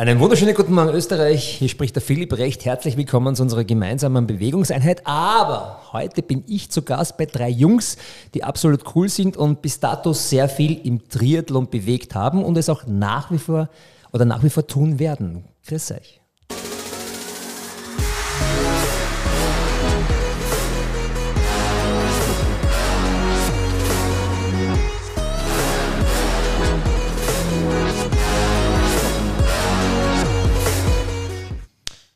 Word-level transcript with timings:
Einen 0.00 0.18
wunderschönen 0.18 0.54
guten 0.54 0.72
Morgen 0.72 0.94
Österreich. 0.94 1.44
Hier 1.58 1.68
spricht 1.68 1.94
der 1.94 2.00
Philipp 2.00 2.32
Recht. 2.38 2.64
Herzlich 2.64 2.96
willkommen 2.96 3.36
zu 3.36 3.42
unserer 3.42 3.64
gemeinsamen 3.64 4.26
Bewegungseinheit. 4.26 5.06
Aber 5.06 5.82
heute 5.92 6.22
bin 6.22 6.42
ich 6.46 6.70
zu 6.70 6.80
Gast 6.80 7.18
bei 7.18 7.26
drei 7.26 7.50
Jungs, 7.50 7.98
die 8.32 8.42
absolut 8.42 8.96
cool 8.96 9.10
sind 9.10 9.36
und 9.36 9.60
bis 9.60 9.78
dato 9.78 10.14
sehr 10.14 10.48
viel 10.48 10.80
im 10.86 11.06
Triathlon 11.06 11.68
bewegt 11.68 12.14
haben 12.14 12.42
und 12.42 12.56
es 12.56 12.70
auch 12.70 12.86
nach 12.86 13.30
wie 13.30 13.36
vor 13.36 13.68
oder 14.10 14.24
nach 14.24 14.42
wie 14.42 14.48
vor 14.48 14.66
tun 14.66 14.98
werden. 14.98 15.44
Grüß 15.66 15.92
euch. 15.92 16.19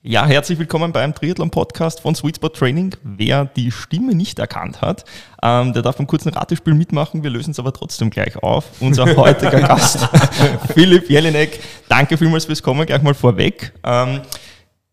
Ja, 0.06 0.26
herzlich 0.26 0.58
willkommen 0.58 0.92
beim 0.92 1.14
Triathlon-Podcast 1.14 2.02
von 2.02 2.14
Sweet 2.14 2.36
Spot 2.36 2.50
Training. 2.50 2.94
Wer 3.02 3.46
die 3.46 3.70
Stimme 3.70 4.14
nicht 4.14 4.38
erkannt 4.38 4.82
hat, 4.82 5.06
ähm, 5.42 5.72
der 5.72 5.80
darf 5.80 5.96
beim 5.96 6.06
kurzen 6.06 6.28
Ratespiel 6.28 6.74
mitmachen. 6.74 7.22
Wir 7.22 7.30
lösen 7.30 7.52
es 7.52 7.58
aber 7.58 7.72
trotzdem 7.72 8.10
gleich 8.10 8.36
auf. 8.36 8.66
Unser 8.80 9.06
heutiger 9.16 9.62
Gast, 9.62 10.06
Philipp 10.74 11.08
Jelinek. 11.08 11.58
Danke 11.88 12.18
vielmals 12.18 12.44
fürs 12.44 12.62
Kommen, 12.62 12.84
gleich 12.84 13.00
mal 13.00 13.14
vorweg. 13.14 13.72
Ähm, 13.82 14.20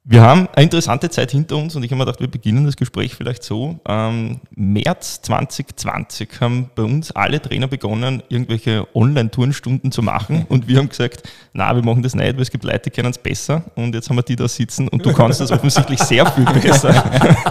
wir 0.03 0.21
haben 0.21 0.47
eine 0.53 0.63
interessante 0.63 1.11
Zeit 1.11 1.29
hinter 1.29 1.57
uns 1.57 1.75
und 1.75 1.83
ich 1.83 1.91
habe 1.91 1.99
mir 1.99 2.05
gedacht, 2.05 2.21
wir 2.21 2.27
beginnen 2.27 2.65
das 2.65 2.75
Gespräch 2.75 3.13
vielleicht 3.13 3.43
so. 3.43 3.79
Ähm, 3.87 4.41
März 4.49 5.21
2020 5.21 6.41
haben 6.41 6.71
bei 6.73 6.81
uns 6.81 7.11
alle 7.11 7.39
Trainer 7.39 7.67
begonnen, 7.67 8.23
irgendwelche 8.27 8.87
Online-Turnstunden 8.95 9.91
zu 9.91 10.01
machen 10.01 10.45
und 10.49 10.67
wir 10.67 10.79
haben 10.79 10.89
gesagt, 10.89 11.29
na, 11.53 11.75
wir 11.75 11.83
machen 11.83 12.01
das 12.01 12.15
nicht, 12.15 12.33
weil 12.33 12.41
es 12.41 12.49
gibt 12.49 12.63
Leute, 12.63 12.81
die 12.85 12.89
kennen 12.89 13.11
es 13.11 13.19
besser 13.19 13.63
und 13.75 13.93
jetzt 13.93 14.09
haben 14.09 14.15
wir 14.15 14.23
die 14.23 14.35
da 14.35 14.47
sitzen 14.47 14.87
und 14.87 15.05
du 15.05 15.13
kannst 15.13 15.39
das 15.39 15.51
offensichtlich 15.51 15.99
sehr 15.99 16.25
viel 16.25 16.45
besser. 16.45 17.03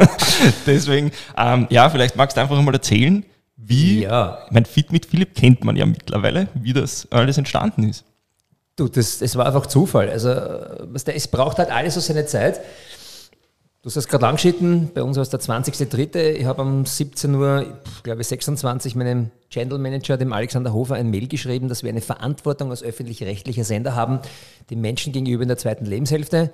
Deswegen, 0.66 1.12
ähm, 1.36 1.68
ja, 1.70 1.88
vielleicht 1.88 2.16
magst 2.16 2.36
du 2.36 2.40
einfach 2.40 2.60
mal 2.60 2.74
erzählen, 2.74 3.24
wie, 3.56 4.02
ja. 4.02 4.38
mein 4.50 4.64
Fit 4.64 4.90
mit 4.90 5.06
Philipp 5.06 5.36
kennt 5.36 5.62
man 5.62 5.76
ja 5.76 5.86
mittlerweile, 5.86 6.48
wie 6.54 6.72
das 6.72 7.06
alles 7.12 7.38
entstanden 7.38 7.88
ist. 7.88 8.04
Du, 8.76 8.88
das, 8.88 9.18
das 9.18 9.36
war 9.36 9.46
einfach 9.46 9.66
Zufall. 9.66 10.08
Also, 10.08 10.30
es 10.30 11.28
braucht 11.28 11.58
halt 11.58 11.70
alles 11.70 11.94
so 11.94 12.00
seine 12.00 12.26
Zeit. 12.26 12.60
Du 13.82 13.86
hast 13.86 13.96
es 13.96 14.08
gerade 14.08 14.26
angeschnitten, 14.26 14.90
bei 14.92 15.02
uns 15.02 15.16
war 15.16 15.22
es 15.22 15.30
der 15.30 15.40
20.3. 15.40 16.32
Ich 16.32 16.44
habe 16.44 16.60
um 16.60 16.84
17 16.84 17.34
Uhr, 17.34 17.78
glaube 18.02 18.20
ich, 18.20 18.26
26 18.26 18.94
meinem 18.94 19.30
Channel 19.48 19.78
Manager, 19.78 20.18
dem 20.18 20.34
Alexander 20.34 20.74
Hofer, 20.74 20.96
ein 20.96 21.08
Mail 21.08 21.28
geschrieben, 21.28 21.68
dass 21.68 21.82
wir 21.82 21.88
eine 21.88 22.02
Verantwortung 22.02 22.70
als 22.70 22.82
öffentlich-rechtlicher 22.82 23.64
Sender 23.64 23.94
haben, 23.94 24.20
den 24.68 24.82
Menschen 24.82 25.14
gegenüber 25.14 25.44
in 25.44 25.48
der 25.48 25.56
zweiten 25.56 25.86
Lebenshälfte. 25.86 26.52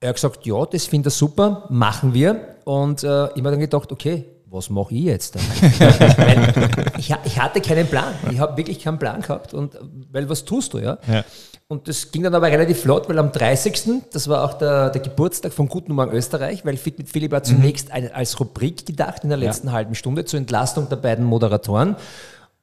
Er 0.00 0.08
hat 0.10 0.16
gesagt, 0.16 0.44
ja, 0.44 0.66
das 0.66 0.84
finde 0.84 1.08
ich 1.08 1.14
super, 1.14 1.64
machen 1.70 2.12
wir. 2.12 2.56
Und 2.64 3.02
äh, 3.02 3.28
ich 3.28 3.38
habe 3.38 3.50
dann 3.50 3.60
gedacht, 3.60 3.90
okay, 3.90 4.26
was 4.48 4.70
mache 4.70 4.94
ich 4.94 5.04
jetzt? 5.04 5.36
ich, 6.98 7.14
ich, 7.24 7.38
hatte 7.38 7.60
keinen 7.60 7.86
Plan. 7.86 8.14
Ich 8.30 8.38
habe 8.38 8.56
wirklich 8.56 8.82
keinen 8.82 8.98
Plan 8.98 9.20
gehabt. 9.20 9.54
Und, 9.54 9.76
weil 10.12 10.28
was 10.28 10.44
tust 10.44 10.72
du, 10.72 10.78
ja? 10.78 10.98
ja? 11.08 11.24
Und 11.68 11.88
das 11.88 12.12
ging 12.12 12.22
dann 12.22 12.34
aber 12.34 12.46
relativ 12.46 12.80
flott, 12.80 13.08
weil 13.08 13.18
am 13.18 13.32
30. 13.32 14.04
das 14.12 14.28
war 14.28 14.44
auch 14.44 14.54
der, 14.54 14.90
der 14.90 15.02
Geburtstag 15.02 15.52
von 15.52 15.68
Guten 15.68 15.94
Morgen 15.94 16.12
Österreich, 16.12 16.64
weil 16.64 16.76
Fit 16.76 16.96
mit 16.96 17.08
Philipp 17.08 17.32
war 17.32 17.40
mhm. 17.40 17.44
zunächst 17.44 17.90
eine, 17.90 18.14
als 18.14 18.38
Rubrik 18.38 18.86
gedacht 18.86 19.24
in 19.24 19.30
der 19.30 19.38
letzten 19.38 19.66
ja. 19.66 19.72
halben 19.72 19.96
Stunde 19.96 20.24
zur 20.24 20.38
Entlastung 20.38 20.88
der 20.88 20.96
beiden 20.96 21.24
Moderatoren. 21.24 21.96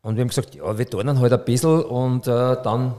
Und 0.01 0.15
wir 0.15 0.21
haben 0.21 0.29
gesagt, 0.29 0.55
ja, 0.55 0.77
wir 0.77 0.89
tun 0.89 1.05
dann 1.05 1.19
halt 1.19 1.33
ein 1.33 1.43
bisschen 1.43 1.83
und 1.83 2.27
äh, 2.27 2.57
dann 2.63 2.93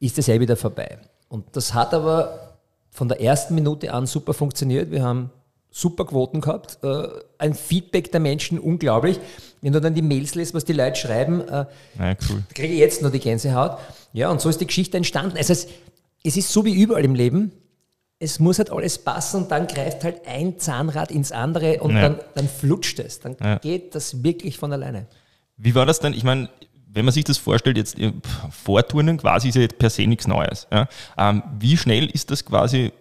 ist 0.00 0.18
es 0.18 0.26
ja 0.26 0.38
wieder 0.38 0.56
vorbei. 0.56 0.98
Und 1.28 1.44
das 1.56 1.72
hat 1.72 1.94
aber 1.94 2.56
von 2.90 3.08
der 3.08 3.20
ersten 3.20 3.54
Minute 3.54 3.92
an 3.92 4.06
super 4.06 4.34
funktioniert. 4.34 4.90
Wir 4.90 5.02
haben 5.02 5.30
super 5.70 6.06
Quoten 6.06 6.40
gehabt, 6.40 6.78
äh, 6.82 7.08
ein 7.38 7.54
Feedback 7.54 8.10
der 8.10 8.20
Menschen 8.20 8.58
unglaublich. 8.58 9.18
Wenn 9.60 9.72
du 9.72 9.80
dann 9.80 9.94
die 9.94 10.02
Mails 10.02 10.34
lässt, 10.34 10.54
was 10.54 10.64
die 10.64 10.72
Leute 10.72 10.98
schreiben, 10.98 11.40
äh, 11.40 11.66
ja, 11.98 12.16
cool. 12.28 12.42
kriege 12.54 12.72
ich 12.72 12.78
jetzt 12.78 13.02
noch 13.02 13.10
die 13.10 13.18
Gänsehaut. 13.18 13.78
Ja, 14.12 14.30
und 14.30 14.40
so 14.40 14.48
ist 14.48 14.60
die 14.60 14.66
Geschichte 14.66 14.96
entstanden. 14.96 15.36
Also 15.36 15.52
es, 15.52 15.68
es 16.24 16.36
ist 16.36 16.52
so 16.52 16.64
wie 16.64 16.74
überall 16.74 17.04
im 17.04 17.14
Leben. 17.14 17.52
Es 18.20 18.40
muss 18.40 18.58
halt 18.58 18.70
alles 18.70 18.98
passen 18.98 19.42
und 19.42 19.50
dann 19.50 19.66
greift 19.68 20.02
halt 20.02 20.26
ein 20.26 20.58
Zahnrad 20.58 21.10
ins 21.10 21.30
andere 21.30 21.80
und 21.80 21.94
ja. 21.94 22.02
dann, 22.02 22.20
dann 22.34 22.48
flutscht 22.48 22.98
es. 22.98 23.20
Dann 23.20 23.36
ja. 23.40 23.58
geht 23.58 23.94
das 23.94 24.24
wirklich 24.24 24.58
von 24.58 24.72
alleine. 24.72 25.06
Wie 25.56 25.74
war 25.74 25.86
das 25.86 26.00
denn? 26.00 26.14
Ich 26.14 26.24
meine, 26.24 26.48
wenn 26.88 27.04
man 27.04 27.12
sich 27.12 27.24
das 27.24 27.38
vorstellt, 27.38 27.76
jetzt 27.76 27.96
Vorturnen 28.50 29.18
quasi 29.18 29.50
ist 29.50 29.54
ja 29.54 29.62
jetzt 29.62 29.78
per 29.78 29.90
se 29.90 30.06
nichts 30.06 30.26
Neues. 30.26 30.66
Ja? 30.72 30.88
Ähm, 31.16 31.42
wie 31.58 31.76
schnell 31.76 32.06
ist 32.06 32.30
das 32.30 32.44
quasi 32.44 32.92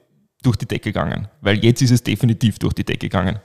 durch 0.43 0.55
die 0.55 0.65
Decke 0.65 0.91
gegangen? 0.91 1.27
Weil 1.41 1.63
jetzt 1.63 1.81
ist 1.81 1.91
es 1.91 2.03
definitiv 2.03 2.59
durch 2.59 2.73
die 2.73 2.83
Decke 2.83 3.07
gegangen. 3.07 3.39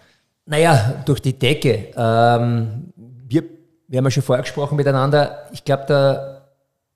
Naja, 0.47 1.03
durch 1.07 1.21
die 1.21 1.39
Decke. 1.39 1.89
Ähm, 1.97 2.93
wir, 3.29 3.45
wir 3.89 3.99
haben 3.99 4.05
ja 4.05 4.11
schon 4.11 4.23
vorher 4.23 4.43
gesprochen 4.43 4.77
miteinander. 4.77 5.49
Ich 5.53 5.65
glaube, 5.65 5.85
der, 5.89 6.49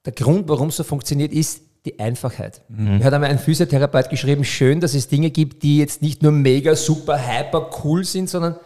der 0.04 0.12
Grund, 0.12 0.48
warum 0.48 0.68
es 0.68 0.76
so 0.76 0.84
funktioniert, 0.84 1.32
ist 1.32 1.62
die 1.84 1.98
Einfachheit. 2.00 2.62
Mhm. 2.68 2.98
Mir 2.98 3.04
hat 3.04 3.14
einmal 3.14 3.30
ein 3.30 3.38
Physiotherapeut 3.38 4.10
geschrieben, 4.10 4.44
schön, 4.44 4.80
dass 4.80 4.94
es 4.94 5.08
Dinge 5.08 5.30
gibt, 5.30 5.62
die 5.62 5.78
jetzt 5.78 6.02
nicht 6.02 6.22
nur 6.22 6.32
mega, 6.32 6.74
super, 6.74 7.16
hyper, 7.16 7.70
cool 7.84 8.04
sind, 8.04 8.28
sondern 8.28 8.56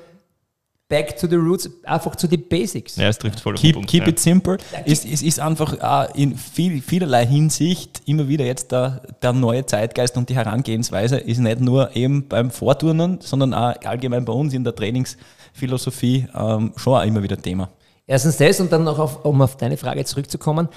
back 0.91 1.17
to 1.17 1.27
the 1.27 1.37
roots, 1.37 1.71
einfach 1.84 2.17
zu 2.17 2.27
den 2.27 2.47
Basics. 2.47 2.97
Ja, 2.97 3.09
es 3.09 3.17
trifft 3.17 3.41
voll 3.41 3.55
Keep, 3.55 3.75
Punkt, 3.77 3.89
keep 3.89 4.03
ja. 4.03 4.09
it 4.09 4.19
simple. 4.19 4.59
Es, 4.84 5.06
es 5.06 5.23
ist 5.23 5.41
einfach 5.41 5.75
in 6.15 6.37
viel, 6.37 6.83
vielerlei 6.83 7.25
Hinsicht 7.25 8.03
immer 8.05 8.28
wieder 8.28 8.45
jetzt 8.45 8.73
der, 8.73 9.01
der 9.23 9.33
neue 9.33 9.65
Zeitgeist 9.65 10.17
und 10.19 10.28
die 10.28 10.34
Herangehensweise 10.34 11.17
ist 11.17 11.39
nicht 11.39 11.61
nur 11.61 11.97
eben 11.97 12.28
beim 12.28 12.51
Vorturnen, 12.51 13.21
sondern 13.23 13.55
auch 13.55 13.75
allgemein 13.84 14.25
bei 14.25 14.33
uns 14.33 14.53
in 14.53 14.65
der 14.65 14.75
Trainingsphilosophie 14.75 16.27
ähm, 16.34 16.73
schon 16.77 16.95
auch 16.95 17.05
immer 17.05 17.22
wieder 17.22 17.41
Thema. 17.41 17.71
Erstens 18.07 18.37
das 18.39 18.61
und 18.61 18.72
dann 18.72 18.83
noch, 18.83 18.99
auf, 18.99 19.25
um 19.25 19.41
auf 19.41 19.57
deine 19.57 19.77
Frage 19.77 20.05
zurückzukommen. 20.05 20.69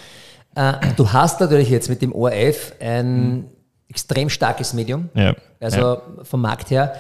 Äh, 0.56 0.74
du 0.96 1.12
hast 1.12 1.40
natürlich 1.40 1.70
jetzt 1.70 1.90
mit 1.90 2.04
dem 2.04 2.14
ORF 2.14 2.74
ein 2.80 3.32
mhm. 3.32 3.46
extrem 3.90 4.30
starkes 4.30 4.74
Medium, 4.74 5.10
ja. 5.16 5.34
also 5.60 5.80
ja. 5.80 6.02
vom 6.22 6.42
Markt 6.42 6.70
her. 6.70 6.94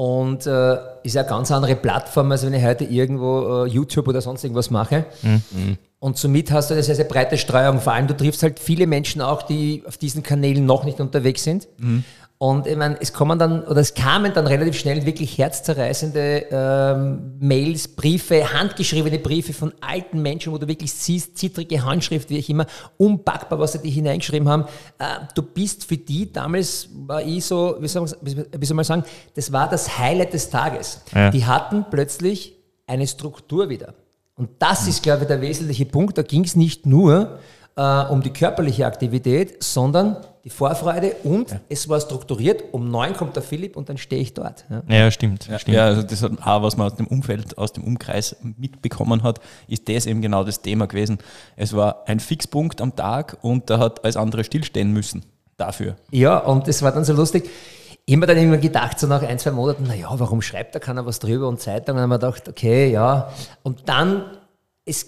Und 0.00 0.46
äh, 0.46 0.78
ist 1.02 1.14
ja 1.14 1.20
eine 1.20 1.28
ganz 1.28 1.50
andere 1.50 1.76
Plattform, 1.76 2.32
als 2.32 2.46
wenn 2.46 2.54
ich 2.54 2.64
heute 2.64 2.84
irgendwo 2.84 3.64
äh, 3.64 3.68
YouTube 3.68 4.08
oder 4.08 4.22
sonst 4.22 4.42
irgendwas 4.42 4.70
mache. 4.70 5.04
Mhm. 5.20 5.76
Und 5.98 6.16
somit 6.16 6.50
hast 6.50 6.70
du 6.70 6.74
eine 6.74 6.82
sehr, 6.82 6.94
sehr 6.94 7.04
breite 7.04 7.36
Streuung. 7.36 7.80
Vor 7.80 7.92
allem, 7.92 8.06
du 8.06 8.16
triffst 8.16 8.42
halt 8.42 8.58
viele 8.58 8.86
Menschen 8.86 9.20
auch, 9.20 9.42
die 9.42 9.82
auf 9.86 9.98
diesen 9.98 10.22
Kanälen 10.22 10.64
noch 10.64 10.84
nicht 10.84 11.00
unterwegs 11.00 11.44
sind. 11.44 11.68
Mhm. 11.76 12.04
Und 12.42 12.66
ich 12.66 12.74
meine, 12.74 12.96
es 12.98 13.12
kommen 13.12 13.38
dann, 13.38 13.64
oder 13.64 13.82
es 13.82 13.92
kamen 13.92 14.32
dann 14.32 14.46
relativ 14.46 14.78
schnell 14.78 15.04
wirklich 15.04 15.36
herzzerreißende 15.36 16.46
ähm, 16.50 17.34
Mails, 17.38 17.86
Briefe, 17.86 18.54
handgeschriebene 18.54 19.18
Briefe 19.18 19.52
von 19.52 19.74
alten 19.82 20.22
Menschen, 20.22 20.50
wo 20.50 20.56
du 20.56 20.66
wirklich 20.66 20.90
siehst, 20.90 21.36
zittrige 21.36 21.84
Handschrift, 21.84 22.30
wie 22.30 22.38
ich 22.38 22.48
immer, 22.48 22.64
unpackbar, 22.96 23.58
was 23.58 23.72
sie 23.72 23.80
dir 23.80 23.90
hineingeschrieben 23.90 24.48
haben. 24.48 24.64
Äh, 24.98 25.04
du 25.34 25.42
bist 25.42 25.84
für 25.84 25.98
die, 25.98 26.32
damals 26.32 26.88
war 26.94 27.20
ich 27.20 27.44
so, 27.44 27.76
wie 27.78 27.88
soll, 27.88 28.06
man, 28.06 28.46
wie 28.58 28.64
soll 28.64 28.74
man 28.74 28.86
sagen, 28.86 29.04
das 29.34 29.52
war 29.52 29.68
das 29.68 29.98
Highlight 29.98 30.32
des 30.32 30.48
Tages. 30.48 31.02
Ja. 31.14 31.30
Die 31.30 31.44
hatten 31.44 31.84
plötzlich 31.90 32.56
eine 32.86 33.06
Struktur 33.06 33.68
wieder. 33.68 33.92
Und 34.36 34.48
das 34.60 34.88
ist, 34.88 35.02
glaube 35.02 35.24
ich, 35.24 35.28
der 35.28 35.42
wesentliche 35.42 35.84
Punkt. 35.84 36.16
Da 36.16 36.22
ging 36.22 36.44
es 36.44 36.56
nicht 36.56 36.86
nur 36.86 37.38
äh, 37.76 38.04
um 38.04 38.22
die 38.22 38.32
körperliche 38.32 38.86
Aktivität, 38.86 39.62
sondern 39.62 40.16
die 40.44 40.50
Vorfreude 40.50 41.16
und 41.22 41.50
ja. 41.50 41.60
es 41.68 41.88
war 41.88 42.00
strukturiert. 42.00 42.64
Um 42.72 42.90
neun 42.90 43.14
kommt 43.14 43.36
der 43.36 43.42
Philipp 43.42 43.76
und 43.76 43.88
dann 43.88 43.98
stehe 43.98 44.22
ich 44.22 44.34
dort. 44.34 44.64
Ja, 44.70 44.82
ja 44.88 45.10
stimmt. 45.10 45.46
Ja, 45.46 45.58
stimmt. 45.58 45.76
ja, 45.76 45.84
also 45.84 46.02
das 46.02 46.22
hat 46.22 46.32
auch, 46.42 46.62
was 46.62 46.76
man 46.76 46.90
aus 46.90 46.96
dem 46.96 47.06
Umfeld, 47.06 47.58
aus 47.58 47.72
dem 47.72 47.84
Umkreis 47.84 48.36
mitbekommen 48.56 49.22
hat, 49.22 49.40
ist 49.68 49.88
das 49.88 50.06
eben 50.06 50.22
genau 50.22 50.44
das 50.44 50.62
Thema 50.62 50.86
gewesen. 50.86 51.18
Es 51.56 51.74
war 51.74 52.04
ein 52.06 52.20
Fixpunkt 52.20 52.80
am 52.80 52.96
Tag 52.96 53.38
und 53.42 53.68
da 53.68 53.78
hat 53.78 54.02
alles 54.04 54.16
andere 54.16 54.44
stillstehen 54.44 54.92
müssen 54.92 55.24
dafür. 55.56 55.96
Ja, 56.10 56.38
und 56.38 56.66
das 56.68 56.82
war 56.82 56.92
dann 56.92 57.04
so 57.04 57.12
lustig. 57.12 57.48
Ich 58.06 58.14
habe 58.14 58.20
mir 58.20 58.26
dann 58.26 58.38
immer 58.38 58.58
gedacht, 58.58 58.98
so 58.98 59.06
nach 59.06 59.22
ein, 59.22 59.38
zwei 59.38 59.50
Monaten, 59.50 59.84
naja, 59.84 60.08
warum 60.12 60.42
schreibt 60.42 60.74
da 60.74 60.78
keiner 60.78 61.04
was 61.06 61.18
drüber 61.18 61.48
und 61.48 61.60
Zeitungen? 61.60 62.02
Und 62.02 62.10
dann 62.10 62.22
habe 62.22 62.36
ich 62.36 62.42
gedacht, 62.42 62.48
okay, 62.48 62.90
ja. 62.90 63.30
Und 63.62 63.88
dann, 63.88 64.24
es 64.84 65.06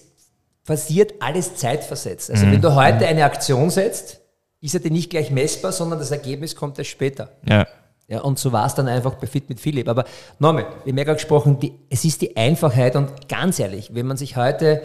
passiert 0.64 1.14
alles 1.20 1.56
zeitversetzt. 1.56 2.30
Also 2.30 2.46
mhm. 2.46 2.52
wenn 2.52 2.60
du 2.60 2.74
heute 2.74 3.06
eine 3.06 3.24
Aktion 3.24 3.70
setzt, 3.70 4.21
ist 4.62 4.74
ja 4.74 4.80
die 4.80 4.90
nicht 4.90 5.10
gleich 5.10 5.30
messbar, 5.30 5.72
sondern 5.72 5.98
das 5.98 6.10
Ergebnis 6.10 6.56
kommt 6.56 6.78
erst 6.78 6.90
später. 6.90 7.30
Ja. 7.46 7.66
Ja, 8.08 8.20
und 8.20 8.38
so 8.38 8.52
war 8.52 8.66
es 8.66 8.74
dann 8.74 8.88
einfach 8.88 9.14
bei 9.14 9.26
Fit 9.26 9.48
mit 9.48 9.58
Philipp. 9.58 9.88
Aber 9.88 10.04
nochmal, 10.38 10.66
wir 10.84 10.92
haben 10.92 10.98
ja 10.98 11.04
gerade 11.04 11.16
gesprochen, 11.16 11.58
die, 11.60 11.72
es 11.88 12.04
ist 12.04 12.20
die 12.20 12.36
Einfachheit 12.36 12.94
und 12.94 13.28
ganz 13.28 13.58
ehrlich, 13.58 13.90
wenn 13.94 14.06
man 14.06 14.16
sich 14.16 14.36
heute 14.36 14.82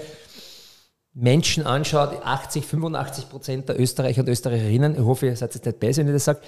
Menschen 1.14 1.66
anschaut, 1.66 2.24
80, 2.24 2.66
85 2.66 3.30
Prozent 3.30 3.70
der 3.70 3.80
Österreicher 3.80 4.22
und 4.22 4.30
Österreicherinnen, 4.30 4.94
ich 4.94 5.02
hoffe, 5.02 5.26
ihr 5.26 5.36
seid 5.36 5.54
jetzt 5.56 5.66
nicht 5.66 5.80
besser, 5.80 6.02
wenn 6.02 6.08
ihr 6.08 6.14
das 6.14 6.26
sagt, 6.26 6.44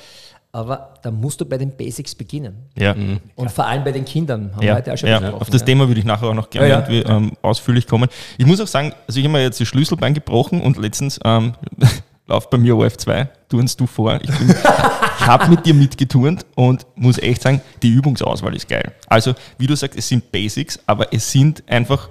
aber 0.52 0.96
da 1.04 1.12
musst 1.12 1.42
du 1.42 1.46
bei 1.46 1.58
den 1.58 1.76
Basics 1.76 2.16
beginnen. 2.16 2.70
Ja. 2.78 2.96
Mhm. 2.96 3.20
Und 3.36 3.52
vor 3.52 3.66
allem 3.66 3.84
bei 3.84 3.92
den 3.92 4.06
Kindern 4.06 4.52
haben 4.56 4.64
ja. 4.64 4.74
wir 4.74 4.76
heute 4.76 4.94
auch 4.94 4.98
schon 4.98 5.10
ja. 5.10 5.34
Auf 5.34 5.50
das 5.50 5.62
ja. 5.62 5.66
Thema 5.66 5.88
würde 5.88 6.00
ich 6.00 6.06
nachher 6.06 6.30
auch 6.30 6.34
noch 6.34 6.50
gerne 6.50 6.70
ja, 6.70 6.90
ja. 6.90 7.18
Ähm, 7.18 7.34
ausführlich 7.42 7.88
kommen. 7.88 8.10
Ich 8.38 8.46
muss 8.46 8.60
auch 8.60 8.68
sagen, 8.68 8.94
also 9.08 9.20
ich 9.20 9.26
habe 9.26 9.34
mir 9.34 9.44
jetzt 9.44 9.60
die 9.60 9.66
Schlüsselbein 9.66 10.14
gebrochen 10.14 10.62
und 10.62 10.78
letztens 10.78 11.20
ähm, 11.24 11.54
läuft 12.30 12.50
bei 12.50 12.58
mir 12.58 12.76
OF2, 12.76 13.28
turnst 13.50 13.80
du 13.80 13.88
vor. 13.88 14.20
Ich, 14.22 14.30
ich 14.30 15.28
habe 15.28 15.48
mit 15.48 15.66
dir 15.66 15.74
mitgeturnt 15.74 16.46
und 16.56 16.86
muss 16.96 17.18
echt 17.18 17.42
sagen, 17.42 17.62
die 17.82 17.90
Übungsauswahl 17.90 18.56
ist 18.56 18.70
geil. 18.70 18.94
Also, 19.08 19.34
wie 19.58 19.68
du 19.68 19.76
sagst, 19.76 19.98
es 19.98 20.08
sind 20.08 20.32
Basics, 20.32 20.80
aber 20.86 21.14
es 21.14 21.30
sind 21.32 21.64
einfach 21.68 22.08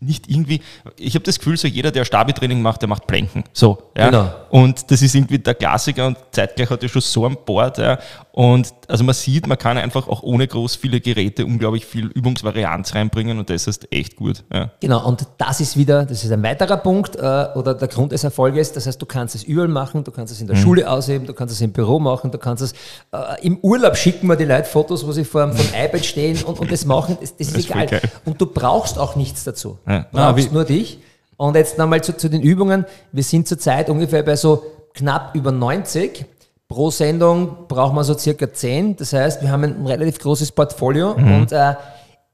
nicht 0.00 0.28
irgendwie, 0.30 0.60
ich 0.96 1.14
habe 1.14 1.24
das 1.24 1.38
Gefühl, 1.38 1.56
so 1.56 1.68
jeder, 1.68 1.90
der 1.90 2.04
Stabi-Training 2.04 2.62
macht, 2.62 2.80
der 2.80 2.88
macht 2.88 3.06
Planken. 3.06 3.44
So, 3.52 3.78
ja. 3.96 4.06
Genau. 4.06 4.30
Und 4.50 4.90
das 4.90 5.02
ist 5.02 5.14
irgendwie 5.14 5.38
der 5.38 5.54
Klassiker 5.54 6.06
und 6.06 6.16
zeitgleich 6.32 6.70
hat 6.70 6.82
er 6.82 6.88
schon 6.88 7.02
so 7.02 7.26
ein 7.26 7.36
Board. 7.44 7.78
Ja. 7.78 7.98
Und 8.32 8.72
also 8.88 9.04
man 9.04 9.14
sieht, 9.14 9.46
man 9.46 9.58
kann 9.58 9.76
einfach 9.76 10.08
auch 10.08 10.22
ohne 10.22 10.46
groß 10.46 10.76
viele 10.76 11.00
Geräte 11.00 11.44
unglaublich 11.44 11.84
viel 11.84 12.06
Übungsvarianz 12.06 12.94
reinbringen 12.94 13.38
und 13.38 13.50
das 13.50 13.66
ist 13.66 13.92
echt 13.92 14.16
gut. 14.16 14.44
Ja. 14.52 14.70
Genau, 14.80 15.06
und 15.06 15.26
das 15.36 15.60
ist 15.60 15.76
wieder, 15.76 16.06
das 16.06 16.24
ist 16.24 16.32
ein 16.32 16.42
weiterer 16.42 16.78
Punkt 16.78 17.16
äh, 17.16 17.18
oder 17.20 17.74
der 17.74 17.88
Grund 17.88 18.12
des 18.12 18.24
Erfolges. 18.24 18.72
Das 18.72 18.86
heißt, 18.86 19.00
du 19.00 19.06
kannst 19.06 19.34
es 19.34 19.44
überall 19.44 19.68
machen, 19.68 20.04
du 20.04 20.10
kannst 20.10 20.32
es 20.32 20.40
in 20.40 20.46
der 20.46 20.56
Schule 20.56 20.90
ausheben, 20.90 21.26
du 21.26 21.34
kannst 21.34 21.54
es 21.54 21.60
im 21.60 21.72
Büro 21.72 21.98
machen, 21.98 22.30
du 22.30 22.38
kannst 22.38 22.62
es 22.62 22.72
äh, 23.12 23.46
im 23.46 23.58
Urlaub 23.58 23.96
schicken 23.96 24.26
mir 24.26 24.36
die 24.36 24.44
Leute 24.44 24.64
Fotos, 24.64 25.06
wo 25.06 25.12
sie 25.12 25.24
vor 25.24 25.46
dem 25.46 25.56
iPad 25.56 26.04
stehen 26.04 26.42
und, 26.44 26.58
und 26.58 26.72
das 26.72 26.84
machen, 26.84 27.18
das, 27.20 27.36
das 27.36 27.48
ist, 27.48 27.56
ist 27.56 27.68
voll 27.68 27.82
egal. 27.82 28.00
geil. 28.00 28.10
Und 28.24 28.40
du 28.40 28.46
brauchst 28.46 28.98
auch 28.98 29.16
nichts 29.16 29.44
dazu. 29.44 29.78
Ja. 29.90 29.98
Du 30.00 30.06
brauchst 30.12 30.48
Ah, 30.48 30.52
nur 30.52 30.64
dich. 30.64 30.98
Und 31.36 31.56
jetzt 31.56 31.78
nochmal 31.78 32.02
zu, 32.02 32.16
zu 32.16 32.28
den 32.28 32.42
Übungen. 32.42 32.84
Wir 33.12 33.22
sind 33.22 33.48
zurzeit 33.48 33.88
ungefähr 33.88 34.22
bei 34.22 34.36
so 34.36 34.62
knapp 34.94 35.34
über 35.34 35.52
90. 35.52 36.24
Pro 36.68 36.90
Sendung 36.90 37.66
braucht 37.66 37.94
man 37.94 38.04
so 38.04 38.16
circa 38.16 38.52
10. 38.52 38.96
Das 38.96 39.12
heißt, 39.12 39.42
wir 39.42 39.50
haben 39.50 39.64
ein 39.64 39.86
relativ 39.86 40.18
großes 40.18 40.52
Portfolio 40.52 41.12
und 41.12 41.50
äh, 41.50 41.74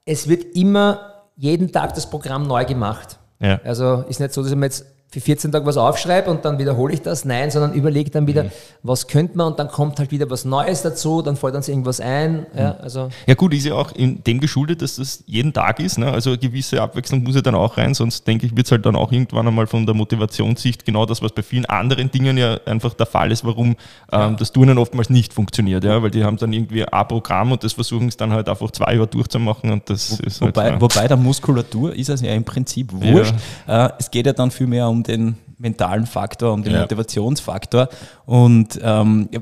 es 0.04 0.28
wird 0.28 0.54
immer 0.56 1.24
jeden 1.36 1.72
Tag 1.72 1.94
das 1.94 2.08
Programm 2.10 2.46
neu 2.46 2.64
gemacht. 2.64 3.18
Ja. 3.40 3.60
Also 3.64 4.04
ist 4.08 4.20
nicht 4.20 4.32
so, 4.34 4.42
dass 4.42 4.50
ich 4.50 4.56
mir 4.56 4.66
jetzt 4.66 4.84
für 5.08 5.20
14 5.20 5.52
Tage 5.52 5.64
was 5.64 5.76
aufschreibe 5.76 6.30
und 6.30 6.44
dann 6.44 6.58
wiederhole 6.58 6.92
ich 6.92 7.00
das. 7.00 7.24
Nein, 7.24 7.50
sondern 7.50 7.72
überlege 7.74 8.10
dann 8.10 8.26
wieder, 8.26 8.46
was 8.82 9.06
könnte 9.06 9.36
man 9.38 9.46
und 9.46 9.58
dann 9.58 9.68
kommt 9.68 9.98
halt 9.98 10.10
wieder 10.10 10.28
was 10.30 10.44
Neues 10.44 10.82
dazu, 10.82 11.22
dann 11.22 11.36
fällt 11.36 11.54
uns 11.54 11.68
irgendwas 11.68 12.00
ein. 12.00 12.46
Ja, 12.56 12.72
also 12.78 13.08
Ja 13.26 13.34
gut, 13.34 13.54
ist 13.54 13.66
ja 13.66 13.74
auch 13.74 13.92
in 13.92 14.22
dem 14.24 14.40
geschuldet, 14.40 14.82
dass 14.82 14.96
das 14.96 15.22
jeden 15.26 15.52
Tag 15.52 15.78
ist. 15.80 15.98
Ne? 15.98 16.10
Also 16.10 16.30
eine 16.30 16.38
gewisse 16.38 16.82
Abwechslung 16.82 17.22
muss 17.22 17.36
ja 17.36 17.40
dann 17.40 17.54
auch 17.54 17.78
rein, 17.78 17.94
sonst 17.94 18.26
denke 18.26 18.46
ich, 18.46 18.56
wird 18.56 18.66
es 18.66 18.72
halt 18.72 18.84
dann 18.84 18.96
auch 18.96 19.12
irgendwann 19.12 19.46
einmal 19.46 19.66
von 19.68 19.86
der 19.86 19.94
Motivationssicht 19.94 20.84
genau 20.84 21.06
das, 21.06 21.22
was 21.22 21.32
bei 21.32 21.42
vielen 21.42 21.66
anderen 21.66 22.10
Dingen 22.10 22.36
ja 22.36 22.58
einfach 22.66 22.92
der 22.94 23.06
Fall 23.06 23.30
ist, 23.30 23.44
warum 23.44 23.76
ähm, 24.10 24.36
das 24.36 24.52
Turnen 24.52 24.76
oftmals 24.76 25.08
nicht 25.08 25.32
funktioniert. 25.32 25.84
Ja? 25.84 26.02
Weil 26.02 26.10
die 26.10 26.24
haben 26.24 26.36
dann 26.36 26.52
irgendwie 26.52 26.84
ein 26.84 27.08
Programm 27.08 27.52
und 27.52 27.62
das 27.62 27.74
versuchen 27.74 28.08
es 28.08 28.16
dann 28.16 28.32
halt 28.32 28.48
einfach 28.48 28.70
zwei 28.72 28.94
Jahre 28.94 29.06
durchzumachen 29.06 29.70
und 29.70 29.88
das 29.88 30.18
ist 30.20 30.40
halt, 30.40 30.56
Wobei, 30.56 30.68
ja. 30.70 30.80
wobei 30.80 31.06
der 31.06 31.16
Muskulatur 31.16 31.94
ist 31.94 32.08
es 32.08 32.20
ja 32.20 32.32
im 32.32 32.44
Prinzip 32.44 32.92
wurscht. 32.92 33.34
Äh, 33.66 33.88
es 33.98 34.10
geht 34.10 34.26
ja 34.26 34.32
dann 34.32 34.50
vielmehr 34.50 34.88
um 34.88 34.95
den 35.02 35.36
mentalen 35.58 36.06
Faktor, 36.06 36.52
um 36.52 36.62
den 36.62 36.72
Ja. 36.74 36.80
Motivationsfaktor 36.82 37.88
und 38.26 38.78
ähm, 38.82 39.28
ja, 39.32 39.40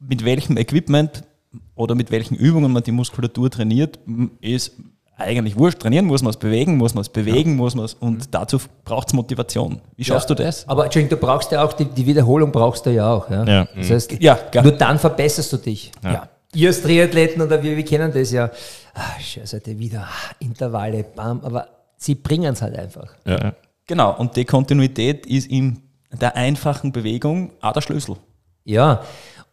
mit 0.00 0.24
welchem 0.24 0.56
Equipment 0.56 1.24
oder 1.74 1.94
mit 1.94 2.10
welchen 2.10 2.36
Übungen 2.36 2.72
man 2.72 2.82
die 2.82 2.92
Muskulatur 2.92 3.50
trainiert, 3.50 3.98
ist 4.40 4.72
eigentlich 5.18 5.56
wurscht. 5.56 5.80
Trainieren 5.80 6.04
muss 6.06 6.22
man 6.22 6.30
es 6.30 6.36
bewegen, 6.36 6.76
muss 6.76 6.94
man 6.94 7.00
es 7.02 7.08
bewegen, 7.08 7.56
muss 7.56 7.74
man 7.74 7.84
es 7.86 7.94
und 7.94 8.34
dazu 8.34 8.58
braucht 8.84 9.08
es 9.08 9.14
Motivation. 9.14 9.80
Wie 9.96 10.04
schaffst 10.04 10.28
ja, 10.28 10.34
du 10.36 10.42
das? 10.44 10.68
Aber 10.68 10.84
Entschuldigung, 10.84 11.18
du 11.18 11.26
brauchst 11.26 11.50
ja 11.52 11.64
auch, 11.64 11.72
die, 11.72 11.86
die 11.86 12.06
Wiederholung 12.06 12.52
brauchst 12.52 12.84
du 12.86 12.90
ja 12.90 13.10
auch. 13.12 13.28
Ja? 13.30 13.44
Ja. 13.44 13.68
Das 13.74 13.90
heißt, 13.90 14.12
Ja, 14.22 14.34
klar. 14.34 14.62
nur 14.64 14.72
dann 14.72 14.98
verbesserst 14.98 15.52
du 15.52 15.56
dich. 15.56 15.90
Ja. 16.04 16.28
Ihr 16.54 16.68
als 16.68 16.82
Triathleten 16.82 17.42
oder 17.42 17.62
wir, 17.62 17.76
wir 17.76 17.84
kennen 17.84 18.12
das 18.14 18.30
ja. 18.30 18.50
Ah, 18.94 19.20
scheiße, 19.20 19.60
wieder 19.66 20.06
Intervalle, 20.38 21.04
bam, 21.04 21.40
aber 21.42 21.66
sie 21.96 22.14
bringen 22.14 22.52
es 22.52 22.62
halt 22.62 22.78
einfach. 22.78 23.08
ja, 23.24 23.38
ja. 23.38 23.52
Genau, 23.86 24.16
und 24.16 24.36
die 24.36 24.44
Kontinuität 24.44 25.26
ist 25.26 25.48
in 25.48 25.82
der 26.12 26.36
einfachen 26.36 26.92
Bewegung 26.92 27.52
auch 27.60 27.72
der 27.72 27.80
Schlüssel. 27.80 28.16
Ja, 28.64 29.02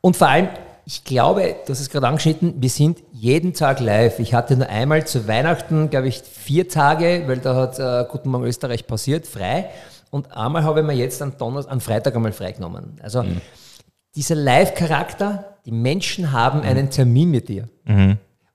und 0.02 0.18
vor 0.18 0.28
allem, 0.28 0.50
ich 0.86 1.04
glaube, 1.04 1.56
du 1.66 1.72
hast 1.72 1.80
es 1.80 1.90
gerade 1.90 2.08
angeschnitten, 2.08 2.56
wir 2.58 2.70
sind 2.70 3.04
jeden 3.12 3.54
Tag 3.54 3.80
live. 3.80 4.20
Ich 4.20 4.34
hatte 4.34 4.58
nur 4.58 4.68
einmal 4.68 5.06
zu 5.06 5.28
Weihnachten, 5.28 5.90
glaube 5.90 6.08
ich, 6.08 6.22
vier 6.22 6.68
Tage, 6.68 7.24
weil 7.28 7.38
da 7.38 7.56
hat 7.56 7.80
äh, 7.80 8.06
Guten 8.10 8.30
Morgen 8.30 8.46
Österreich 8.46 8.88
passiert, 8.88 9.28
frei. 9.28 9.70
Und 10.10 10.36
einmal 10.36 10.64
habe 10.64 10.82
ich 10.82 10.86
mir 10.86 10.94
jetzt 10.94 11.22
am, 11.22 11.38
Donner 11.38 11.66
am 11.70 11.80
Freitag 11.80 12.16
einmal 12.16 12.34
freigenommen. 12.34 13.00
Also 13.02 13.24
dieser 14.16 14.36
Live-Charakter, 14.36 15.58
die 15.66 15.72
Menschen 15.72 16.32
haben 16.32 16.62
einen 16.62 16.90
Termin 16.90 17.32
mit 17.32 17.50
dir. 17.50 17.70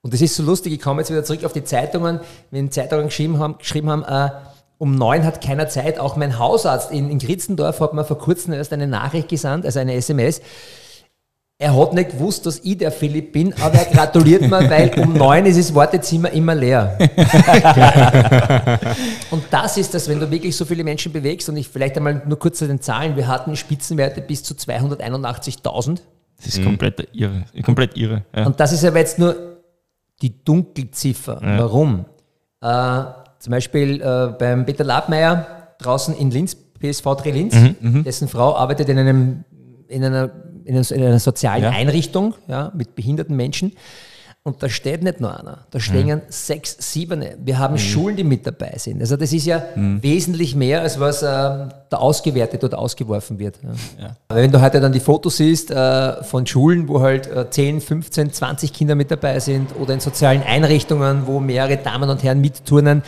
Und 0.03 0.15
das 0.15 0.21
ist 0.21 0.37
so 0.37 0.43
lustig, 0.43 0.73
ich 0.73 0.81
komme 0.81 1.01
jetzt 1.01 1.11
wieder 1.11 1.25
zurück 1.25 1.45
auf 1.45 1.53
die 1.53 1.65
Zeitungen, 1.65 2.21
wenn 2.51 2.71
Zeitungen 2.71 3.07
geschrieben 3.07 3.39
haben, 3.39 3.59
geschrieben 3.59 3.91
haben 3.91 4.05
äh, 4.05 4.31
um 4.79 4.95
neun 4.95 5.25
hat 5.25 5.43
keiner 5.43 5.69
Zeit. 5.69 5.99
Auch 5.99 6.17
mein 6.17 6.39
Hausarzt 6.39 6.91
in, 6.91 7.11
in 7.11 7.19
Gritzendorf 7.19 7.81
hat 7.81 7.95
mir 7.95 8.05
vor 8.05 8.19
kurzem 8.19 8.55
erst 8.55 8.73
eine 8.73 8.87
Nachricht 8.87 9.29
gesandt, 9.29 9.67
also 9.67 9.81
eine 9.81 9.95
SMS. 9.95 10.41
Er 11.61 11.77
hat 11.77 11.93
nicht 11.93 12.13
gewusst, 12.13 12.47
dass 12.47 12.61
ich 12.61 12.79
der 12.79 12.93
Philipp 12.93 13.33
bin, 13.33 13.53
aber 13.55 13.75
er 13.75 13.87
gratuliert 13.87 14.43
mir, 14.43 14.51
weil 14.71 14.93
um 15.01 15.15
neun 15.15 15.45
ist 15.45 15.59
das 15.59 15.75
Wartezimmer 15.75 16.31
immer 16.31 16.55
leer. 16.55 16.97
und 19.33 19.43
das 19.51 19.77
ist 19.77 19.93
das, 19.93 20.09
wenn 20.09 20.21
du 20.21 20.31
wirklich 20.31 20.57
so 20.57 20.65
viele 20.65 20.85
Menschen 20.85 21.13
bewegst 21.13 21.49
und 21.49 21.57
ich 21.57 21.67
vielleicht 21.67 21.97
einmal 21.97 22.23
nur 22.27 22.39
kurz 22.39 22.59
zu 22.59 22.69
den 22.69 22.81
Zahlen. 22.81 23.17
Wir 23.17 23.27
hatten 23.27 23.57
Spitzenwerte 23.57 24.21
bis 24.21 24.45
zu 24.45 24.55
281.000. 24.55 25.99
Das 26.37 26.47
ist 26.47 26.63
komplett 26.63 27.09
irre. 27.13 27.45
Komplett 27.65 27.97
irre. 27.97 28.23
Ja. 28.37 28.47
Und 28.47 28.61
das 28.61 28.73
ist 28.73 28.85
aber 28.85 28.99
jetzt 28.99 29.19
nur 29.19 29.35
die 30.23 30.45
Dunkelziffer. 30.45 31.41
Warum? 31.43 32.05
Äh, 32.63 33.03
zum 33.39 33.51
Beispiel 33.53 34.01
äh, 34.01 34.33
beim 34.39 34.67
Peter 34.67 34.85
Labmeier 34.85 35.75
draußen 35.79 36.17
in 36.17 36.31
Linz, 36.31 36.57
PSV 36.81 37.05
3 37.05 37.31
Linz, 37.31 37.55
dessen 38.05 38.29
Frau 38.29 38.57
arbeitet 38.57 38.89
in, 38.89 38.99
einem, 38.99 39.45
in, 39.89 40.05
einer, 40.05 40.31
in, 40.65 40.77
einer, 40.77 40.91
in 40.91 41.03
einer 41.03 41.19
sozialen 41.19 41.63
Ja. 41.65 41.71
Einrichtung 41.71 42.35
ja, 42.47 42.73
mit 42.75 42.95
behinderten 42.95 43.35
Menschen. 43.37 43.73
Und 44.49 44.63
da 44.63 44.69
steht 44.69 45.03
nicht 45.03 45.21
nur 45.21 45.39
einer, 45.39 45.59
da 45.71 45.79
stehen 45.79 46.23
sechs, 46.29 46.77
sieben. 46.81 47.23
Wir 47.45 47.59
haben 47.59 47.77
Schulen, 47.79 48.17
die 48.17 48.25
mit 48.25 48.47
dabei 48.47 48.75
sind. 48.77 49.01
Also 49.01 49.17
das 49.17 49.33
ist 49.33 49.47
ja 49.47 49.63
wesentlich 49.77 50.57
mehr, 50.57 50.81
als 50.81 50.99
was 50.99 51.23
ähm, 51.23 51.69
da 51.91 51.99
ausgewertet 51.99 52.65
oder 52.65 52.79
ausgeworfen 52.79 53.39
wird. 53.39 53.57
Ja. 53.63 54.05
Ja. 54.05 54.17
Aber 54.29 54.41
Wenn 54.41 54.51
du 54.51 54.61
heute 54.61 54.81
dann 54.81 54.93
die 54.93 55.01
Fotos 55.01 55.37
siehst 55.37 55.71
äh, 55.71 56.23
von 56.25 56.47
Schulen, 56.47 56.89
wo 56.89 57.01
halt 57.01 57.27
äh, 57.27 57.49
10, 57.49 57.81
15, 57.81 58.33
20 58.33 58.73
Kinder 58.73 58.95
mit 58.95 59.11
dabei 59.11 59.39
sind 59.39 59.77
oder 59.79 59.95
in 59.95 60.01
sozialen 60.01 60.43
Einrichtungen, 60.43 61.27
wo 61.27 61.41
mehrere 61.41 61.77
Damen 61.77 62.09
und 62.09 62.23
Herren 62.23 62.41
mitturnen, 62.41 63.03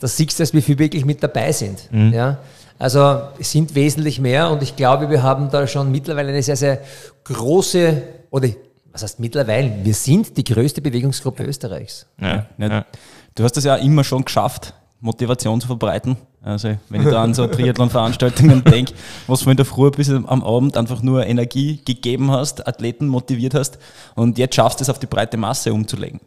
da 0.00 0.06
siehst 0.06 0.38
du, 0.38 0.44
wie 0.52 0.62
viele 0.62 0.78
wirklich 0.78 1.04
mit 1.04 1.22
dabei 1.22 1.50
sind. 1.52 1.88
Ja? 1.92 2.38
Also 2.78 3.20
es 3.38 3.50
sind 3.52 3.74
wesentlich 3.74 4.20
mehr 4.20 4.50
und 4.50 4.62
ich 4.62 4.76
glaube, 4.76 5.10
wir 5.10 5.22
haben 5.22 5.50
da 5.50 5.66
schon 5.66 5.90
mittlerweile 5.90 6.30
eine 6.30 6.42
sehr, 6.42 6.56
sehr 6.56 6.80
große, 7.24 8.02
oder 8.30 8.48
was 8.94 9.02
heißt 9.02 9.20
mittlerweile, 9.20 9.84
wir 9.84 9.92
sind 9.92 10.36
die 10.36 10.44
größte 10.44 10.80
Bewegungsgruppe 10.80 11.42
Österreichs. 11.42 12.06
Ja. 12.18 12.46
Ja, 12.56 12.66
Ja. 12.68 12.86
Du 13.34 13.42
hast 13.42 13.56
es 13.56 13.64
ja 13.64 13.74
immer 13.74 14.04
schon 14.04 14.24
geschafft, 14.24 14.72
Motivation 15.00 15.60
zu 15.60 15.66
verbreiten. 15.66 16.16
Also 16.40 16.76
wenn 16.88 17.02
ich 17.02 17.08
da 17.08 17.24
an 17.24 17.34
so 17.34 17.46
Triathlon-Veranstaltungen 17.48 18.62
denke, 18.62 18.94
was 19.26 19.40
du 19.40 19.50
in 19.50 19.56
der 19.56 19.66
Früh 19.66 19.90
bis 19.90 20.08
am 20.10 20.44
Abend 20.44 20.76
einfach 20.76 21.02
nur 21.02 21.26
Energie 21.26 21.80
gegeben 21.84 22.30
hast, 22.30 22.68
Athleten 22.68 23.08
motiviert 23.08 23.54
hast 23.54 23.78
und 24.14 24.38
jetzt 24.38 24.54
schaffst 24.54 24.78
du 24.78 24.82
es 24.82 24.90
auf 24.90 25.00
die 25.00 25.06
breite 25.06 25.36
Masse 25.36 25.72
umzulegen. 25.72 26.20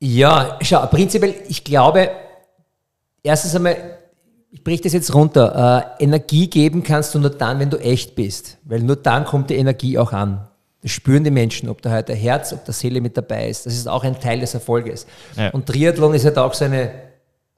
Ja, 0.00 0.58
schau, 0.60 0.84
prinzipiell, 0.86 1.34
ich 1.48 1.64
glaube, 1.64 2.10
erstens 3.22 3.54
einmal, 3.54 3.76
ich 4.50 4.62
brich 4.62 4.82
das 4.82 4.92
jetzt 4.92 5.14
runter. 5.14 5.94
Äh, 5.98 6.04
Energie 6.04 6.50
geben 6.50 6.82
kannst 6.82 7.14
du 7.14 7.18
nur 7.18 7.30
dann, 7.30 7.58
wenn 7.60 7.70
du 7.70 7.78
echt 7.78 8.14
bist. 8.14 8.58
Weil 8.64 8.80
nur 8.80 8.96
dann 8.96 9.24
kommt 9.24 9.48
die 9.48 9.56
Energie 9.56 9.96
auch 9.96 10.12
an. 10.12 10.48
Das 10.82 10.90
spüren 10.90 11.22
die 11.22 11.30
Menschen, 11.30 11.68
ob 11.68 11.80
da 11.80 11.92
heute 11.92 12.12
Herz, 12.14 12.52
ob 12.52 12.64
der 12.64 12.74
Seele 12.74 13.00
mit 13.00 13.16
dabei 13.16 13.48
ist. 13.48 13.66
Das 13.66 13.74
ist 13.74 13.88
auch 13.88 14.02
ein 14.02 14.18
Teil 14.18 14.40
des 14.40 14.54
Erfolges. 14.54 15.06
Ja. 15.36 15.50
Und 15.50 15.66
Triathlon 15.66 16.12
ist 16.14 16.24
halt 16.24 16.38
auch 16.38 16.52
so 16.54 16.64
eine 16.64 16.90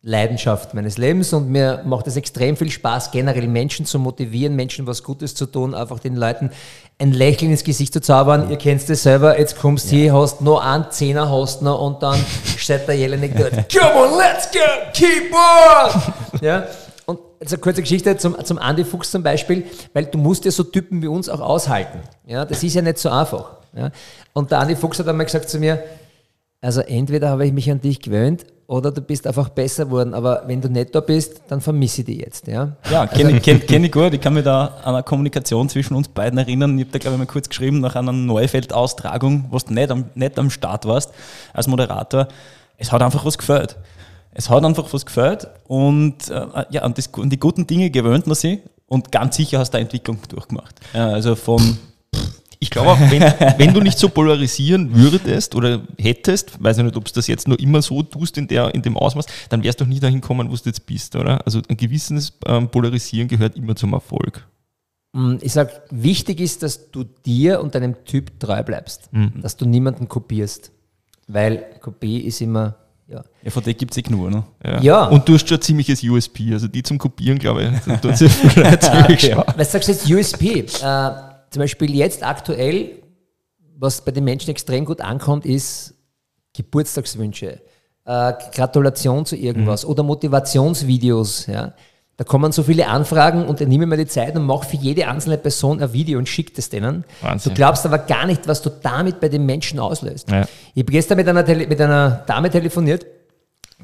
Leidenschaft 0.07 0.75
meines 0.75 0.99
Lebens 0.99 1.33
und 1.33 1.49
mir 1.49 1.81
macht 1.87 2.07
es 2.07 2.17
extrem 2.17 2.59
viel 2.59 2.71
Spaß, 2.71 3.11
generell 3.11 3.49
Menschen 3.49 3.87
zu 3.87 3.99
motivieren, 3.99 4.55
Menschen 4.55 4.87
was 4.87 5.03
Gutes 5.03 5.35
zu 5.35 5.47
tun, 5.47 5.75
einfach 5.75 5.99
den 5.99 6.15
Leuten 6.15 6.51
ein 6.99 7.13
Lächeln 7.13 7.51
ins 7.51 7.65
Gesicht 7.65 7.95
zu 7.95 8.03
zaubern. 8.03 8.51
Ihr 8.51 8.59
kennt 8.59 8.87
es 8.87 9.03
selber, 9.03 9.39
jetzt 9.39 9.59
kommst 9.59 9.91
du 9.91 9.97
hier, 9.97 10.13
hast 10.13 10.43
noch 10.43 10.63
einen 10.63 10.91
Zehner 10.91 11.31
hast 11.31 11.63
noch 11.63 11.81
und 11.81 12.03
dann 12.03 12.23
steht 12.59 12.87
der 12.87 12.97
Jelenik 12.97 13.35
dort, 13.35 13.53
come 13.73 13.95
on, 13.95 14.19
let's 14.19 14.51
go, 14.53 14.61
keep 14.93 15.33
on! 15.33 16.03
Ja, 16.43 16.67
eine 17.53 17.61
kurze 17.61 17.83
Geschichte 17.83 18.17
zum, 18.17 18.43
zum 18.45 18.59
Andi 18.59 18.85
Fuchs 18.85 19.11
zum 19.11 19.23
Beispiel, 19.23 19.65
weil 19.93 20.07
du 20.07 20.19
musst 20.19 20.45
ja 20.45 20.51
so 20.51 20.65
Typen 20.65 21.03
wie 21.03 21.09
uns 21.09 21.29
auch 21.29 21.41
aushalten. 21.41 22.01
Ja, 22.27 22.45
das 22.45 22.63
ist 22.63 22.75
ja 22.75 22.83
nicht 22.83 22.99
so 22.99 23.11
einfach. 23.11 23.57
Ja. 23.77 23.91
Und 24.33 24.51
der 24.51 24.61
Andi 24.61 24.77
Fuchs 24.77 24.99
hat 24.99 25.09
einmal 25.09 25.27
gesagt 25.27 25.49
zu 25.49 25.59
mir, 25.59 25.83
also 26.61 26.81
entweder 26.81 27.29
habe 27.29 27.47
ich 27.47 27.53
mich 27.53 27.71
an 27.71 27.81
dich 27.81 28.01
gewöhnt 28.01 28.47
oder 28.67 28.91
du 28.91 29.03
bist 29.03 29.27
einfach 29.27 29.51
besser 29.51 29.87
geworden. 29.87 30.15
Aber 30.15 30.45
wenn 30.47 30.61
du 30.61 30.69
nicht 30.69 30.95
da 30.95 31.01
bist, 31.01 31.43
dann 31.49 31.61
vermisse 31.61 32.01
ich 32.01 32.07
dich 32.07 32.19
jetzt. 32.19 32.47
Ja? 32.47 32.77
Ja, 32.91 33.07
kenne 33.07 33.33
ich, 33.33 33.43
kenn, 33.43 33.61
kenn 33.67 33.85
ich 33.85 33.93
gut. 33.93 34.15
Ich 34.15 34.21
kann 34.21 34.35
mich 34.35 34.45
da 34.45 34.79
an 34.83 34.95
eine 34.95 35.03
Kommunikation 35.03 35.69
zwischen 35.69 35.95
uns 35.95 36.09
beiden 36.09 36.39
erinnern. 36.39 36.79
Ich 36.79 36.87
habe 36.87 36.93
da, 36.93 36.99
glaube 36.99 37.17
ich, 37.17 37.19
mal 37.19 37.27
kurz 37.27 37.49
geschrieben, 37.49 37.81
nach 37.81 37.97
einer 37.97 38.13
Neufeld-Austragung, 38.13 39.47
wo 39.51 39.59
du 39.59 39.75
nicht 39.75 39.91
am, 39.91 40.07
nicht 40.15 40.39
am 40.39 40.51
Start 40.51 40.87
warst, 40.87 41.13
als 41.53 41.67
Moderator. 41.67 42.29
Es 42.79 42.91
hat 42.91 43.03
einfach 43.03 43.25
was 43.25 43.37
gefällt. 43.37 43.77
Es 44.35 44.51
hat 44.51 44.65
einfach 44.65 44.93
was 44.93 45.07
gefällt 45.07 45.49
und, 45.67 46.29
äh, 46.29 46.65
ja, 46.71 46.83
an, 46.83 46.95
das, 46.95 47.13
an 47.15 47.31
die 47.31 47.39
guten 47.39 47.67
Dinge 47.67 47.91
gewöhnt 47.91 48.27
man 48.27 48.35
sich 48.35 48.59
Und 48.87 49.11
ganz 49.13 49.37
sicher 49.37 49.59
hast 49.59 49.71
du 49.71 49.79
eine 49.79 49.87
Entwicklung 49.87 50.19
durchgemacht. 50.29 50.75
Ja, 50.93 51.11
also 51.11 51.37
von 51.37 51.79
ich 52.65 52.71
glaube 52.71 52.91
auch, 52.91 52.99
wenn, 52.99 53.21
wenn, 53.59 53.75
du 53.75 53.81
nicht 53.81 53.99
so 53.99 54.09
polarisieren 54.09 54.95
würdest 54.95 55.55
oder 55.55 55.83
hättest, 55.99 56.63
weiß 56.63 56.79
ich 56.79 56.85
nicht, 56.85 56.97
ob 56.97 57.05
du 57.05 57.13
das 57.13 57.27
jetzt 57.27 57.47
nur 57.47 57.61
immer 57.61 57.83
so 57.83 58.03
tust 58.03 58.39
in, 58.39 58.49
der, 58.49 58.75
in 58.75 58.81
dem 58.81 58.97
Ausmaß, 58.97 59.27
dann 59.51 59.63
wärst 59.63 59.81
du 59.81 59.85
doch 59.85 59.91
nie 59.91 60.01
dahin 60.01 60.23
kommen, 60.23 60.51
wo 60.51 60.55
du 60.55 60.63
jetzt 60.65 60.87
bist, 60.87 61.15
oder? 61.15 61.45
Also 61.45 61.61
ein 61.69 61.77
gewisses 61.77 62.33
ähm, 62.47 62.69
Polarisieren 62.71 63.29
gehört 63.29 63.57
immer 63.57 63.77
zum 63.77 63.93
Erfolg. 63.93 64.47
Mm, 65.13 65.37
ich 65.43 65.53
sage, 65.53 65.73
wichtig 65.91 66.41
ist, 66.41 66.63
dass 66.63 66.91
du 66.91 67.05
dir 67.05 67.61
und 67.61 67.75
deinem 67.75 68.03
Typ 68.07 68.41
treu 68.41 68.63
bleibst, 68.63 69.13
mhm. 69.13 69.43
dass 69.43 69.59
du 69.59 69.67
niemanden 69.67 70.09
kopierst, 70.09 70.73
weil 71.29 71.67
Kopie 71.81 72.21
ist 72.21 72.41
immer 72.41 72.77
ja. 73.07 73.23
ja, 73.43 73.51
von 73.51 73.63
dir 73.63 73.75
gibt 73.75 73.97
es 73.97 73.99
eh 73.99 74.11
nur, 74.11 74.31
ne? 74.31 74.45
Ja. 74.65 74.81
ja. 74.81 75.05
Und 75.09 75.29
du 75.29 75.35
hast 75.35 75.49
schon 75.49 75.59
ein 75.59 75.63
ziemliches 75.63 76.03
USP, 76.03 76.53
also 76.53 76.69
die 76.69 76.83
zum 76.83 76.99
Kopieren, 76.99 77.39
glaube 77.39 77.65
ich, 77.65 78.01
tut 78.01 78.17
sich 78.17 78.33
ja. 79.23 79.45
Was 79.57 79.73
sagst 79.73 79.89
du 79.89 79.93
jetzt 79.93 80.11
USP? 80.11 80.61
Äh, 80.61 80.65
zum 81.51 81.61
Beispiel 81.61 81.95
jetzt 81.95 82.23
aktuell, 82.23 83.03
was 83.77 84.05
bei 84.05 84.11
den 84.11 84.25
Menschen 84.25 84.51
extrem 84.51 84.85
gut 84.85 85.01
ankommt, 85.01 85.45
ist 85.45 85.95
Geburtstagswünsche, 86.57 87.61
äh, 88.07 88.33
Gratulation 88.55 89.27
zu 89.27 89.37
irgendwas 89.37 89.85
mhm. 89.85 89.91
oder 89.91 90.03
Motivationsvideos. 90.03 91.47
Ja. 91.47 91.75
Da 92.17 92.23
kommen 92.23 92.53
so 92.53 92.63
viele 92.63 92.87
Anfragen 92.87 93.45
und 93.45 93.61
dann 93.61 93.69
nehme 93.69 93.85
ich 93.85 93.91
mir 93.91 93.97
die 93.97 94.07
Zeit 94.07 94.37
und 94.37 94.45
mache 94.45 94.69
für 94.69 94.77
jede 94.77 95.09
einzelne 95.09 95.37
Person 95.37 95.83
ein 95.83 95.93
Video 95.93 96.19
und 96.19 96.29
schicke 96.29 96.53
es 96.57 96.69
denen. 96.69 97.05
Wahnsinn. 97.23 97.51
Du 97.51 97.57
glaubst 97.57 97.85
aber 97.85 97.99
gar 97.99 98.27
nicht, 98.27 98.47
was 98.47 98.63
du 98.63 98.71
damit 98.71 99.19
bei 99.19 99.29
den 99.29 99.45
Menschen 99.47 99.81
auslöst. 99.81 100.31
Ja. 100.31 100.47
Ich 100.75 100.83
habe 100.83 100.93
gestern 100.93 101.17
mit 101.17 101.29
einer, 101.29 101.43
mit 101.43 101.81
einer 101.81 102.23
Dame 102.27 102.51
telefoniert, 102.51 103.05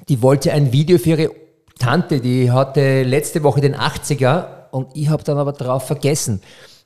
die 0.08 0.22
wollte 0.22 0.52
ein 0.52 0.72
Video 0.72 0.98
für 0.98 1.10
ihre 1.10 1.30
Tante, 1.78 2.20
die 2.20 2.52
hatte 2.52 3.02
letzte 3.02 3.42
Woche 3.42 3.60
den 3.60 3.74
80er 3.74 4.44
und 4.70 4.94
ich 4.94 5.08
habe 5.08 5.24
dann 5.24 5.38
aber 5.38 5.52
darauf 5.52 5.86
vergessen 5.86 6.40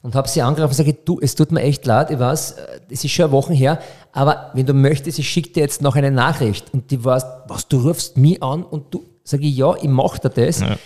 und 0.04 0.14
habe 0.14 0.28
sie 0.28 0.40
angerufen 0.40 0.70
und 0.72 0.76
sage, 0.76 0.92
du, 0.92 1.18
es 1.20 1.34
tut 1.34 1.50
mir 1.50 1.62
echt 1.62 1.84
leid, 1.84 2.10
ich 2.10 2.18
weiß, 2.18 2.56
es 2.90 3.04
ist 3.04 3.10
schon 3.10 3.30
Wochen 3.32 3.54
her, 3.54 3.80
aber 4.12 4.50
wenn 4.54 4.66
du 4.66 4.72
möchtest, 4.72 5.18
ich 5.18 5.28
schicke 5.28 5.50
dir 5.50 5.60
jetzt 5.60 5.82
noch 5.82 5.96
eine 5.96 6.10
Nachricht. 6.10 6.72
Und 6.72 6.90
die 6.90 7.04
war, 7.04 7.44
was, 7.48 7.68
du 7.68 7.80
rufst 7.80 8.16
mich 8.16 8.42
an 8.42 8.62
und 8.62 8.94
du, 8.94 9.04
sage 9.24 9.44
ich, 9.44 9.56
ja, 9.56 9.74
ich 9.74 9.88
mache 9.88 10.20
dir 10.20 10.28
das. 10.28 10.60
Ja. 10.60 10.76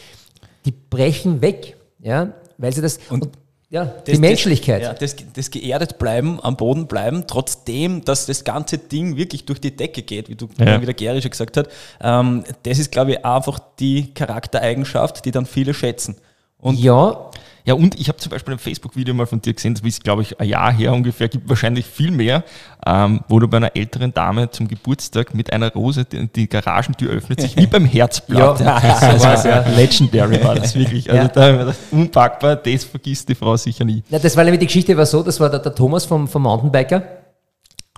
Die 0.69 0.75
brechen 0.91 1.41
weg, 1.41 1.77
ja, 1.99 2.35
weil 2.59 2.75
sie 2.75 2.83
das, 2.83 2.99
und, 3.09 3.23
und 3.23 3.39
ja, 3.71 3.85
das, 3.85 4.05
die 4.05 4.19
Menschlichkeit. 4.19 4.83
Das, 4.83 4.89
ja, 4.89 4.95
das, 4.95 5.17
das 5.33 5.51
geerdet 5.51 5.99
bleiben, 5.99 6.39
am 6.43 6.59
Boden 6.59 6.87
bleiben, 6.87 7.25
trotzdem, 7.27 8.05
dass 8.05 8.27
das 8.27 8.45
ganze 8.45 8.77
Ding 8.77 9.17
wirklich 9.17 9.47
durch 9.47 9.61
die 9.61 9.75
Decke 9.75 10.03
geht, 10.03 10.29
wie 10.29 10.37
du 10.37 10.49
ja. 10.59 10.81
wie 10.81 10.85
der 10.85 10.95
Gary 10.95 11.23
schon 11.23 11.31
gesagt 11.31 11.57
hat. 11.57 11.71
Ähm, 12.03 12.45
das 12.65 12.79
ist, 12.79 12.93
glaube 12.93 13.13
ich, 13.13 13.25
einfach 13.25 13.59
die 13.79 14.13
Charaktereigenschaft, 14.13 15.25
die 15.25 15.31
dann 15.31 15.47
viele 15.47 15.73
schätzen. 15.73 16.17
Und 16.61 16.79
ja, 16.79 17.29
ja, 17.69 17.75
und 17.75 18.01
ich 18.01 18.09
habe 18.09 18.17
zum 18.17 18.31
Beispiel 18.31 18.55
ein 18.55 18.59
Facebook-Video 18.59 19.13
mal 19.13 19.27
von 19.27 19.43
dir 19.43 19.53
gesehen, 19.53 19.75
das 19.75 19.83
ist, 19.83 20.03
glaube 20.03 20.23
ich, 20.23 20.41
ein 20.41 20.49
Jahr 20.49 20.73
her 20.73 20.95
ungefähr, 20.95 21.29
gibt 21.29 21.51
wahrscheinlich 21.51 21.85
viel 21.85 22.11
mehr, 22.11 22.43
ähm, 22.87 23.21
wo 23.29 23.39
du 23.41 23.47
bei 23.47 23.59
einer 23.59 23.77
älteren 23.77 24.15
Dame 24.15 24.51
zum 24.51 24.69
Geburtstag 24.69 25.35
mit 25.35 25.53
einer 25.53 25.71
Rose, 25.75 26.07
die, 26.07 26.29
die 26.29 26.49
Garagentür 26.49 27.13
öffnet 27.13 27.43
sich 27.43 27.55
wie 27.59 27.67
beim 27.67 27.85
Herzblatt. 27.85 28.61
ja, 28.61 28.81
das 28.81 29.23
war 29.23 29.37
sehr 29.37 29.69
legendary, 29.77 30.43
war 30.43 30.55
das 30.55 30.75
wirklich. 30.79 31.11
Also 31.11 31.25
ja. 31.25 31.29
da 31.29 31.57
gedacht, 31.59 31.77
unpackbar, 31.91 32.57
das 32.57 32.85
vergisst 32.85 33.29
die 33.29 33.35
Frau 33.35 33.55
sicher 33.59 33.85
nie. 33.85 34.03
Ja, 34.09 34.19
das 34.19 34.35
war 34.35 34.45
nämlich 34.45 34.61
die 34.61 34.67
Geschichte 34.67 34.97
war 34.97 35.05
so, 35.05 35.23
das 35.23 35.39
war 35.39 35.51
der, 35.51 35.59
der 35.59 35.75
Thomas 35.75 36.07
vom, 36.07 36.27
vom 36.27 36.45
Mountainbiker 36.45 37.03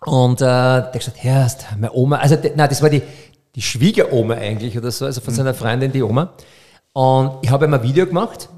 und 0.05 0.41
äh, 0.41 0.45
der 0.47 0.83
hat 0.83 0.93
gesagt, 0.95 1.23
ja, 1.23 1.47
meine 1.79 1.93
Oma, 1.93 2.17
also 2.17 2.37
nein, 2.57 2.69
das 2.69 2.83
war 2.83 2.91
die, 2.91 3.03
die 3.55 3.63
Schwiegeroma 3.63 4.35
eigentlich 4.35 4.77
oder 4.77 4.91
so, 4.91 5.05
also 5.05 5.21
von 5.21 5.33
mhm. 5.33 5.37
seiner 5.37 5.55
Freundin 5.55 5.93
die 5.93 6.03
Oma. 6.03 6.33
Und 6.93 7.39
ich 7.43 7.51
habe 7.51 7.67
ihm 7.67 7.75
ein 7.75 7.83
Video 7.83 8.07
gemacht 8.07 8.49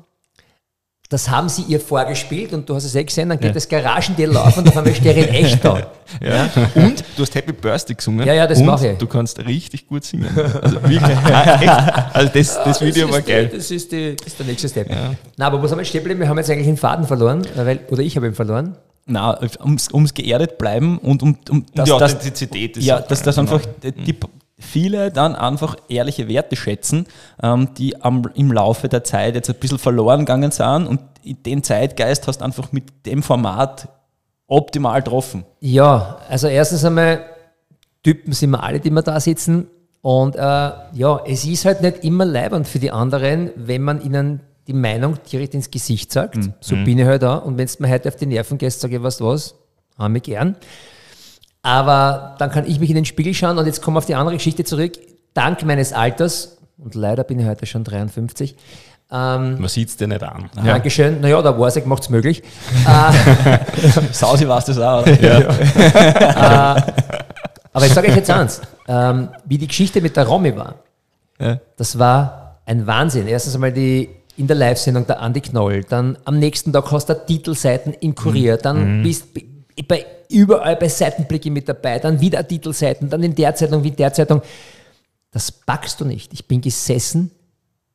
das 1.13 1.29
haben 1.29 1.49
sie 1.51 1.63
ihr 1.63 1.79
vorgespielt 1.79 2.55
und 2.55 2.67
du 2.69 2.75
hast 2.75 2.85
es 2.85 2.95
eh 2.95 3.05
gesehen, 3.05 3.29
dann 3.29 3.39
geht 3.39 3.49
ja. 3.49 3.53
das 3.53 3.69
Garagendeal 3.69 4.31
laufen 4.31 4.61
und 4.61 4.69
auf 4.69 4.77
einmal 4.79 4.95
steht 4.95 5.15
er 5.17 5.29
in 5.29 5.35
echt 5.35 5.65
da. 5.65 5.83
Ja. 6.21 6.29
Ja. 6.29 6.51
Und 6.75 7.03
du 7.17 7.23
hast 7.23 7.35
Happy 7.35 7.53
Birthday 7.53 7.95
gesungen. 7.95 8.27
Ja, 8.27 8.35
ja, 8.35 8.47
das 8.47 8.61
mache 8.61 8.89
ich. 8.89 8.99
Du 8.99 9.07
kannst 9.07 9.39
richtig 9.47 9.87
gut 9.87 10.05
singen. 10.05 10.29
Also 10.61 10.83
wirklich. 10.83 11.01
also 12.13 12.31
das, 12.35 12.65
das 12.65 12.81
Video 12.83 13.07
das 13.07 13.17
war 13.17 13.23
geil. 13.23 13.49
Die, 13.49 13.57
das, 13.57 13.71
ist 13.71 13.93
die, 13.93 14.15
das 14.17 14.27
ist 14.27 14.39
der 14.39 14.47
nächste 14.47 14.69
Step. 14.69 14.91
Ja. 14.91 15.15
Na, 15.39 15.47
aber 15.47 15.63
was 15.63 15.71
haben 15.71 15.79
wir 15.79 15.87
stehen 15.87 16.05
bleiben? 16.05 16.21
Wir 16.21 16.29
haben 16.29 16.37
jetzt 16.37 16.51
eigentlich 16.51 16.67
den 16.67 16.77
Faden 16.77 17.07
verloren, 17.07 17.47
weil, 17.55 17.81
oder 17.91 18.03
ich 18.03 18.15
habe 18.17 18.27
ihn 18.27 18.35
verloren. 18.35 18.77
Na, 19.07 19.41
ums, 19.65 19.91
ums 19.91 20.13
geerdet 20.13 20.59
bleiben 20.59 20.99
und 20.99 21.23
um, 21.23 21.39
um 21.49 21.65
das, 21.75 21.87
die 21.87 21.93
Authentizität. 21.93 22.77
Das, 22.77 22.85
ja, 22.85 23.01
dass 23.01 23.23
das 23.23 23.39
einfach 23.39 23.63
die, 23.83 24.15
viele 24.63 25.11
dann 25.11 25.35
einfach 25.35 25.77
ehrliche 25.89 26.29
Werte 26.29 26.57
schätzen, 26.57 27.07
ähm, 27.43 27.75
die 27.77 27.95
im 28.35 28.53
Laufe 28.53 28.89
der 28.89 29.05
Zeit 29.05 29.35
jetzt 29.35 29.51
ein 29.51 29.57
bisschen 29.57 29.79
verloren 29.79 30.21
gegangen 30.21 30.51
sind 30.51 30.87
und 30.87 31.01
den 31.25 31.63
Zeitgeist 31.63 32.27
hast 32.27 32.39
du 32.39 32.45
einfach 32.45 32.73
mit 32.73 33.07
dem 33.07 33.23
Format 33.23 33.89
optimal 34.47 35.03
getroffen. 35.03 35.45
Ja, 35.61 36.19
also 36.29 36.49
erstens 36.49 36.85
einmal, 36.85 37.25
Typen 38.03 38.33
sind 38.33 38.51
wir 38.51 38.63
alle, 38.63 38.81
die 38.81 38.91
wir 38.91 39.03
da 39.03 39.21
sitzen. 39.21 39.69
Und 40.01 40.35
äh, 40.35 40.41
ja, 40.41 41.21
es 41.27 41.45
ist 41.45 41.65
halt 41.65 41.81
nicht 41.81 42.05
immer 42.05 42.25
leibend 42.25 42.67
für 42.67 42.81
die 42.81 42.91
anderen, 42.91 43.51
wenn 43.55 43.83
man 43.83 44.03
ihnen 44.03 44.41
die 44.67 44.73
Meinung 44.73 45.19
direkt 45.31 45.55
ins 45.55 45.71
Gesicht 45.71 46.13
sagt. 46.13 46.37
Mhm. 46.37 46.55
So 46.61 46.75
bin 46.77 46.99
ich 46.99 47.07
halt 47.07 47.23
da. 47.23 47.37
Und 47.37 47.57
wenn 47.57 47.65
es 47.65 47.79
mir 47.79 47.89
heute 47.89 48.09
auf 48.09 48.17
die 48.17 48.27
Nerven 48.27 48.59
gehst, 48.59 48.81
sage 48.81 48.97
ich, 48.97 49.03
weißt 49.03 49.21
du 49.21 49.27
was, 49.27 49.55
haben 49.97 50.15
wir 50.15 50.21
gern. 50.21 50.57
Aber 51.63 52.35
dann 52.39 52.51
kann 52.51 52.67
ich 52.67 52.81
mich 52.81 52.91
in 52.91 52.97
den 52.97 53.05
Spiegel 53.05 53.35
schauen 53.35 53.57
und 53.57 53.67
jetzt 53.67 53.83
komme 53.83 53.99
auf 53.99 54.07
die 54.07 54.15
andere 54.15 54.37
Geschichte 54.37 54.65
zurück. 54.65 54.95
Dank 55.35 55.65
meines 55.65 55.93
Alters, 55.93 56.59
und 56.79 56.95
leider 56.95 57.25
bin 57.25 57.39
ich 57.39 57.47
heute 57.47 57.67
schon 57.67 57.85
53. 57.85 58.57
Ähm, 59.13 59.61
Man 59.61 59.69
sieht 59.69 59.89
es 59.89 59.97
dir 59.97 60.09
nicht 60.09 60.23
an. 60.23 60.51
Ja. 60.57 60.63
Dankeschön. 60.65 61.21
Naja, 61.21 61.41
der 61.43 61.59
Warsek 61.59 61.87
macht 61.87 62.03
es 62.03 62.11
möglich. 62.11 62.43
Sausi 64.13 64.49
war 64.49 64.59
es 64.59 64.65
das 64.65 64.79
auch. 64.79 65.07
Ja. 65.21 65.39
äh, 66.77 66.83
aber 67.75 67.87
ich 67.87 67.93
sage 67.93 68.09
euch 68.09 68.17
jetzt 68.17 68.31
eins, 68.31 68.61
ähm, 68.89 69.29
wie 69.45 69.59
die 69.59 69.69
Geschichte 69.69 70.01
mit 70.01 70.17
der 70.17 70.27
Romy 70.27 70.57
war. 70.57 70.77
Ja. 71.39 71.59
Das 71.77 71.99
war 71.99 72.61
ein 72.67 72.87
Wahnsinn. 72.87 73.29
Erstens 73.29 73.55
einmal 73.55 73.73
die 73.73 74.09
in 74.37 74.47
der 74.47 74.57
Live-Sendung 74.57 75.07
der 75.07 75.21
Andi 75.21 75.41
Knoll, 75.43 75.85
dann 75.85 76.17
am 76.25 76.39
nächsten 76.39 76.73
Tag 76.73 76.91
hast 76.91 77.09
du 77.09 77.15
Titelseiten 77.15 77.93
in 77.93 78.15
Kurier, 78.15 78.55
mhm. 78.55 78.63
dann 78.63 78.99
mhm. 78.99 79.03
bist 79.03 79.27
bei 79.87 80.05
überall 80.29 80.77
bei 80.77 80.89
Seitenblicke 80.89 81.51
mit 81.51 81.69
dabei, 81.69 81.99
dann 81.99 82.21
wieder 82.21 82.47
Titelseiten, 82.47 83.09
dann 83.09 83.23
in 83.23 83.35
der 83.35 83.55
Zeitung, 83.55 83.83
wie 83.85 83.89
in 83.89 83.97
der 83.97 84.13
Zeitung. 84.13 84.43
Das 85.31 85.51
packst 85.51 86.01
du 86.01 86.05
nicht. 86.05 86.33
Ich 86.33 86.47
bin 86.47 86.61
gesessen, 86.61 87.31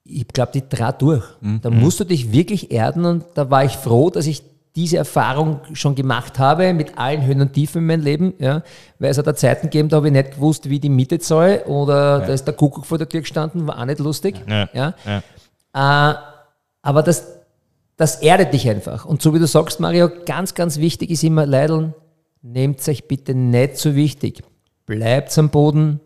ich 0.04 0.28
glaube, 0.28 0.52
die 0.54 0.62
trat 0.62 1.02
durch. 1.02 1.24
Mhm. 1.42 1.62
Da 1.62 1.70
musst 1.70 2.00
du 2.00 2.04
dich 2.04 2.32
wirklich 2.32 2.72
erden 2.72 3.06
und 3.06 3.26
da 3.36 3.50
war 3.50 3.64
ich 3.64 3.74
froh, 3.74 4.10
dass 4.10 4.26
ich 4.26 4.42
diese 4.76 4.98
Erfahrung 4.98 5.60
schon 5.74 5.96
gemacht 5.96 6.38
habe 6.38 6.72
mit 6.72 7.00
allen 7.00 7.26
Höhen 7.26 7.42
und 7.42 7.54
Tiefen 7.54 7.80
in 7.80 7.88
meinem 7.88 8.04
Leben, 8.04 8.34
ja, 8.38 8.62
weil 9.00 9.10
es 9.10 9.18
hat 9.18 9.26
da 9.26 9.36
Zeiten 9.36 9.68
gegeben, 9.68 9.90
da 9.90 9.98
habe 9.98 10.08
ich 10.08 10.14
nicht 10.14 10.36
gewusst, 10.36 10.70
wie 10.70 10.80
die 10.80 10.90
Miete 10.90 11.18
zahle 11.18 11.66
oder 11.66 12.20
ja. 12.20 12.28
da 12.28 12.34
ist 12.34 12.46
der 12.46 12.54
Kuckuck 12.54 12.86
vor 12.86 13.00
der 13.00 13.10
Tür 13.10 13.22
gestanden, 13.22 13.66
war 13.66 13.80
auch 13.80 13.86
nicht 13.86 14.00
lustig. 14.00 14.36
Ja. 14.48 14.70
ja. 14.74 14.94
Äh, 15.74 16.16
aber 16.84 17.02
das, 17.02 17.37
das 17.98 18.18
erdet 18.18 18.54
dich 18.54 18.70
einfach. 18.70 19.06
Und 19.06 19.22
so 19.22 19.34
wie 19.34 19.40
du 19.40 19.48
sagst, 19.48 19.80
Mario, 19.80 20.10
ganz, 20.26 20.54
ganz 20.54 20.78
wichtig 20.78 21.10
ist 21.10 21.24
immer, 21.24 21.46
Leideln, 21.46 21.94
nehmt 22.44 22.88
euch 22.88 23.08
bitte 23.08 23.34
nicht 23.34 23.78
so 23.78 23.96
wichtig. 23.96 24.44
Bleibt 24.86 25.38
am 25.38 25.50
Boden, 25.50 26.00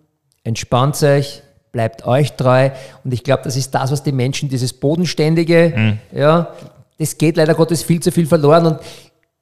entspannt 0.44 1.02
euch, 1.04 1.44
bleibt 1.72 2.08
euch 2.08 2.34
treu. 2.34 2.70
Und 3.04 3.14
ich 3.14 3.24
glaube, 3.24 3.44
das 3.44 3.58
ist 3.58 3.76
das, 3.76 3.92
was 3.92 4.04
die 4.04 4.14
Menschen, 4.14 4.50
dieses 4.50 4.74
Bodenständige, 4.74 5.74
mhm. 5.76 6.00
ja, 6.18 6.54
das 6.98 7.18
geht 7.18 7.36
leider 7.36 7.56
Gottes 7.56 7.84
viel 7.84 8.00
zu 8.00 8.12
viel 8.12 8.26
verloren. 8.26 8.66
Und 8.66 8.80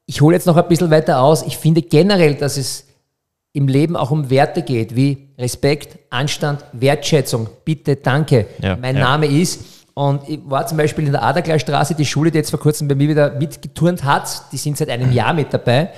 ich 0.05 0.21
hole 0.21 0.35
jetzt 0.35 0.47
noch 0.47 0.57
ein 0.57 0.67
bisschen 0.67 0.89
weiter 0.89 1.21
aus. 1.21 1.43
Ich 1.43 1.57
finde 1.57 1.81
generell, 1.81 2.35
dass 2.35 2.57
es 2.57 2.85
im 3.53 3.67
Leben 3.67 3.95
auch 3.95 4.11
um 4.11 4.29
Werte 4.29 4.63
geht, 4.63 4.95
wie 4.95 5.29
Respekt, 5.37 5.99
Anstand, 6.09 6.63
Wertschätzung. 6.73 7.47
Bitte, 7.65 7.95
danke. 7.95 8.47
Ja, 8.61 8.75
mein 8.75 8.95
ja. 8.95 9.03
Name 9.03 9.27
ist. 9.27 9.78
Und 9.99 10.29
ich 10.29 10.39
war 10.45 10.65
zum 10.65 10.77
Beispiel 10.77 11.05
in 11.05 11.11
der 11.11 11.23
Adergleichstraße, 11.23 11.93
die 11.93 12.05
Schule, 12.05 12.31
die 12.31 12.37
jetzt 12.37 12.51
vor 12.51 12.59
kurzem 12.59 12.87
bei 12.87 12.95
mir 12.95 13.09
wieder 13.09 13.33
mitgeturnt 13.33 14.05
hat, 14.05 14.43
die 14.53 14.55
sind 14.55 14.77
seit 14.77 14.89
einem 14.89 15.11
Jahr 15.11 15.33
mit 15.33 15.53
dabei. 15.53 15.89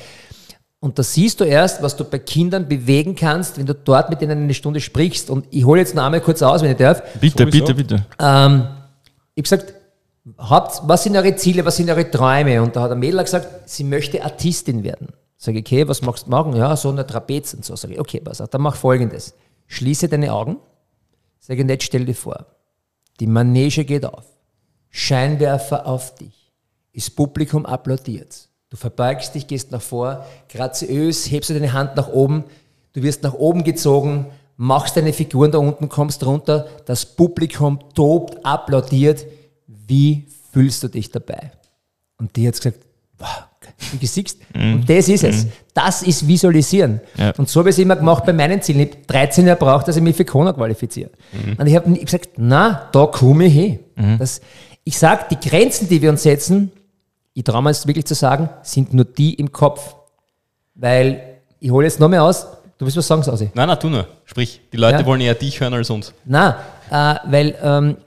Und 0.80 0.98
da 0.98 1.04
siehst 1.04 1.40
du 1.40 1.44
erst, 1.44 1.84
was 1.84 1.96
du 1.96 2.04
bei 2.04 2.18
Kindern 2.18 2.68
bewegen 2.68 3.14
kannst, 3.16 3.60
wenn 3.60 3.68
du 3.68 3.76
dort 3.76 4.10
mit 4.10 4.20
denen 4.20 4.42
eine 4.42 4.56
Stunde 4.56 4.80
sprichst. 4.80 5.30
Und 5.30 5.46
ich 5.52 5.66
hole 5.66 5.82
jetzt 5.82 5.94
noch 5.94 6.04
einmal 6.04 6.20
kurz 6.20 6.42
aus, 6.42 6.64
wenn 6.64 6.72
ich 6.72 6.78
darf. 6.78 7.04
Bitte, 7.20 7.44
Sowieso. 7.44 7.66
bitte, 7.66 7.76
bitte. 7.76 8.06
Ähm, 8.18 8.70
ich 9.36 9.44
habe 9.52 9.60
gesagt, 9.60 9.74
habt, 10.40 10.82
was 10.86 11.04
sind 11.04 11.16
eure 11.16 11.36
Ziele, 11.36 11.64
was 11.64 11.78
sind 11.78 11.88
eure 11.92 12.10
Träume? 12.10 12.60
Und 12.60 12.76
da 12.76 12.82
hat 12.82 12.90
der 12.90 12.98
Mädel 12.98 13.22
gesagt, 13.22 13.70
sie 13.70 13.84
möchte 13.84 14.26
Artistin 14.26 14.84
werden. 14.84 15.10
Sage 15.38 15.60
ich, 15.60 15.64
okay, 15.64 15.88
was 15.88 16.02
magst 16.02 16.26
du 16.26 16.32
machen? 16.32 16.56
Ja, 16.56 16.76
so 16.76 16.90
eine 16.90 17.06
Trapez 17.06 17.54
und 17.54 17.64
so. 17.64 17.76
Sage 17.76 17.94
ich, 17.94 18.00
okay, 18.00 18.20
pass 18.20 18.42
auf, 18.42 18.50
dann 18.50 18.62
mach 18.62 18.76
folgendes. 18.76 19.36
Schließe 19.68 20.10
deine 20.10 20.34
Augen. 20.34 20.58
Sage 21.38 21.62
ich, 21.62 21.70
jetzt 21.70 21.84
stell 21.84 22.06
dir 22.06 22.16
vor, 22.16 22.48
die 23.22 23.28
Manege 23.28 23.86
geht 23.86 24.04
auf. 24.04 24.26
Scheinwerfer 24.90 25.86
auf 25.86 26.16
dich. 26.16 26.52
Das 26.96 27.12
Publikum 27.12 27.68
applaudiert. 27.68 28.50
Du 28.72 28.78
verbeugst 28.78 29.36
dich, 29.36 29.46
gehst 29.46 29.72
nach 29.72 29.82
vor, 29.82 30.26
graziös, 30.50 31.30
hebst 31.30 31.52
du 31.52 31.54
deine 31.54 31.72
Hand 31.72 31.96
nach 31.96 32.08
oben, 32.08 32.46
du 32.94 33.04
wirst 33.04 33.22
nach 33.22 33.36
oben 33.36 33.64
gezogen, 33.64 34.26
machst 34.58 34.98
deine 34.98 35.14
Figuren 35.14 35.52
da 35.52 35.60
unten, 35.60 35.88
kommst 35.88 36.26
runter, 36.26 36.68
das 36.86 37.06
Publikum 37.06 37.80
tobt, 37.94 38.44
applaudiert. 38.44 39.28
Wie 39.68 40.26
fühlst 40.52 40.82
du 40.82 40.88
dich 40.88 41.12
dabei? 41.12 41.52
Und 42.18 42.36
die 42.36 42.48
hat 42.48 42.56
gesagt, 42.56 42.80
wow, 43.22 43.44
wie 44.00 44.06
siehst 44.06 44.38
Und 44.54 44.90
das 44.90 45.08
ist 45.08 45.24
es. 45.24 45.48
Das 45.74 46.04
ist 46.04 46.28
Visualisieren. 46.28 47.00
Ja. 47.16 47.32
Und 47.38 47.48
so 47.50 47.60
habe 47.62 47.70
ich 47.70 47.76
es 47.76 47.80
immer 47.80 47.96
gemacht 47.96 48.26
bei 48.26 48.34
meinen 48.34 48.62
Zielen. 48.62 48.82
Ich 48.82 48.90
habe 48.92 49.06
13 49.08 49.48
Jahre 49.48 49.60
braucht, 49.60 49.88
dass 49.88 49.96
ich 49.96 50.02
mich 50.04 50.16
für 50.16 50.26
Kona 50.26 50.52
qualifiziere. 50.54 51.10
Und 51.58 51.66
ich 51.68 51.76
habe 51.76 51.92
gesagt, 51.94 52.30
na, 52.38 52.90
da 52.92 53.06
komme 53.06 53.46
ich 53.46 53.54
hin. 53.54 53.80
Das, 54.20 54.42
ich 54.84 54.98
sage, 54.98 55.26
die 55.32 55.50
Grenzen, 55.50 55.88
die 55.88 56.02
wir 56.02 56.10
uns 56.10 56.24
setzen, 56.24 56.72
ich 57.34 57.44
traue 57.44 57.62
mir 57.62 57.70
jetzt 57.70 57.88
wirklich 57.88 58.06
zu 58.06 58.14
sagen, 58.16 58.50
sind 58.64 58.94
nur 58.94 59.06
die 59.06 59.36
im 59.36 59.52
Kopf. 59.52 59.96
Weil, 60.76 61.22
ich 61.60 61.72
hole 61.72 61.86
jetzt 61.86 62.00
noch 62.00 62.10
mehr 62.10 62.24
aus, 62.24 62.46
du 62.78 62.86
willst 62.86 62.98
was 62.98 63.08
sagen, 63.08 63.24
Sausi? 63.24 63.52
Nein, 63.54 63.68
nein, 63.68 63.80
tu 63.80 63.90
nur. 63.90 64.08
Sprich, 64.26 64.62
die 64.74 64.78
Leute 64.78 65.00
Ja. 65.02 65.06
wollen 65.06 65.22
eher 65.22 65.36
dich 65.36 65.60
hören 65.60 65.74
als 65.74 65.90
uns. 65.90 66.14
Nein, 66.26 66.56
äh, 66.90 67.16
weil 67.26 67.56
ähm, 67.62 67.98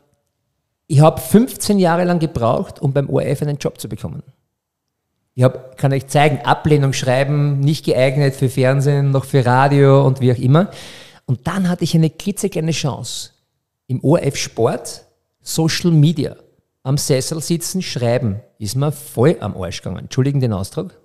ich 0.87 1.01
habe 1.01 1.21
15 1.21 1.79
Jahre 1.79 2.05
lang 2.05 2.19
gebraucht, 2.19 2.81
um 2.83 2.93
beim 2.93 3.09
ORF 3.09 3.43
einen 3.43 3.59
Job 3.59 3.81
zu 3.81 3.89
bekommen. 3.89 4.23
Ich 5.37 5.43
hab, 5.43 5.77
kann 5.77 5.93
euch 5.93 6.07
zeigen, 6.07 6.45
Ablehnung 6.45 6.93
schreiben, 6.93 7.59
nicht 7.59 7.85
geeignet 7.85 8.37
für 8.37 8.49
Fernsehen, 8.49 9.11
noch 9.11 9.25
für 9.25 9.45
Radio 9.45 10.07
und 10.07 10.21
wie 10.21 10.33
auch 10.33 10.39
immer. 10.39 10.71
Und 11.27 11.47
dann 11.47 11.69
hatte 11.69 11.85
ich 11.85 11.95
eine 11.95 12.11
klitzekleine 12.11 12.71
Chance. 12.71 13.31
Im 13.89 14.03
ORF 14.05 14.37
Sport, 14.37 15.05
Social 15.43 15.91
Media, 15.91 16.37
am 16.85 16.99
Sessel 16.99 17.41
sitzen, 17.41 17.83
schreiben, 17.83 18.41
ist 18.59 18.77
mir 18.77 18.93
voll 18.93 19.37
am 19.41 19.57
Arsch 19.57 19.83
gegangen. 19.83 20.05
Entschuldigen 20.05 20.41
den 20.41 20.53
Ausdruck. 20.53 21.01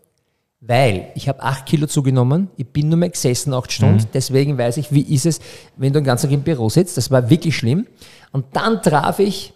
Weil 0.62 1.12
ich 1.16 1.30
habe 1.30 1.42
acht 1.42 1.66
Kilo 1.66 1.88
zugenommen, 1.88 2.50
ich 2.58 2.68
bin 2.68 2.90
nur 2.90 2.98
mehr 2.98 3.10
gesessen 3.10 3.54
acht 3.54 3.72
Stunden, 3.72 4.06
deswegen 4.14 4.58
weiß 4.58 4.76
ich, 4.76 4.92
wie 4.92 5.14
ist 5.14 5.26
es, 5.26 5.40
wenn 5.78 5.94
du 5.94 6.02
den 6.02 6.06
ganzen 6.06 6.28
Tag 6.28 6.34
im 6.34 6.44
Büro 6.44 6.68
sitzt. 6.68 6.98
Das 6.98 7.10
war 7.12 7.30
wirklich 7.30 7.56
schlimm. 7.56 7.88
Und 8.34 8.46
dann 8.52 8.82
traf 8.82 9.20
ich 9.20 9.54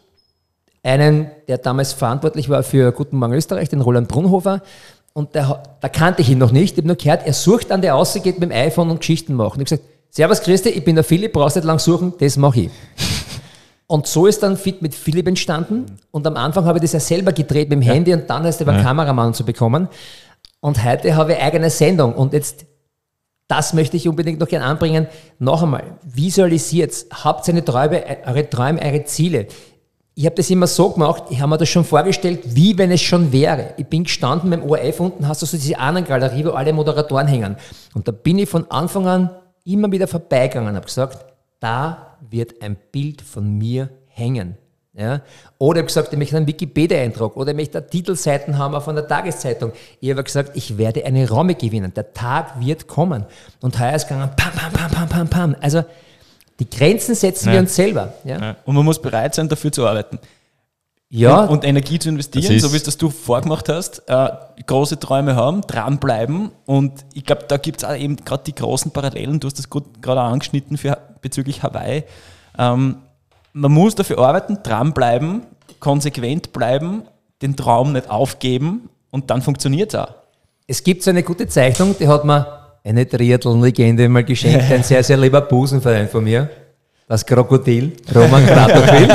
einen, 0.84 1.32
der 1.48 1.58
damals 1.58 1.94
verantwortlich 1.94 2.50
war 2.50 2.62
für 2.62 2.92
Guten 2.92 3.18
Morgen 3.18 3.34
Österreich, 3.34 3.70
den 3.70 3.82
Roland 3.82 4.10
Brunhofer. 4.10 4.62
Und 5.14 5.36
der, 5.36 5.64
da 5.80 5.90
kannte 5.90 6.22
ich 6.22 6.30
ihn 6.30 6.38
noch 6.38 6.52
nicht. 6.52 6.74
Ich 6.74 6.78
habe 6.78 6.88
nur 6.88 6.98
gehört, 6.98 7.26
er 7.26 7.34
sucht 7.34 7.72
an 7.72 7.82
der 7.82 7.96
Außer, 7.96 8.20
geht 8.20 8.40
mit 8.40 8.52
dem 8.52 8.56
iPhone 8.56 8.90
und 8.90 9.00
Geschichten 9.00 9.34
machen. 9.34 9.62
Ich 9.62 9.72
habe 9.72 9.82
gesagt, 9.82 9.84
Servus 10.10 10.42
Christi, 10.42 10.70
ich 10.70 10.84
bin 10.84 10.96
der 10.96 11.04
Philipp, 11.04 11.34
brauchst 11.34 11.56
nicht 11.56 11.66
lang 11.66 11.80
suchen, 11.80 12.14
das 12.20 12.38
mache 12.38 12.62
ich. 12.62 12.70
Und 13.88 14.08
so 14.08 14.26
ist 14.28 14.42
dann 14.42 14.58
Fit 14.58 14.82
mit 14.82 14.96
Philipp 14.96 15.28
entstanden. 15.28 15.86
Und 16.10 16.26
am 16.26 16.38
Anfang 16.38 16.66
habe 16.66 16.78
ich 16.80 16.84
das 16.84 16.94
ja 16.94 17.00
selber 17.00 17.32
gedreht 17.32 17.70
mit 17.70 17.80
dem 17.80 17.82
Handy 17.82 18.14
und 18.14 18.28
dann 18.30 18.46
erst 18.46 18.62
über 18.62 18.74
Kameramann 18.82 19.34
zu 19.34 19.44
bekommen. 19.44 19.88
Und 20.62 20.84
heute 20.84 21.16
habe 21.16 21.34
ich 21.34 21.40
eigene 21.40 21.70
Sendung. 21.70 22.14
Und 22.14 22.34
jetzt, 22.34 22.66
das 23.48 23.74
möchte 23.74 23.98
ich 23.98 24.08
unbedingt 24.08 24.40
noch 24.40 24.48
gerne 24.48 24.66
anbringen. 24.66 25.08
Noch 25.38 25.62
einmal, 25.62 26.00
visualisiert, 26.02 26.94
habt 27.12 27.46
seine 27.46 27.64
Träume, 27.64 28.04
eure 28.26 28.50
Träume, 28.50 28.82
eure 28.82 29.04
Ziele. 29.04 29.48
Ich 30.16 30.26
habe 30.26 30.36
das 30.36 30.50
immer 30.52 30.68
so 30.68 30.92
gemacht, 30.92 31.24
ich 31.32 31.40
habe 31.40 31.50
mir 31.50 31.58
das 31.58 31.70
schon 31.70 31.84
vorgestellt, 31.84 32.42
wie 32.46 32.78
wenn 32.78 32.92
es 32.92 33.02
schon 33.02 33.32
wäre. 33.32 33.74
Ich 33.78 33.88
bin 33.88 34.04
gestanden 34.04 34.52
beim 34.52 34.64
ORF 34.64 35.00
unten, 35.00 35.28
hast 35.28 35.42
du 35.42 35.48
so 35.48 35.58
diese 35.58 35.80
Ahnengalerie, 35.80 36.46
wo 36.46 36.52
alle 36.52 36.72
Moderatoren 36.72 37.28
hängen. 37.28 37.56
Und 37.96 38.08
da 38.08 38.12
bin 38.12 38.38
ich 38.38 38.48
von 38.48 38.70
Anfang 38.70 39.08
an 39.08 39.30
immer 39.66 39.92
wieder 39.92 40.08
vorbeigegangen 40.08 40.70
und 40.70 40.76
habe 40.76 40.86
gesagt, 40.86 41.26
da 41.60 42.18
wird 42.30 42.62
ein 42.62 42.78
Bild 42.92 43.22
von 43.22 43.58
mir 43.58 43.90
hängen. 44.08 44.58
Ja? 44.94 45.22
Oder 45.58 45.78
ich 45.78 45.82
habe 45.82 45.88
gesagt, 45.88 46.14
ich 46.14 46.20
möchte 46.20 46.38
einen 46.38 46.48
Wikipedia-Eintrag 46.48 47.36
oder 47.36 47.52
ich 47.52 47.58
möchte 47.58 47.86
Titelseiten 47.86 48.58
haben 48.58 48.76
auf 48.76 48.88
einer 48.88 49.08
Tageszeitung. 49.08 49.72
Ich 50.00 50.12
habe 50.12 50.24
gesagt, 50.24 50.52
ich 50.56 50.78
werde 50.78 51.04
eine 51.06 51.28
Romme 51.28 51.56
gewinnen. 51.56 51.92
Der 51.96 52.14
Tag 52.14 52.60
wird 52.60 52.88
kommen. 52.88 53.26
Und 53.62 53.80
heuer 53.80 53.96
ist 53.96 54.08
gegangen, 54.08 54.30
pam, 54.36 54.52
pam, 54.52 54.72
pam, 54.72 54.92
pam, 54.92 55.10
pam, 55.10 55.28
pam. 55.28 55.56
Also 55.62 55.84
die 56.60 56.70
Grenzen 56.70 57.16
setzen 57.16 57.48
wir 57.48 57.56
Ja. 57.56 57.60
uns 57.62 57.76
selber. 57.76 58.14
Ja, 58.24 58.56
Und 58.66 58.76
man 58.76 58.86
muss 58.86 59.02
bereit 59.02 59.36
sein, 59.36 59.50
dafür 59.50 59.72
zu 59.72 59.86
arbeiten. 59.88 60.20
ja 61.10 61.42
Und, 61.44 61.50
und 61.50 61.64
Energie 61.66 62.00
zu 62.00 62.10
investieren, 62.10 62.60
so 62.60 62.72
wie 62.72 62.78
es 62.78 62.84
das 62.84 62.98
du 62.98 63.10
vorgemacht 63.10 63.70
hast, 63.70 64.04
äh, 64.08 64.30
große 64.66 65.00
Träume 65.00 65.36
haben, 65.36 65.62
dranbleiben. 65.62 66.52
Und 66.66 67.06
ich 67.14 67.26
glaube, 67.26 67.46
da 67.48 67.58
gibt 67.58 67.78
es 67.84 67.84
auch 67.90 67.96
eben 67.96 68.18
gerade 68.18 68.44
die 68.46 68.56
großen 68.56 68.92
Parallelen, 68.92 69.40
du 69.40 69.48
hast 69.48 69.58
das 69.60 69.70
gut 69.70 70.02
gerade 70.02 70.22
angeschnitten 70.22 70.78
für, 70.78 70.98
bezüglich 71.22 71.64
Hawaii. 71.64 72.04
Ähm, 72.58 72.98
man 73.54 73.72
muss 73.72 73.96
dafür 73.96 74.20
arbeiten, 74.20 74.60
dranbleiben, 74.64 75.44
konsequent 75.80 76.54
bleiben, 76.54 77.04
den 77.42 77.56
Traum 77.56 77.94
nicht 77.94 78.10
aufgeben 78.10 78.90
und 79.12 79.30
dann 79.30 79.42
funktioniert 79.42 79.94
es 79.94 80.00
auch. 80.00 80.14
Es 80.66 80.84
gibt 80.84 81.04
so 81.04 81.10
eine 81.10 81.24
gute 81.24 81.48
Zeichnung, 81.48 81.96
die 82.00 82.08
hat 82.08 82.24
mir 82.26 82.63
eine 82.84 83.08
Triathlon-Legende 83.08 84.10
mal 84.10 84.24
geschenkt, 84.24 84.72
ein 84.72 84.84
sehr, 84.84 85.04
sehr 85.04 85.18
lieber 85.18 85.42
Busenverein 85.42 86.10
von 86.10 86.24
mir, 86.24 86.50
das 87.08 87.26
Krokodil, 87.26 87.94
Roman 88.14 88.46
Kratochwil. 88.46 89.10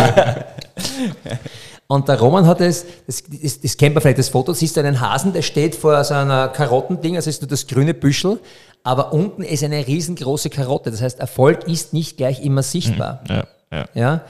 Und 1.91 2.07
der 2.07 2.21
Roman 2.21 2.47
hat 2.47 2.61
es, 2.61 2.85
das, 3.07 3.23
das, 3.43 3.61
das 3.61 3.77
kennt 3.77 3.95
man 3.95 4.03
vielleicht, 4.03 4.19
das 4.19 4.29
Foto, 4.29 4.53
siehst 4.53 4.77
du 4.77 4.81
einen 4.81 5.01
Hasen, 5.01 5.33
der 5.33 5.41
steht 5.41 5.75
vor 5.75 6.05
so 6.05 6.13
einer 6.13 6.49
Karottending, 6.49 7.17
also 7.17 7.31
ist 7.31 7.41
nur 7.41 7.49
das 7.49 7.67
grüne 7.67 7.95
Büschel, 7.95 8.41
aber 8.85 9.13
unten 9.15 9.43
ist 9.43 9.65
eine 9.65 9.87
riesengroße 9.87 10.51
Karotte. 10.51 10.91
Das 10.91 11.01
heißt, 11.01 11.19
Erfolg 11.19 11.67
ist 11.67 11.95
nicht 11.95 12.19
gleich 12.19 12.43
immer 12.45 12.63
sichtbar. 12.63 13.23
Ja, 13.29 13.45
ja. 13.73 13.85
Ja? 13.95 14.21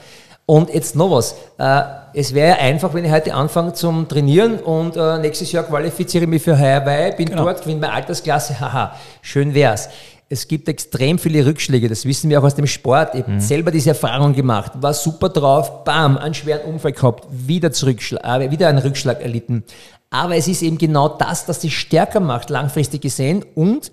Und 0.49 0.73
jetzt 0.73 0.95
noch 0.95 1.11
was. 1.11 1.35
Äh, 1.59 1.83
es 2.15 2.33
wäre 2.33 2.47
ja 2.47 2.55
einfach, 2.55 2.95
wenn 2.95 3.05
ich 3.05 3.11
heute 3.11 3.35
anfange 3.35 3.73
zum 3.73 4.07
Trainieren 4.07 4.57
und 4.57 4.97
äh, 4.97 5.19
nächstes 5.19 5.51
Jahr 5.51 5.63
qualifiziere 5.63 6.23
ich 6.23 6.29
mich 6.29 6.41
für 6.41 6.57
Hawaii, 6.57 7.15
bin 7.15 7.29
dort, 7.35 7.61
gewinne 7.61 7.81
meine 7.81 7.93
Altersklasse, 7.93 8.59
haha, 8.59 8.95
schön 9.21 9.53
wär's. 9.53 9.89
Es 10.27 10.47
gibt 10.47 10.67
extrem 10.67 11.19
viele 11.19 11.45
Rückschläge, 11.45 11.87
das 11.87 12.03
wissen 12.05 12.31
wir 12.31 12.39
auch 12.39 12.43
aus 12.45 12.55
dem 12.55 12.65
Sport. 12.65 13.13
Ich 13.13 13.21
habe 13.21 13.39
selber 13.39 13.69
diese 13.69 13.89
Erfahrung 13.89 14.33
gemacht, 14.33 14.71
war 14.81 14.95
super 14.95 15.29
drauf, 15.29 15.83
bam, 15.83 16.17
einen 16.17 16.33
schweren 16.33 16.61
Unfall 16.73 16.93
gehabt, 16.93 17.27
wieder, 17.29 17.69
äh, 17.69 18.49
wieder 18.49 18.69
einen 18.69 18.79
Rückschlag 18.79 19.21
erlitten. 19.21 19.63
Aber 20.09 20.35
es 20.35 20.47
ist 20.47 20.63
eben 20.63 20.79
genau 20.79 21.09
das, 21.09 21.45
das 21.45 21.59
dich 21.59 21.77
stärker 21.77 22.21
macht, 22.21 22.49
langfristig 22.49 23.01
gesehen. 23.01 23.45
Und 23.53 23.91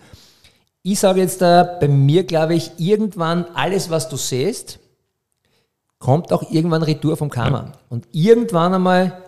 ich 0.83 1.01
sage 1.01 1.21
jetzt 1.21 1.43
da, 1.43 1.65
bei 1.65 1.89
mir 1.89 2.25
glaube 2.25 2.55
ich, 2.55 2.71
irgendwann 2.79 3.45
alles, 3.55 3.91
was 3.91 4.09
du 4.09 4.17
siehst, 4.17 4.79
kommt 5.99 6.33
auch 6.33 6.51
irgendwann 6.51 6.83
Retour 6.83 7.17
vom 7.17 7.31
Karma. 7.31 7.73
Und 7.89 8.07
irgendwann 8.13 8.75
einmal 8.75 9.23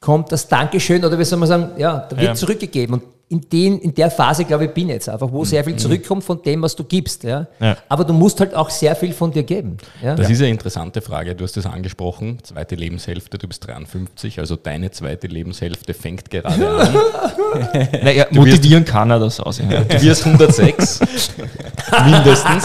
kommt 0.00 0.32
das 0.32 0.48
Dankeschön 0.48 1.04
oder 1.04 1.18
wie 1.18 1.24
soll 1.24 1.38
man 1.38 1.48
sagen, 1.48 1.70
ja, 1.78 1.98
da 2.08 2.16
wird 2.16 2.28
Ja. 2.28 2.34
zurückgegeben. 2.34 2.94
Und 2.94 3.02
in, 3.28 3.40
den, 3.50 3.78
in 3.80 3.92
der 3.92 4.08
Phase, 4.08 4.44
glaube 4.44 4.66
ich, 4.66 4.70
bin 4.70 4.86
ich 4.88 4.94
jetzt 4.94 5.08
einfach, 5.08 5.32
wo 5.32 5.44
sehr 5.44 5.64
viel 5.64 5.74
zurückkommt 5.74 6.22
von 6.22 6.40
dem, 6.42 6.62
was 6.62 6.76
du 6.76 6.84
gibst. 6.84 7.24
Ja? 7.24 7.48
Ja. 7.58 7.76
Aber 7.88 8.04
du 8.04 8.12
musst 8.12 8.38
halt 8.38 8.54
auch 8.54 8.70
sehr 8.70 8.94
viel 8.94 9.12
von 9.12 9.32
dir 9.32 9.42
geben. 9.42 9.78
Ja? 10.00 10.14
Das 10.14 10.30
ist 10.30 10.38
eine 10.40 10.50
interessante 10.50 11.00
Frage. 11.00 11.34
Du 11.34 11.42
hast 11.42 11.56
es 11.56 11.66
angesprochen, 11.66 12.38
zweite 12.44 12.76
Lebenshälfte, 12.76 13.36
du 13.36 13.48
bist 13.48 13.66
53, 13.66 14.38
also 14.38 14.54
deine 14.54 14.92
zweite 14.92 15.26
Lebenshälfte 15.26 15.92
fängt 15.92 16.30
gerade 16.30 16.48
an. 16.68 16.96
Naja, 18.02 18.26
motivieren 18.30 18.84
kann 18.84 19.10
er 19.10 19.18
das 19.18 19.40
aus. 19.40 19.58
Ja. 19.58 19.80
Du 19.82 20.02
wirst 20.02 20.24
106, 20.24 21.00
mindestens. 22.04 22.64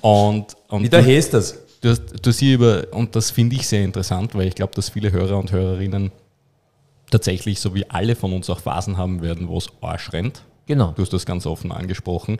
Und, 0.00 0.46
und 0.68 0.92
du, 0.92 1.04
heißt 1.04 1.32
das? 1.34 1.56
Du, 1.80 1.90
hast, 1.90 2.02
du 2.22 2.30
hast 2.30 2.38
hier 2.38 2.54
über, 2.54 2.86
und 2.92 3.16
das 3.16 3.30
finde 3.30 3.56
ich 3.56 3.66
sehr 3.66 3.84
interessant, 3.84 4.34
weil 4.34 4.48
ich 4.48 4.54
glaube, 4.54 4.74
dass 4.74 4.90
viele 4.90 5.12
Hörer 5.12 5.38
und 5.38 5.52
Hörerinnen 5.52 6.10
tatsächlich, 7.10 7.60
so 7.60 7.74
wie 7.74 7.88
alle 7.90 8.14
von 8.14 8.32
uns 8.32 8.50
auch 8.50 8.60
Phasen 8.60 8.96
haben 8.96 9.22
werden, 9.22 9.48
wo 9.48 9.58
es 9.58 9.68
Arsch 9.80 10.12
rennt. 10.12 10.42
Genau. 10.66 10.92
Du 10.92 11.02
hast 11.02 11.12
das 11.12 11.26
ganz 11.26 11.46
offen 11.46 11.72
angesprochen. 11.72 12.38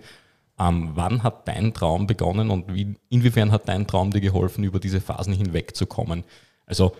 Ähm, 0.60 0.90
wann 0.94 1.22
hat 1.22 1.48
dein 1.48 1.72
Traum 1.72 2.06
begonnen 2.06 2.50
und 2.50 2.74
wie, 2.74 2.96
inwiefern 3.08 3.52
hat 3.52 3.68
dein 3.68 3.86
Traum 3.86 4.10
dir 4.10 4.20
geholfen, 4.20 4.64
über 4.64 4.80
diese 4.80 5.00
Phasen 5.00 5.32
hinwegzukommen? 5.32 6.24
Also, 6.66 6.92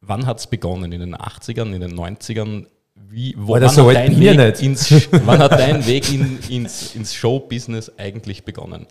wann 0.00 0.26
hat 0.26 0.38
es 0.38 0.46
begonnen? 0.48 0.92
In 0.92 1.00
den 1.00 1.16
80ern, 1.16 1.72
in 1.72 1.80
den 1.80 1.96
90ern? 1.96 2.66
Wie, 2.94 3.34
wo, 3.38 3.54
Alter, 3.54 3.66
wann, 3.66 3.74
so 3.74 3.88
hat 3.88 3.96
alt 3.96 4.08
dein 4.08 4.20
Weg 4.20 4.36
nicht. 4.36 4.62
ins, 4.62 5.08
wann 5.24 5.38
hat 5.38 5.52
dein 5.52 5.86
Weg 5.86 6.12
in, 6.12 6.38
ins, 6.48 6.94
ins 6.94 7.14
Showbusiness 7.14 7.92
eigentlich 7.96 8.44
begonnen? 8.44 8.86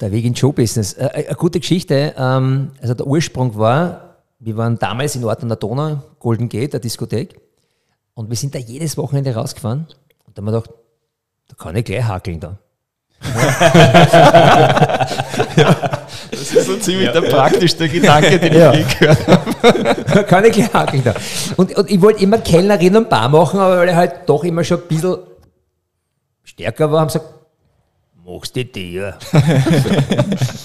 Der 0.00 0.10
Weg 0.12 0.24
ins 0.24 0.38
Showbusiness. 0.38 0.94
Äh, 0.94 1.08
eine 1.28 1.36
gute 1.36 1.60
Geschichte. 1.60 2.14
Ähm, 2.18 2.72
also 2.82 2.94
der 2.94 3.06
Ursprung 3.06 3.56
war, 3.56 4.16
wir 4.40 4.56
waren 4.56 4.78
damals 4.78 5.14
in 5.16 5.24
Ort 5.24 5.42
an 5.42 5.48
der 5.48 5.56
Donau, 5.56 6.02
Golden 6.18 6.48
Gate, 6.48 6.72
der 6.72 6.80
Diskothek. 6.80 7.40
Und 8.14 8.28
wir 8.28 8.36
sind 8.36 8.54
da 8.54 8.58
jedes 8.58 8.96
Wochenende 8.96 9.34
rausgefahren. 9.34 9.86
Und 10.24 10.36
da 10.36 10.40
haben 10.40 10.46
wir 10.46 10.52
gedacht, 10.52 10.70
da 11.48 11.54
kann 11.56 11.76
ich 11.76 11.84
gleich 11.84 12.04
hakeln 12.04 12.40
da. 12.40 12.58
Das 16.30 16.52
ist 16.52 16.66
so 16.66 16.76
ziemlich 16.76 17.10
der 17.10 17.22
praktischste 17.22 17.88
Gedanke, 17.88 18.38
den 18.38 18.52
Ja. 18.54 18.72
ich 18.72 18.86
je 18.86 18.98
gehört 18.98 19.26
habe. 19.26 20.24
kann 20.24 20.44
ich 20.44 20.52
gleich 20.52 20.72
hakeln 20.74 21.02
da. 21.04 21.14
Und, 21.56 21.74
und 21.76 21.90
ich 21.90 22.00
wollte 22.02 22.22
immer 22.22 22.38
Kellnerin 22.38 22.96
und 22.96 23.08
Bar 23.08 23.28
machen, 23.28 23.58
aber 23.60 23.78
weil 23.78 23.88
ich 23.88 23.94
halt 23.94 24.12
doch 24.26 24.44
immer 24.44 24.62
schon 24.64 24.78
ein 24.80 24.88
bisschen 24.88 25.16
stärker 26.42 26.90
war, 26.92 27.00
haben 27.00 27.08
sie 27.08 27.18
gesagt, 27.18 27.34
machst 28.24 28.56
du 28.56 28.64
dir. 28.64 29.18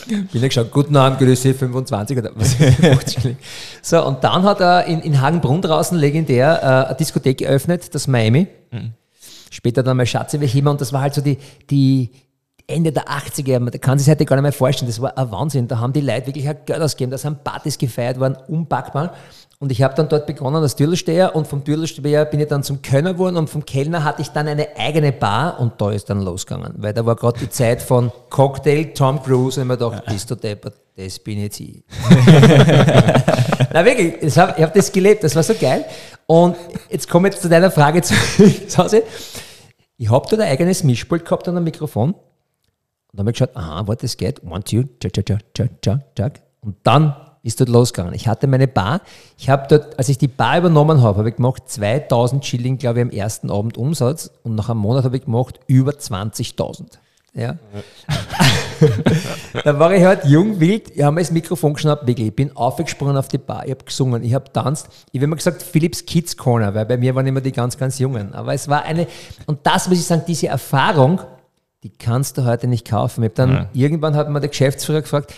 Bin 0.08 0.28
ich 0.34 0.42
geschaut, 0.42 0.72
guten 0.72 0.96
Abend, 0.96 1.20
Grüße 1.20 1.54
25 1.54 2.18
oder 2.18 2.32
was. 2.36 2.56
so, 3.82 4.06
und 4.06 4.24
dann 4.24 4.44
hat 4.44 4.62
er 4.62 4.86
in, 4.86 5.02
in 5.02 5.20
Hagenbrunn 5.20 5.62
draußen 5.62 5.98
legendär 5.98 6.60
äh, 6.62 6.88
eine 6.88 6.98
Diskothek 6.98 7.40
geöffnet, 7.40 7.94
das 7.94 8.08
Miami. 8.08 8.48
Später 9.50 9.84
dann 9.84 9.98
mal 9.98 10.06
Schatze 10.06 10.40
Hima 10.40 10.72
und 10.72 10.80
das 10.80 10.94
war 10.94 11.02
halt 11.02 11.14
so 11.16 11.22
die, 11.22 11.38
die 11.70 12.12
Ende 12.68 12.92
der 12.92 13.06
80er, 13.06 13.60
man 13.60 13.72
kann 13.72 13.98
sich 13.98 14.06
das 14.06 14.16
heute 14.16 14.26
gar 14.26 14.36
nicht 14.36 14.44
mehr 14.44 14.52
vorstellen, 14.54 14.90
das 14.90 15.02
war 15.02 15.18
ein 15.18 15.32
Wahnsinn. 15.32 15.68
Da 15.68 15.80
haben 15.80 15.92
die 15.92 16.02
Leute 16.02 16.28
wirklich 16.28 16.48
ein 16.48 16.58
Geld 16.66 16.82
ausgegeben, 16.82 17.12
da 17.12 17.18
sind 17.18 17.44
Partys 17.44 17.78
gefeiert 17.78 18.20
worden, 18.20 18.38
unpackbar. 18.48 19.14
Und 19.62 19.74
ich 19.74 19.84
habe 19.84 19.94
dann 19.94 20.08
dort 20.08 20.26
begonnen 20.26 20.64
als 20.64 20.78
Türlsteher 20.78 21.36
und 21.36 21.46
vom 21.46 21.66
Türlsteher 21.66 22.24
bin 22.24 22.40
ich 22.40 22.48
dann 22.48 22.64
zum 22.64 22.82
Kölner 22.82 23.12
geworden 23.12 23.36
und 23.36 23.50
vom 23.50 23.66
Kellner 23.66 24.06
hatte 24.06 24.22
ich 24.22 24.30
dann 24.30 24.48
eine 24.48 24.78
eigene 24.78 25.12
Bar 25.12 25.60
und 25.60 25.74
da 25.82 25.92
ist 25.92 26.10
dann 26.10 26.22
losgegangen, 26.22 26.76
weil 26.78 26.94
da 26.94 27.06
war 27.06 27.18
gerade 27.18 27.40
die 27.40 27.50
Zeit 27.50 27.82
von 27.82 28.10
Cocktail, 28.30 28.94
Tom 28.94 29.22
Cruise 29.22 29.60
und 29.60 29.66
ich 29.66 29.68
mir 29.68 29.78
gedacht, 29.78 30.06
bist 30.06 30.32
du 30.32 30.36
deppert, 30.36 30.76
das 30.96 31.20
bin 31.20 31.42
jetzt 31.42 31.60
ich. 31.60 31.84
Na 33.74 33.84
wirklich, 33.84 34.24
ich 34.24 34.38
habe 34.38 34.62
hab 34.64 34.74
das 34.74 34.90
gelebt, 34.94 35.26
das 35.26 35.36
war 35.36 35.44
so 35.44 35.54
geil. 35.56 35.84
Und 36.26 36.56
jetzt 36.90 37.10
komme 37.10 37.28
ich 37.28 37.38
zu 37.38 37.50
deiner 37.50 37.70
Frage 37.70 38.02
zurück, 38.02 39.04
Ich 39.98 40.10
habe 40.10 40.38
da 40.38 40.42
ein 40.42 40.52
eigenes 40.52 40.86
Mischpult 40.86 41.26
gehabt 41.26 41.50
und 41.50 41.58
ein 41.58 41.66
Mikrofon. 41.66 42.12
Und 42.14 42.22
dann 43.12 43.20
habe 43.22 43.32
ich 43.32 43.38
geschaut, 43.38 43.58
aha, 43.58 43.86
warte, 43.86 44.04
das 44.04 44.16
geht. 44.16 44.42
One, 44.42 44.64
two, 44.64 44.84
tschak, 45.02 45.12
tschak, 45.14 45.44
tschak, 45.54 45.82
tschak, 45.82 46.16
tschak. 46.16 46.40
Und 46.62 46.78
dann 46.84 47.14
ist 47.44 47.60
dort 47.60 47.70
losgegangen. 47.70 48.14
Ich 48.14 48.28
hatte 48.28 48.48
meine 48.48 48.68
Bar. 48.68 49.02
Ich 49.38 49.50
habe 49.50 49.68
dort, 49.70 49.98
als 49.98 50.10
ich 50.10 50.18
die 50.18 50.28
Bar 50.28 50.58
übernommen 50.58 51.02
habe, 51.02 51.20
habe 51.20 51.30
ich 51.30 51.36
gemacht 51.36 51.64
2000 51.68 52.46
Schilling, 52.46 52.78
glaube 52.78 53.00
ich, 53.00 53.06
am 53.06 53.12
ersten 53.12 53.50
Abend 53.50 53.78
Umsatz. 53.78 54.32
Und 54.44 54.56
nach 54.56 54.70
einem 54.70 54.80
Monat 54.80 55.06
habe 55.06 55.18
ich 55.18 55.26
gemacht 55.26 55.60
über 55.68 55.92
20.000. 55.92 57.00
Ja. 57.34 57.58
da 59.64 59.80
war 59.80 59.94
ich 59.94 60.04
halt 60.04 60.26
jung, 60.26 60.60
wild. 60.60 60.92
Ich 60.96 61.04
habe 61.04 61.14
mir 61.14 61.22
das 61.22 61.32
Mikrofon 61.32 61.74
geschnappt, 61.76 62.08
wirklich. 62.08 62.28
Ich 62.28 62.36
bin 62.36 62.56
aufgesprungen 62.56 63.16
auf 63.18 63.28
die 63.28 63.38
Bar, 63.38 63.66
ich 63.66 63.72
habe 63.72 63.86
gesungen, 63.86 64.24
ich 64.24 64.34
habe 64.34 64.52
tanzt. 64.52 64.88
Ich 65.12 65.20
habe 65.20 65.26
immer 65.26 65.36
gesagt, 65.36 65.62
Philips 65.62 66.06
Kids 66.06 66.36
Corner, 66.36 66.74
weil 66.74 66.86
bei 66.86 66.98
mir 66.98 67.14
waren 67.16 67.28
immer 67.28 67.42
die 67.42 67.52
ganz, 67.52 67.78
ganz 67.78 68.00
Jungen. 68.00 68.34
Aber 68.34 68.54
es 68.54 68.68
war 68.68 68.84
eine, 68.84 69.08
und 69.46 69.60
das 69.64 69.88
muss 69.88 70.00
ich 70.00 70.06
sagen, 70.06 70.24
diese 70.28 70.48
Erfahrung, 70.48 71.22
die 71.84 71.92
kannst 71.92 72.38
du 72.38 72.46
heute 72.46 72.68
nicht 72.68 72.88
kaufen. 72.88 73.24
Ich 73.24 73.34
dann, 73.34 73.52
ja. 73.52 73.70
irgendwann 73.74 74.16
hat 74.16 74.30
mir 74.30 74.40
der 74.40 74.50
Geschäftsführer 74.50 75.02
gefragt, 75.02 75.34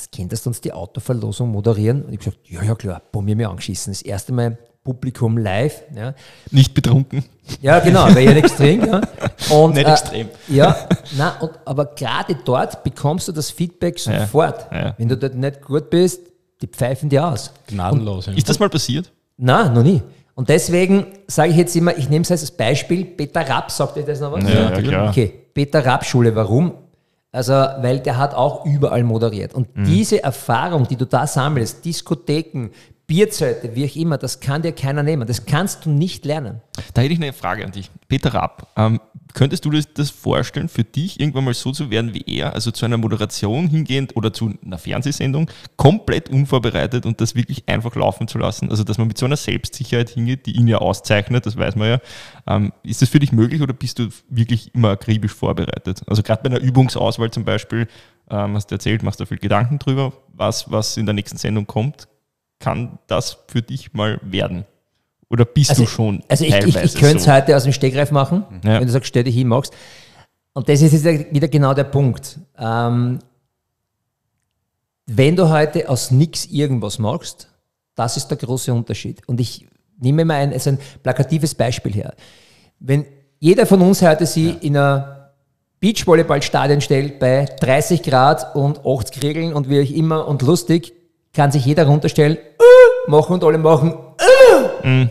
das 0.00 0.10
könntest 0.10 0.46
du 0.46 0.50
uns 0.50 0.60
die 0.60 0.72
Autoverlosung 0.72 1.50
moderieren? 1.50 2.02
Und 2.02 2.12
ich 2.12 2.20
habe 2.20 2.36
gesagt, 2.36 2.50
ja, 2.50 2.62
ja 2.62 2.74
klar, 2.74 3.02
boah, 3.12 3.22
mir 3.22 3.36
mir 3.36 3.50
angeschissen. 3.50 3.92
Das 3.92 4.02
erste 4.02 4.32
Mal 4.32 4.58
Publikum 4.82 5.36
live. 5.36 5.82
Ja. 5.94 6.14
Nicht 6.50 6.72
betrunken. 6.72 7.24
Ja, 7.60 7.80
genau, 7.80 8.06
weil 8.14 8.30
ich 8.30 8.36
extrem. 8.36 8.84
Ja. 8.86 9.02
Und, 9.50 9.74
nicht 9.74 9.86
äh, 9.86 9.92
extrem. 9.92 10.28
Ja, 10.48 10.88
nein, 11.18 11.32
und, 11.40 11.50
aber 11.66 11.86
gerade 11.86 12.36
dort 12.44 12.82
bekommst 12.82 13.28
du 13.28 13.32
das 13.32 13.50
Feedback 13.50 13.98
sofort. 13.98 14.70
Ja, 14.72 14.78
ja. 14.78 14.94
Wenn 14.96 15.08
du 15.08 15.16
dort 15.16 15.34
nicht 15.34 15.60
gut 15.60 15.90
bist, 15.90 16.22
die 16.62 16.66
pfeifen 16.66 17.08
dir 17.08 17.26
aus. 17.26 17.52
Gnadenlos. 17.66 18.28
Und, 18.28 18.38
ist 18.38 18.48
das 18.48 18.58
mal 18.58 18.70
passiert? 18.70 19.12
Nein, 19.36 19.74
noch 19.74 19.82
nie. 19.82 20.02
Und 20.34 20.48
deswegen 20.48 21.06
sage 21.26 21.50
ich 21.50 21.56
jetzt 21.56 21.76
immer, 21.76 21.96
ich 21.98 22.08
nehme 22.08 22.22
es 22.22 22.30
als 22.30 22.50
Beispiel, 22.50 23.04
Peter 23.04 23.46
Rapp, 23.46 23.70
sagt 23.70 23.98
ihr 23.98 24.04
das 24.04 24.20
noch 24.20 24.32
was? 24.32 24.44
Ja, 24.44 24.70
ja 24.70 24.80
klar. 24.80 25.08
Okay, 25.10 25.32
Peter 25.52 25.84
Rapp 25.84 26.04
Schule, 26.04 26.34
warum? 26.34 26.72
Also, 27.32 27.52
weil 27.52 28.00
der 28.00 28.18
hat 28.18 28.34
auch 28.34 28.66
überall 28.66 29.04
moderiert. 29.04 29.54
Und 29.54 29.76
mhm. 29.76 29.84
diese 29.84 30.22
Erfahrung, 30.22 30.88
die 30.88 30.96
du 30.96 31.06
da 31.06 31.26
sammelst, 31.26 31.84
Diskotheken, 31.84 32.70
Bierzelte, 33.06 33.74
wie 33.74 33.88
auch 33.88 33.96
immer, 33.96 34.18
das 34.18 34.40
kann 34.40 34.62
dir 34.62 34.72
keiner 34.72 35.02
nehmen. 35.02 35.26
Das 35.26 35.46
kannst 35.46 35.84
du 35.84 35.90
nicht 35.90 36.24
lernen. 36.24 36.60
Da 36.94 37.02
hätte 37.02 37.12
ich 37.14 37.20
eine 37.20 37.32
Frage 37.32 37.64
an 37.64 37.72
dich. 37.72 37.90
Peter 38.08 38.34
Rapp, 38.34 38.68
ähm, 38.76 39.00
könntest 39.34 39.64
du 39.64 39.70
dir 39.70 39.82
das 39.94 40.10
vorstellen, 40.10 40.68
für 40.68 40.84
dich 40.84 41.20
irgendwann 41.20 41.44
mal 41.44 41.54
so 41.54 41.72
zu 41.72 41.90
werden 41.90 42.14
wie 42.14 42.24
er, 42.26 42.54
also 42.54 42.70
zu 42.70 42.84
einer 42.84 42.96
Moderation 42.96 43.68
hingehend 43.68 44.16
oder 44.16 44.32
zu 44.32 44.54
einer 44.64 44.78
Fernsehsendung, 44.78 45.50
komplett 45.76 46.28
unvorbereitet 46.28 47.06
und 47.06 47.20
das 47.20 47.34
wirklich 47.34 47.68
einfach 47.68 47.94
laufen 47.94 48.28
zu 48.28 48.38
lassen? 48.38 48.70
Also, 48.70 48.84
dass 48.84 48.98
man 48.98 49.08
mit 49.08 49.18
so 49.18 49.26
einer 49.26 49.36
Selbstsicherheit 49.36 50.10
hingeht, 50.10 50.46
die 50.46 50.56
ihn 50.56 50.68
ja 50.68 50.78
auszeichnet, 50.78 51.46
das 51.46 51.56
weiß 51.56 51.76
man 51.76 51.88
ja. 51.88 52.00
Ähm, 52.46 52.72
ist 52.82 53.02
das 53.02 53.08
für 53.08 53.18
dich 53.18 53.32
möglich 53.32 53.62
oder 53.62 53.72
bist 53.72 53.98
du 53.98 54.08
wirklich 54.28 54.74
immer 54.74 54.90
akribisch 54.90 55.32
vorbereitet? 55.32 56.02
Also, 56.06 56.22
gerade 56.22 56.42
bei 56.42 56.54
einer 56.54 56.60
Übungsauswahl 56.60 57.30
zum 57.30 57.44
Beispiel, 57.44 57.88
ähm, 58.30 58.54
hast 58.54 58.70
du 58.70 58.74
erzählt, 58.74 59.02
machst 59.02 59.20
du 59.20 59.26
viel 59.26 59.38
Gedanken 59.38 59.78
drüber, 59.78 60.12
was, 60.32 60.70
was 60.70 60.96
in 60.96 61.06
der 61.06 61.14
nächsten 61.14 61.36
Sendung 61.36 61.66
kommt 61.66 62.06
kann 62.60 62.98
das 63.08 63.38
für 63.48 63.62
dich 63.62 63.92
mal 63.94 64.20
werden? 64.22 64.64
Oder 65.30 65.44
bist 65.44 65.70
also, 65.70 65.84
du 65.84 65.88
schon? 65.88 66.22
Also 66.28 66.44
ich, 66.44 66.54
ich, 66.54 66.76
ich 66.76 66.94
könnte 66.94 67.18
es 67.18 67.24
so? 67.24 67.32
heute 67.32 67.56
aus 67.56 67.62
dem 67.62 67.72
Stegreif 67.72 68.10
machen, 68.10 68.44
ja. 68.64 68.80
wenn 68.80 68.86
du 68.86 68.92
sagst, 68.92 69.08
stell 69.08 69.24
dich 69.24 69.34
hin, 69.34 69.46
magst. 69.46 69.72
Und 70.52 70.68
das 70.68 70.82
ist 70.82 70.92
jetzt 70.92 71.32
wieder 71.32 71.46
genau 71.46 71.72
der 71.72 71.84
Punkt. 71.84 72.38
Ähm, 72.58 73.20
wenn 75.06 75.36
du 75.36 75.48
heute 75.48 75.88
aus 75.88 76.10
nichts 76.10 76.46
irgendwas 76.46 76.98
machst, 76.98 77.48
das 77.94 78.16
ist 78.16 78.28
der 78.28 78.38
große 78.38 78.72
Unterschied. 78.72 79.22
Und 79.26 79.40
ich 79.40 79.68
nehme 79.98 80.24
mal 80.24 80.34
ein, 80.34 80.52
also 80.52 80.70
ein 80.70 80.78
plakatives 81.02 81.54
Beispiel 81.54 81.92
her. 81.92 82.14
Wenn 82.80 83.06
jeder 83.38 83.66
von 83.66 83.80
uns 83.82 84.02
heute 84.02 84.26
sie 84.26 84.50
ja. 84.50 84.56
in 84.60 84.76
ein 84.76 85.04
Beachvolleyballstadion 85.78 86.80
stellt 86.80 87.20
bei 87.20 87.44
30 87.44 88.02
Grad 88.02 88.54
und 88.56 88.84
80 88.84 89.22
Regeln 89.22 89.52
und 89.52 89.68
wie 89.68 89.80
auch 89.80 89.90
immer 89.96 90.26
und 90.26 90.42
lustig, 90.42 90.92
kann 91.32 91.52
sich 91.52 91.64
jeder 91.64 91.86
runterstellen, 91.86 92.36
äh, 92.36 93.10
machen 93.10 93.34
und 93.34 93.44
alle 93.44 93.58
machen. 93.58 93.94
Äh. 94.18 94.88
Mhm. 94.88 95.10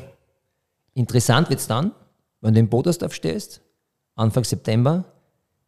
Interessant 1.00 1.50
wird 1.50 1.62
es 1.62 1.68
dann, 1.68 1.94
wenn 2.42 2.54
du 2.54 2.60
in 2.60 2.68
Bodersdorf 2.68 3.14
stehst, 3.14 3.62
Anfang 4.16 4.44
September, 4.44 5.06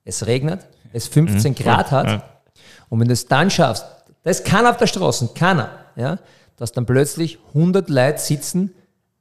es 0.04 0.28
regnet, 0.28 0.68
es 0.92 1.08
15 1.08 1.52
mhm. 1.52 1.56
Grad 1.56 1.90
hat 1.90 2.08
ja. 2.08 2.24
und 2.90 3.00
wenn 3.00 3.08
du 3.08 3.14
es 3.14 3.28
dann 3.28 3.50
schaffst, 3.50 3.86
das 4.24 4.44
kann 4.44 4.66
auf 4.66 4.76
der 4.76 4.88
Straße, 4.88 5.30
keiner, 5.34 5.70
ja, 5.96 6.20
dass 6.58 6.74
dann 6.74 6.86
plötzlich 6.86 7.40
100 7.54 7.90
Leute 7.90 8.20
sitzen 8.20 8.74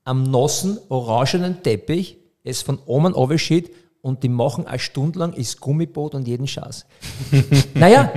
am 0.03 0.25
nassen, 0.25 0.81
orangenen 0.89 1.63
Teppich, 1.63 2.19
es 2.43 2.61
von 2.61 2.81
oben 2.87 3.15
runterschiebt 3.15 3.73
und 4.03 4.25
die 4.25 4.29
machen 4.29 4.67
eine 4.67 4.81
Stunde 4.81 5.21
lang 5.21 5.33
ist 5.35 5.61
Gummiboot 5.61 6.17
und 6.17 6.27
jeden 6.27 6.49
Schatz. 6.49 6.87
naja, 7.75 8.13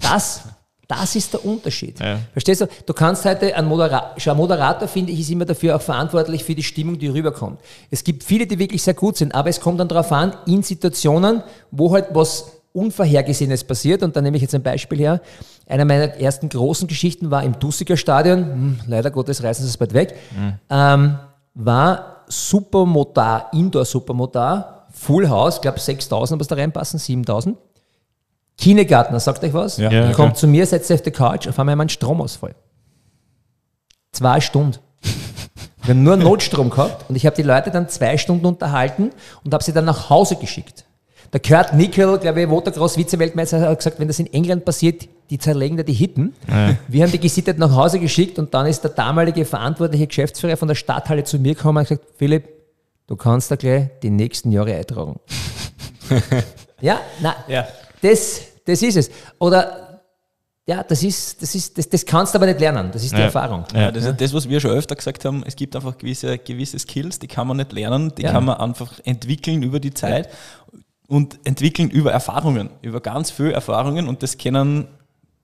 das 0.00 0.42
das 0.88 1.14
ist 1.16 1.34
der 1.34 1.44
Unterschied. 1.44 2.00
Ja. 2.00 2.18
Verstehst 2.32 2.62
du? 2.62 2.68
Du 2.86 2.94
kannst 2.94 3.24
heute, 3.26 3.54
ein 3.54 3.66
Moderator, 3.66 4.34
Moderator, 4.34 4.88
finde 4.88 5.12
ich, 5.12 5.20
ist 5.20 5.30
immer 5.30 5.44
dafür 5.44 5.76
auch 5.76 5.82
verantwortlich 5.82 6.42
für 6.42 6.54
die 6.54 6.62
Stimmung, 6.62 6.98
die 6.98 7.08
rüberkommt. 7.08 7.60
Es 7.90 8.02
gibt 8.02 8.24
viele, 8.24 8.46
die 8.46 8.58
wirklich 8.58 8.82
sehr 8.82 8.94
gut 8.94 9.18
sind, 9.18 9.34
aber 9.34 9.50
es 9.50 9.60
kommt 9.60 9.78
dann 9.78 9.88
darauf 9.88 10.10
an, 10.10 10.34
in 10.46 10.62
Situationen, 10.62 11.42
wo 11.70 11.92
halt 11.92 12.06
was 12.12 12.52
Unvorhergesehenes 12.72 13.64
passiert, 13.64 14.02
und 14.02 14.16
da 14.16 14.22
nehme 14.22 14.36
ich 14.36 14.42
jetzt 14.42 14.54
ein 14.54 14.62
Beispiel 14.62 14.98
her. 14.98 15.20
Einer 15.66 15.84
meiner 15.84 16.14
ersten 16.14 16.48
großen 16.48 16.88
Geschichten 16.88 17.30
war 17.30 17.42
im 17.42 17.58
Dussiger 17.58 17.98
Stadion, 17.98 18.44
hm, 18.44 18.80
leider 18.86 19.10
Gottes 19.10 19.42
reißen 19.42 19.64
sie 19.64 19.70
es 19.70 19.76
bald 19.76 19.92
weg, 19.92 20.14
mhm. 20.34 20.54
ähm, 20.70 21.18
war 21.54 22.24
Supermotar, 22.28 23.50
Indoor-Supermotar, 23.52 24.86
Full 24.90 25.28
House, 25.28 25.56
ich 25.56 25.60
glaube 25.60 25.80
6000, 25.80 26.40
was 26.40 26.46
da 26.46 26.54
reinpassen, 26.54 26.98
7000. 26.98 27.58
Kindergärtner, 28.58 29.20
sagt 29.20 29.44
euch 29.44 29.54
was? 29.54 29.76
Ja. 29.76 29.90
ja 29.90 30.12
kommt 30.12 30.36
zu 30.36 30.46
mir, 30.46 30.66
setzt 30.66 30.88
sich 30.88 30.96
auf 30.96 31.02
die 31.02 31.10
Couch, 31.12 31.48
auf 31.48 31.58
einmal 31.58 31.72
haben 31.72 31.78
wir 31.78 31.82
einen 31.82 31.88
Stromausfall. 31.88 32.54
Zwei 34.12 34.40
Stunden. 34.40 34.78
Wir 35.82 35.94
haben 35.94 36.02
nur 36.02 36.16
Notstrom 36.16 36.68
gehabt 36.68 37.08
und 37.08 37.16
ich 37.16 37.24
habe 37.24 37.36
die 37.36 37.42
Leute 37.42 37.70
dann 37.70 37.88
zwei 37.88 38.18
Stunden 38.18 38.44
unterhalten 38.44 39.10
und 39.44 39.54
habe 39.54 39.64
sie 39.64 39.72
dann 39.72 39.86
nach 39.86 40.10
Hause 40.10 40.36
geschickt. 40.36 40.84
Der 41.32 41.40
Kurt 41.40 41.74
Nickel, 41.74 42.18
glaube 42.18 42.42
ich, 42.42 42.48
Motocross 42.48 42.96
Vize-Weltmeister, 42.96 43.60
hat 43.60 43.78
gesagt, 43.78 44.00
wenn 44.00 44.08
das 44.08 44.18
in 44.18 44.32
England 44.32 44.64
passiert, 44.64 45.08
die 45.30 45.38
zerlegen 45.38 45.76
da 45.76 45.82
die 45.82 45.92
Hitten. 45.92 46.34
Ja. 46.48 46.76
Wir 46.88 47.04
haben 47.04 47.12
die 47.12 47.20
gesittet 47.20 47.58
nach 47.58 47.74
Hause 47.74 48.00
geschickt 48.00 48.38
und 48.38 48.54
dann 48.54 48.66
ist 48.66 48.82
der 48.82 48.90
damalige 48.90 49.44
verantwortliche 49.44 50.06
Geschäftsführer 50.06 50.56
von 50.56 50.68
der 50.68 50.74
Stadthalle 50.74 51.24
zu 51.24 51.38
mir 51.38 51.54
gekommen 51.54 51.78
und 51.78 51.88
gesagt, 51.88 52.06
Philipp, 52.16 52.48
du 53.06 53.16
kannst 53.16 53.50
da 53.50 53.56
gleich 53.56 53.88
die 54.02 54.10
nächsten 54.10 54.52
Jahre 54.52 54.74
eintragen. 54.74 55.20
ja, 56.80 57.00
na, 57.20 57.36
ja. 57.46 57.66
Das, 58.00 58.42
das 58.68 58.82
ist 58.82 58.96
es. 58.96 59.10
Oder 59.38 59.88
ja, 60.66 60.82
das 60.82 61.02
ist, 61.02 61.40
das 61.40 61.54
ist, 61.54 61.78
das, 61.78 61.88
das 61.88 62.04
kannst 62.04 62.34
du 62.34 62.38
aber 62.38 62.46
nicht 62.46 62.60
lernen. 62.60 62.90
Das 62.92 63.02
ist 63.02 63.12
die 63.12 63.18
ja. 63.18 63.24
Erfahrung. 63.24 63.64
Ja, 63.74 63.90
das 63.90 64.04
ist 64.04 64.20
das, 64.20 64.34
was 64.34 64.46
wir 64.46 64.60
schon 64.60 64.72
öfter 64.72 64.94
gesagt 64.94 65.24
haben. 65.24 65.42
Es 65.46 65.56
gibt 65.56 65.74
einfach 65.74 65.96
gewisse, 65.96 66.36
gewisse 66.36 66.78
Skills, 66.78 67.18
die 67.18 67.26
kann 67.26 67.46
man 67.46 67.56
nicht 67.56 67.72
lernen, 67.72 68.12
die 68.14 68.22
ja. 68.22 68.32
kann 68.32 68.44
man 68.44 68.58
einfach 68.58 68.92
entwickeln 69.04 69.62
über 69.62 69.80
die 69.80 69.94
Zeit 69.94 70.28
und 71.06 71.38
entwickeln 71.44 71.88
über 71.88 72.12
Erfahrungen, 72.12 72.68
über 72.82 73.00
ganz 73.00 73.30
viele 73.30 73.52
Erfahrungen 73.52 74.08
und 74.08 74.22
das 74.22 74.36
können 74.36 74.88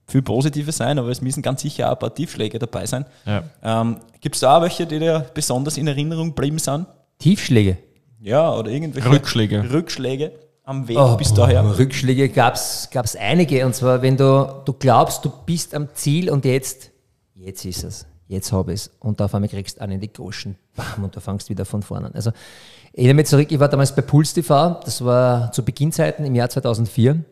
viel 0.07 0.21
positive 0.21 0.73
sein, 0.73 0.99
aber 0.99 1.09
es 1.09 1.23
müssen 1.23 1.43
ganz 1.43 1.63
sicher 1.63 1.89
auch 1.89 1.93
ein 1.93 1.99
paar 1.99 2.15
Tiefschläge 2.15 2.59
dabei 2.59 2.85
sein. 2.85 3.07
Ja. 3.25 3.45
Ähm, 3.63 3.97
Gibt 4.21 4.35
es 4.35 4.43
da 4.43 4.59
auch 4.59 4.61
welche, 4.63 4.87
die 4.87 4.99
dir 4.99 5.25
besonders 5.33 5.79
in 5.79 5.87
Erinnerung 5.87 6.35
geblieben 6.35 6.59
sind? 6.59 6.87
Tiefschläge? 7.19 7.79
Ja, 8.21 8.55
oder 8.55 8.71
irgendwelche 8.71 9.11
Rückschläge. 9.11 9.73
Rückschläge 9.73 10.33
am 10.65 10.89
Weg 10.89 10.99
oh, 10.99 11.17
bis 11.17 11.33
daher? 11.33 11.79
Rückschläge 11.79 12.31
gab 12.31 12.55
es 12.55 13.17
einige. 13.19 13.65
Und 13.67 13.75
zwar, 13.75 14.03
wenn 14.03 14.17
du, 14.17 14.63
du 14.65 14.73
glaubst, 14.73 15.25
du 15.25 15.31
bist 15.45 15.75
am 15.75 15.89
Ziel 15.95 16.31
und 16.31 16.45
jetzt, 16.45 16.91
jetzt 17.35 17.65
ist 17.65 17.85
es, 17.85 18.07
jetzt 18.29 18.51
habe 18.51 18.73
ich 18.73 18.81
es. 18.81 18.91
Und 18.99 19.21
auf 19.21 19.35
einmal 19.35 19.49
kriegst 19.49 19.77
du 19.77 19.83
einen 19.83 19.93
in 19.93 20.01
die 20.01 20.13
Goschen. 20.13 20.57
Bam, 20.75 21.05
und 21.05 21.15
du 21.15 21.21
fangst 21.21 21.51
wieder 21.51 21.65
von 21.65 21.83
vorne 21.83 22.07
an. 22.07 22.15
Also, 22.15 22.31
ich 22.93 23.01
erinnere 23.01 23.15
mich 23.17 23.27
zurück, 23.27 23.51
ich 23.51 23.61
war 23.61 23.69
damals 23.69 23.95
bei 23.95 24.03
Puls 24.03 24.33
TV, 24.33 24.81
das 24.85 25.05
war 25.05 25.53
zu 25.53 25.65
Beginnzeiten 25.65 26.25
im 26.25 26.35
Jahr 26.35 26.49
2004. 26.49 27.25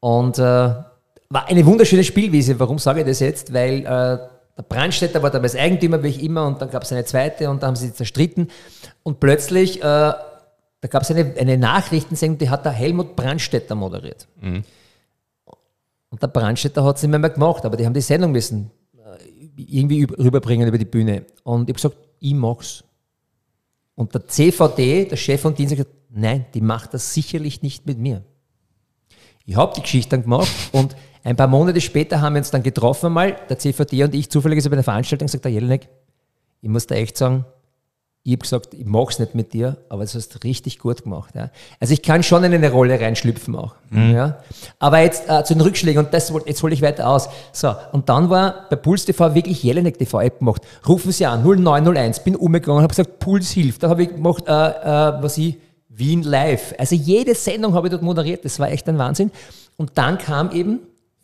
Und 0.00 0.38
äh, 0.38 0.42
war 0.42 1.46
eine 1.46 1.64
wunderschöne 1.66 2.02
Spielwiese. 2.02 2.58
Warum 2.58 2.78
sage 2.78 3.00
ich 3.00 3.06
das 3.06 3.20
jetzt? 3.20 3.52
Weil 3.52 3.80
äh, 3.80 3.84
der 3.84 4.62
Brandstätter 4.68 5.22
war 5.22 5.30
damals 5.30 5.54
Eigentümer, 5.54 6.02
wie 6.02 6.08
ich 6.08 6.22
immer, 6.22 6.46
und 6.46 6.60
dann 6.60 6.70
gab 6.70 6.82
es 6.82 6.92
eine 6.92 7.04
zweite 7.04 7.48
und 7.48 7.62
da 7.62 7.68
haben 7.68 7.76
sie 7.76 7.92
zerstritten. 7.92 8.48
Und 9.02 9.20
plötzlich 9.20 9.82
äh, 9.82 10.12
da 10.80 10.88
gab 10.88 11.02
es 11.02 11.10
eine, 11.10 11.34
eine 11.38 11.58
Nachrichtensendung, 11.58 12.38
die 12.38 12.50
hat 12.50 12.64
der 12.64 12.72
Helmut 12.72 13.14
Brandstätter 13.16 13.74
moderiert. 13.74 14.26
Mhm. 14.40 14.64
Und 16.08 16.22
der 16.22 16.28
Brandstätter 16.28 16.84
hat 16.84 16.96
es 16.96 17.02
nicht 17.02 17.10
mehr, 17.10 17.20
mehr 17.20 17.30
gemacht, 17.30 17.64
aber 17.64 17.76
die 17.76 17.86
haben 17.86 17.94
die 17.94 18.00
Sendung 18.00 18.32
müssen. 18.32 18.70
irgendwie 19.56 20.04
rüberbringen 20.04 20.66
über 20.66 20.78
die 20.78 20.84
Bühne. 20.84 21.26
Und 21.44 21.68
ich 21.68 21.74
habe 21.74 21.90
gesagt, 21.90 21.96
ich 22.18 22.34
mag's. 22.34 22.84
Und 23.94 24.14
der 24.14 24.26
CVD, 24.26 25.04
der 25.04 25.16
Chef 25.16 25.40
von 25.42 25.54
Dienst, 25.54 25.72
hat 25.72 25.78
gesagt, 25.78 25.96
nein, 26.08 26.46
die 26.54 26.60
macht 26.60 26.94
das 26.94 27.12
sicherlich 27.12 27.62
nicht 27.62 27.86
mit 27.86 27.98
mir. 27.98 28.22
Ich 29.44 29.56
habe 29.56 29.74
die 29.74 29.82
Geschichte 29.82 30.10
dann 30.10 30.22
gemacht 30.22 30.50
und 30.72 30.96
ein 31.22 31.36
paar 31.36 31.48
Monate 31.48 31.80
später 31.80 32.20
haben 32.20 32.34
wir 32.34 32.38
uns 32.38 32.50
dann 32.50 32.62
getroffen 32.62 33.12
mal, 33.12 33.36
der 33.48 33.58
CVD 33.58 34.04
und 34.04 34.14
ich 34.14 34.30
zufällig 34.30 34.64
bei 34.64 34.72
einer 34.72 34.82
Veranstaltung 34.82 35.26
gesagt, 35.26 35.44
der 35.44 35.52
Jelinek, 35.52 35.88
ich 36.62 36.68
muss 36.68 36.86
da 36.86 36.94
echt 36.94 37.16
sagen, 37.16 37.44
ich 38.22 38.32
habe 38.32 38.42
gesagt, 38.42 38.74
ich 38.74 38.84
mag 38.84 39.10
es 39.10 39.18
nicht 39.18 39.34
mit 39.34 39.54
dir, 39.54 39.78
aber 39.88 40.02
das 40.02 40.14
hast 40.14 40.34
du 40.34 40.38
richtig 40.44 40.78
gut 40.78 41.04
gemacht. 41.04 41.34
Ja. 41.34 41.50
Also 41.78 41.94
ich 41.94 42.02
kann 42.02 42.22
schon 42.22 42.44
in 42.44 42.52
eine 42.52 42.70
Rolle 42.70 43.00
reinschlüpfen 43.00 43.56
auch. 43.56 43.74
Mhm. 43.88 44.14
Ja. 44.14 44.38
Aber 44.78 44.98
jetzt 45.00 45.28
äh, 45.28 45.42
zu 45.42 45.54
den 45.54 45.62
Rückschlägen 45.62 46.04
und 46.04 46.12
das, 46.12 46.30
jetzt 46.44 46.62
hole 46.62 46.74
ich 46.74 46.82
weiter 46.82 47.08
aus. 47.08 47.30
So, 47.52 47.74
und 47.92 48.10
dann 48.10 48.28
war 48.28 48.66
bei 48.68 48.76
Puls 48.76 49.06
TV 49.06 49.34
wirklich 49.34 49.62
Jelinek 49.62 49.98
TV 49.98 50.20
App 50.20 50.38
gemacht. 50.40 50.62
Rufen 50.86 51.12
Sie 51.12 51.24
an, 51.24 51.42
0901, 51.42 52.22
bin 52.22 52.36
umgegangen, 52.36 52.82
habe 52.82 52.90
gesagt, 52.90 53.20
Puls 53.20 53.50
hilft. 53.50 53.82
Dann 53.82 53.90
habe 53.90 54.02
ich 54.02 54.10
gemacht, 54.10 54.44
äh, 54.46 54.52
äh, 54.52 55.22
was 55.22 55.38
ich, 55.38 55.56
Wien 55.88 56.22
live. 56.22 56.74
Also 56.78 56.94
jede 56.94 57.34
Sendung 57.34 57.74
habe 57.74 57.86
ich 57.86 57.90
dort 57.90 58.02
moderiert, 58.02 58.44
das 58.44 58.58
war 58.58 58.70
echt 58.70 58.88
ein 58.88 58.98
Wahnsinn. 58.98 59.30
Und 59.76 59.92
dann 59.94 60.18
kam 60.18 60.50
eben 60.52 60.80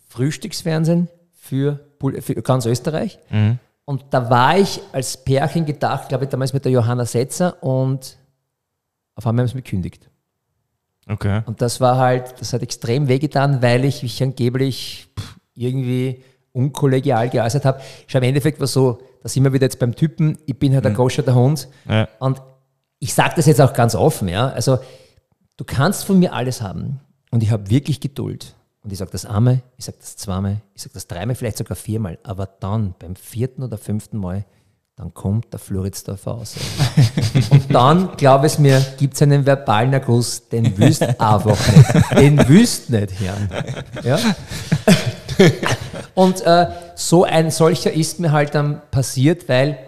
Frühstücksfernsehen 0.09 1.09
für, 1.39 1.81
für 2.21 2.35
ganz 2.43 2.65
Österreich. 2.65 3.19
Mhm. 3.31 3.59
Und 3.87 4.05
da 4.11 4.29
war 4.29 4.59
ich 4.59 4.81
als 4.93 5.17
Pärchen 5.17 5.65
gedacht, 5.65 6.09
glaube 6.09 6.25
ich, 6.25 6.31
damals 6.31 6.53
mit 6.53 6.65
der 6.65 6.73
Johanna 6.73 7.07
Setzer 7.07 7.63
und 7.63 8.19
auf 9.15 9.27
einmal 9.27 9.45
haben 9.45 9.49
sie 9.49 9.55
mich 9.55 9.65
gekündigt. 9.65 10.11
Okay. 11.09 11.43
Und 11.47 11.63
das 11.63 11.81
war 11.81 11.97
halt, 11.97 12.41
das 12.41 12.53
hat 12.53 12.63
extrem 12.63 13.07
wehgetan, 13.07 13.63
weil 13.63 13.85
ich 13.85 14.03
mich 14.03 14.21
angeblich 14.21 15.09
irgendwie 15.55 16.23
unkollegial 16.53 17.31
geäußert 17.31 17.65
habe. 17.65 17.81
Schau, 18.09 18.19
im 18.19 18.25
Endeffekt 18.25 18.59
war 18.59 18.67
so, 18.67 18.99
da 19.23 19.29
sind 19.29 19.45
wir 19.45 19.53
wieder 19.53 19.67
jetzt 19.67 19.79
beim 19.79 19.95
Typen, 19.95 20.37
ich 20.47 20.59
bin 20.59 20.75
halt 20.75 20.85
der 20.85 20.91
mhm. 20.91 20.97
Goscher, 20.97 21.23
der 21.23 21.37
Hund. 21.37 21.69
Ja. 21.89 22.09
Und 22.19 22.43
ich 22.99 23.15
sage 23.15 23.35
das 23.37 23.47
jetzt 23.47 23.61
auch 23.61 23.73
ganz 23.73 23.95
offen, 23.95 24.29
ja. 24.29 24.49
Also, 24.49 24.79
du 25.57 25.65
kannst 25.65 26.05
von 26.05 26.19
mir 26.19 26.33
alles 26.33 26.61
haben. 26.61 27.01
Und 27.31 27.43
ich 27.43 27.51
habe 27.51 27.71
wirklich 27.71 28.01
Geduld. 28.01 28.55
Und 28.87 28.93
ich 28.93 29.01
sage 29.01 29.11
das 29.11 29.25
einmal, 29.27 29.63
ich 29.77 29.85
sage 29.85 29.99
das 29.99 30.17
zweimal, 30.17 30.59
ich 30.73 30.83
sage 30.83 30.95
das 30.95 31.09
dreimal, 31.09 31.35
vielleicht 31.35 31.59
sogar 31.59 31.75
viermal. 31.75 32.21
Aber 32.23 32.47
dann, 32.47 32.95
beim 33.01 33.17
vierten 33.17 33.65
oder 33.65 33.79
fünften 33.79 34.17
Mal, 34.17 34.45
dann 34.95 35.13
kommt 35.13 35.53
der 35.53 35.59
Floridsdorfer 35.59 36.31
raus. 36.31 36.55
Und 37.51 37.75
dann, 37.75 38.17
glaube 38.17 38.47
es 38.47 38.61
mir, 38.61 38.81
gibt 38.97 39.15
es 39.15 39.23
einen 39.23 39.45
verbalen 39.45 39.93
Erguss, 39.93 40.49
den 40.51 40.79
wüsst 40.79 41.03
einfach 41.21 41.59
nicht. 41.75 42.17
Den 42.17 42.49
wüsst 42.49 42.89
nicht, 42.91 43.19
Herrn. 43.19 43.51
Ja? 44.05 44.21
Und 46.15 46.43
äh, 46.43 46.69
so 46.95 47.25
ein 47.25 47.51
solcher 47.51 47.93
ist 47.93 48.21
mir 48.21 48.31
halt 48.31 48.55
dann 48.55 48.83
passiert, 48.93 49.49
weil, 49.49 49.81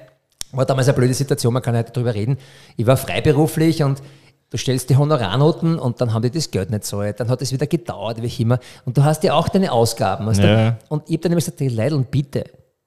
war 0.50 0.66
damals 0.66 0.88
eine 0.88 0.96
blöde 0.96 1.14
Situation, 1.14 1.54
man 1.54 1.62
kann 1.62 1.76
heute 1.76 1.92
darüber 1.92 2.14
reden. 2.14 2.36
Ich 2.76 2.84
war 2.84 2.96
freiberuflich 2.96 3.84
und 3.84 4.02
Du 4.50 4.56
stellst 4.56 4.88
die 4.88 4.96
Honorarnoten 4.96 5.78
und 5.78 6.00
dann 6.00 6.14
haben 6.14 6.22
die 6.22 6.30
das 6.30 6.50
Geld 6.50 6.70
nicht 6.70 6.84
so. 6.84 7.02
Dann 7.02 7.28
hat 7.28 7.42
es 7.42 7.52
wieder 7.52 7.66
gedauert, 7.66 8.22
wie 8.22 8.42
immer. 8.42 8.58
Und 8.86 8.96
du 8.96 9.04
hast 9.04 9.22
ja 9.24 9.34
auch 9.34 9.48
deine 9.48 9.72
Ausgaben. 9.72 10.32
Ja. 10.34 10.78
Und 10.88 11.02
ich 11.06 11.14
habe 11.14 11.18
dann 11.18 11.32
immer 11.32 11.40
gesagt, 11.40 11.60
Leidl, 11.60 11.98
bitte, 12.10 12.44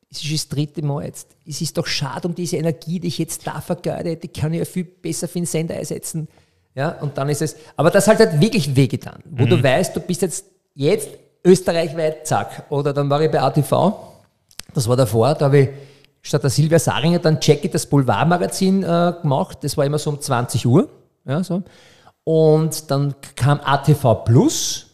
es 0.10 0.24
ist 0.24 0.34
das 0.34 0.50
dritte 0.50 0.84
Mal 0.84 1.06
jetzt. 1.06 1.30
Es 1.48 1.62
ist 1.62 1.78
doch 1.78 1.86
schade 1.86 2.28
um 2.28 2.36
diese 2.36 2.58
Energie, 2.58 3.00
die 3.00 3.08
ich 3.08 3.18
jetzt 3.20 3.46
da 3.46 3.62
vergeude. 3.62 4.18
Die 4.18 4.28
kann 4.28 4.54
ich 4.54 4.60
ja 4.60 4.66
viel 4.66 4.84
besser 4.84 5.28
für 5.28 5.40
den 5.40 5.46
Sender 5.46 5.76
einsetzen. 5.76 6.28
Ja, 6.74 6.98
und 7.00 7.18
dann 7.18 7.30
ist 7.30 7.42
es, 7.42 7.56
aber 7.76 7.92
das 7.92 8.08
halt 8.08 8.20
hat 8.20 8.40
wirklich 8.40 8.76
wehgetan. 8.76 9.20
Wo 9.30 9.44
mhm. 9.44 9.50
du 9.50 9.64
weißt, 9.64 9.96
du 9.96 10.00
bist 10.00 10.22
jetzt, 10.22 10.46
jetzt 10.74 11.10
österreichweit, 11.46 12.26
zack. 12.26 12.66
Oder 12.70 12.94
dann 12.94 13.10
war 13.10 13.22
ich 13.22 13.30
bei 13.30 13.42
ATV, 13.42 13.94
das 14.74 14.88
war 14.88 14.96
davor, 14.96 15.36
da 15.36 15.46
habe 15.46 15.60
ich 15.60 15.70
statt 16.22 16.44
der 16.44 16.50
Silvia 16.50 16.80
Saringer 16.80 17.20
dann 17.20 17.40
Jackie 17.42 17.70
das 17.70 17.86
Boulevardmagazin 17.86 18.84
äh, 18.84 19.14
gemacht. 19.22 19.60
Das 19.62 19.76
war 19.76 19.86
immer 19.86 20.00
so 20.00 20.12
um 20.12 20.22
20 20.22 20.66
Uhr. 20.66 20.88
Ja, 21.26 21.44
so. 21.44 21.64
Und 22.24 22.90
dann 22.92 23.16
kam 23.36 23.60
ATV 23.64 24.24
Plus 24.26 24.88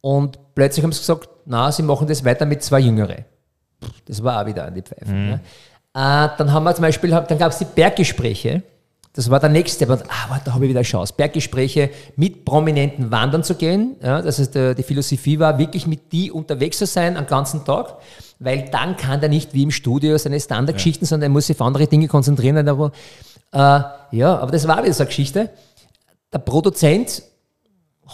und 0.00 0.38
plötzlich 0.54 0.84
haben 0.84 0.92
sie 0.92 1.00
gesagt, 1.00 1.28
na, 1.46 1.70
sie 1.70 1.82
machen 1.82 2.06
das 2.06 2.24
weiter 2.24 2.46
mit 2.46 2.62
zwei 2.62 2.80
Jüngere. 2.80 3.24
Das 4.06 4.22
war 4.22 4.42
auch 4.42 4.46
wieder 4.46 4.64
an 4.66 4.74
die 4.74 4.82
Pfeife. 4.82 5.12
Mhm. 5.12 5.40
Ja. 5.94 6.26
Äh, 6.26 6.30
dann 6.38 6.52
haben 6.52 6.64
wir 6.64 6.74
zum 6.74 6.82
Beispiel, 6.82 7.10
dann 7.10 7.38
gab 7.38 7.52
es 7.52 7.58
die 7.58 7.66
Berggespräche. 7.66 8.62
Das 9.12 9.30
war 9.30 9.38
der 9.38 9.48
nächste. 9.48 9.86
Und, 9.86 10.02
ah, 10.08 10.40
da 10.44 10.54
habe 10.54 10.64
ich 10.64 10.70
wieder 10.70 10.80
eine 10.80 10.86
Chance. 10.86 11.14
Berggespräche 11.16 11.90
mit 12.16 12.44
Prominenten 12.44 13.12
wandern 13.12 13.44
zu 13.44 13.54
gehen. 13.54 13.94
Ja, 14.02 14.20
das 14.20 14.40
heißt, 14.40 14.54
die 14.54 14.82
Philosophie 14.82 15.38
war, 15.38 15.56
wirklich 15.56 15.86
mit 15.86 16.10
die 16.10 16.32
unterwegs 16.32 16.78
zu 16.78 16.86
sein, 16.86 17.16
am 17.16 17.26
ganzen 17.26 17.64
Tag. 17.64 17.98
Weil 18.40 18.68
dann 18.72 18.96
kann 18.96 19.20
der 19.20 19.28
nicht 19.28 19.54
wie 19.54 19.62
im 19.62 19.70
Studio 19.70 20.18
seine 20.18 20.40
Standardgeschichten, 20.40 21.04
ja. 21.04 21.08
sondern 21.08 21.30
er 21.30 21.32
muss 21.32 21.46
sich 21.46 21.56
auf 21.56 21.64
andere 21.64 21.86
Dinge 21.86 22.08
konzentrieren. 22.08 22.56
Äh, 23.54 23.80
ja, 24.16 24.38
aber 24.38 24.52
das 24.52 24.66
war 24.66 24.82
wieder 24.82 24.92
so 24.92 25.02
eine 25.02 25.08
Geschichte. 25.08 25.50
Der 26.32 26.38
Produzent 26.38 27.22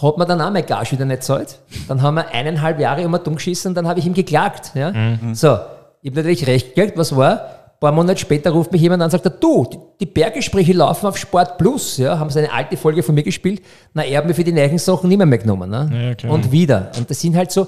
hat 0.01 0.17
mir 0.17 0.25
dann 0.25 0.39
auch 0.41 0.51
meine 0.51 0.63
Gage 0.63 0.91
wieder 0.91 1.05
nicht 1.05 1.23
zahlt. 1.23 1.59
Dann 1.87 2.01
haben 2.01 2.15
wir 2.15 2.27
eineinhalb 2.29 2.79
Jahre 2.79 3.01
immer 3.01 3.19
dumm 3.19 3.35
geschissen 3.35 3.69
und 3.69 3.75
dann 3.75 3.87
habe 3.87 3.99
ich 3.99 4.05
ihm 4.05 4.13
geklagt. 4.13 4.71
Ja? 4.73 4.91
Mhm. 4.91 5.35
So, 5.35 5.57
ich 6.01 6.11
habe 6.11 6.17
natürlich 6.21 6.47
recht 6.47 6.75
gekriegt, 6.75 6.97
was 6.97 7.15
war? 7.15 7.31
Ein 7.31 7.79
paar 7.79 7.91
Monate 7.91 8.19
später 8.19 8.51
ruft 8.51 8.71
mich 8.71 8.81
jemand 8.81 9.01
an 9.01 9.07
und 9.07 9.11
sagt, 9.11 9.43
du, 9.43 9.67
die 9.99 10.05
Berggespräche 10.05 10.73
laufen 10.73 11.07
auf 11.07 11.17
Sport 11.17 11.57
Plus, 11.57 11.97
ja, 11.97 12.17
haben 12.17 12.29
sie 12.29 12.39
eine 12.39 12.53
alte 12.53 12.77
Folge 12.77 13.01
von 13.01 13.15
mir 13.15 13.23
gespielt. 13.23 13.61
Na, 13.93 14.03
er 14.03 14.19
hat 14.19 14.27
mir 14.27 14.35
für 14.35 14.43
die 14.43 14.51
neuen 14.51 14.77
Sachen 14.77 15.09
nicht 15.09 15.17
mehr 15.17 15.25
mitgenommen. 15.25 15.69
Ne? 15.69 16.15
Ja, 16.21 16.29
und 16.29 16.51
wieder. 16.51 16.91
Und 16.97 17.09
das 17.09 17.19
sind 17.19 17.35
halt 17.35 17.51
so, 17.51 17.67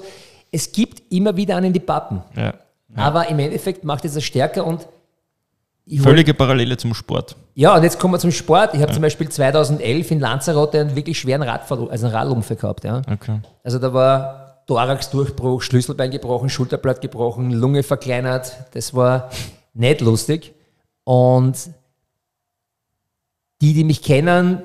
es 0.52 0.70
gibt 0.70 1.02
immer 1.12 1.36
wieder 1.36 1.56
einen 1.56 1.72
die 1.72 1.80
Pappen. 1.80 2.22
Ja. 2.36 2.42
Ja. 2.44 2.54
Aber 2.96 3.28
im 3.28 3.38
Endeffekt 3.40 3.84
macht 3.84 4.04
es 4.04 4.14
das 4.14 4.22
stärker 4.22 4.64
und 4.64 4.86
Völlige 5.98 6.32
Parallele 6.32 6.76
zum 6.76 6.94
Sport. 6.94 7.36
Ja, 7.54 7.76
und 7.76 7.82
jetzt 7.82 7.98
kommen 7.98 8.14
wir 8.14 8.18
zum 8.18 8.32
Sport. 8.32 8.74
Ich 8.74 8.80
habe 8.80 8.90
ja. 8.90 8.94
zum 8.94 9.02
Beispiel 9.02 9.28
2011 9.28 10.10
in 10.12 10.20
Lanzarote 10.20 10.80
einen 10.80 10.96
wirklich 10.96 11.18
schweren 11.18 11.42
Radfall, 11.42 11.88
also 11.90 12.06
einen 12.06 12.14
Radunfall 12.14 12.56
gehabt. 12.56 12.84
Ja. 12.84 13.02
Okay. 13.10 13.40
Also 13.62 13.78
da 13.78 13.92
war 13.92 14.62
Thoraxdurchbruch, 14.66 15.60
Schlüsselbein 15.60 16.10
gebrochen, 16.10 16.48
Schulterblatt 16.48 17.02
gebrochen, 17.02 17.50
Lunge 17.50 17.82
verkleinert. 17.82 18.56
Das 18.72 18.94
war 18.94 19.30
nicht 19.74 20.00
lustig. 20.00 20.54
Und 21.04 21.54
die, 23.60 23.74
die 23.74 23.84
mich 23.84 24.02
kennen, 24.02 24.62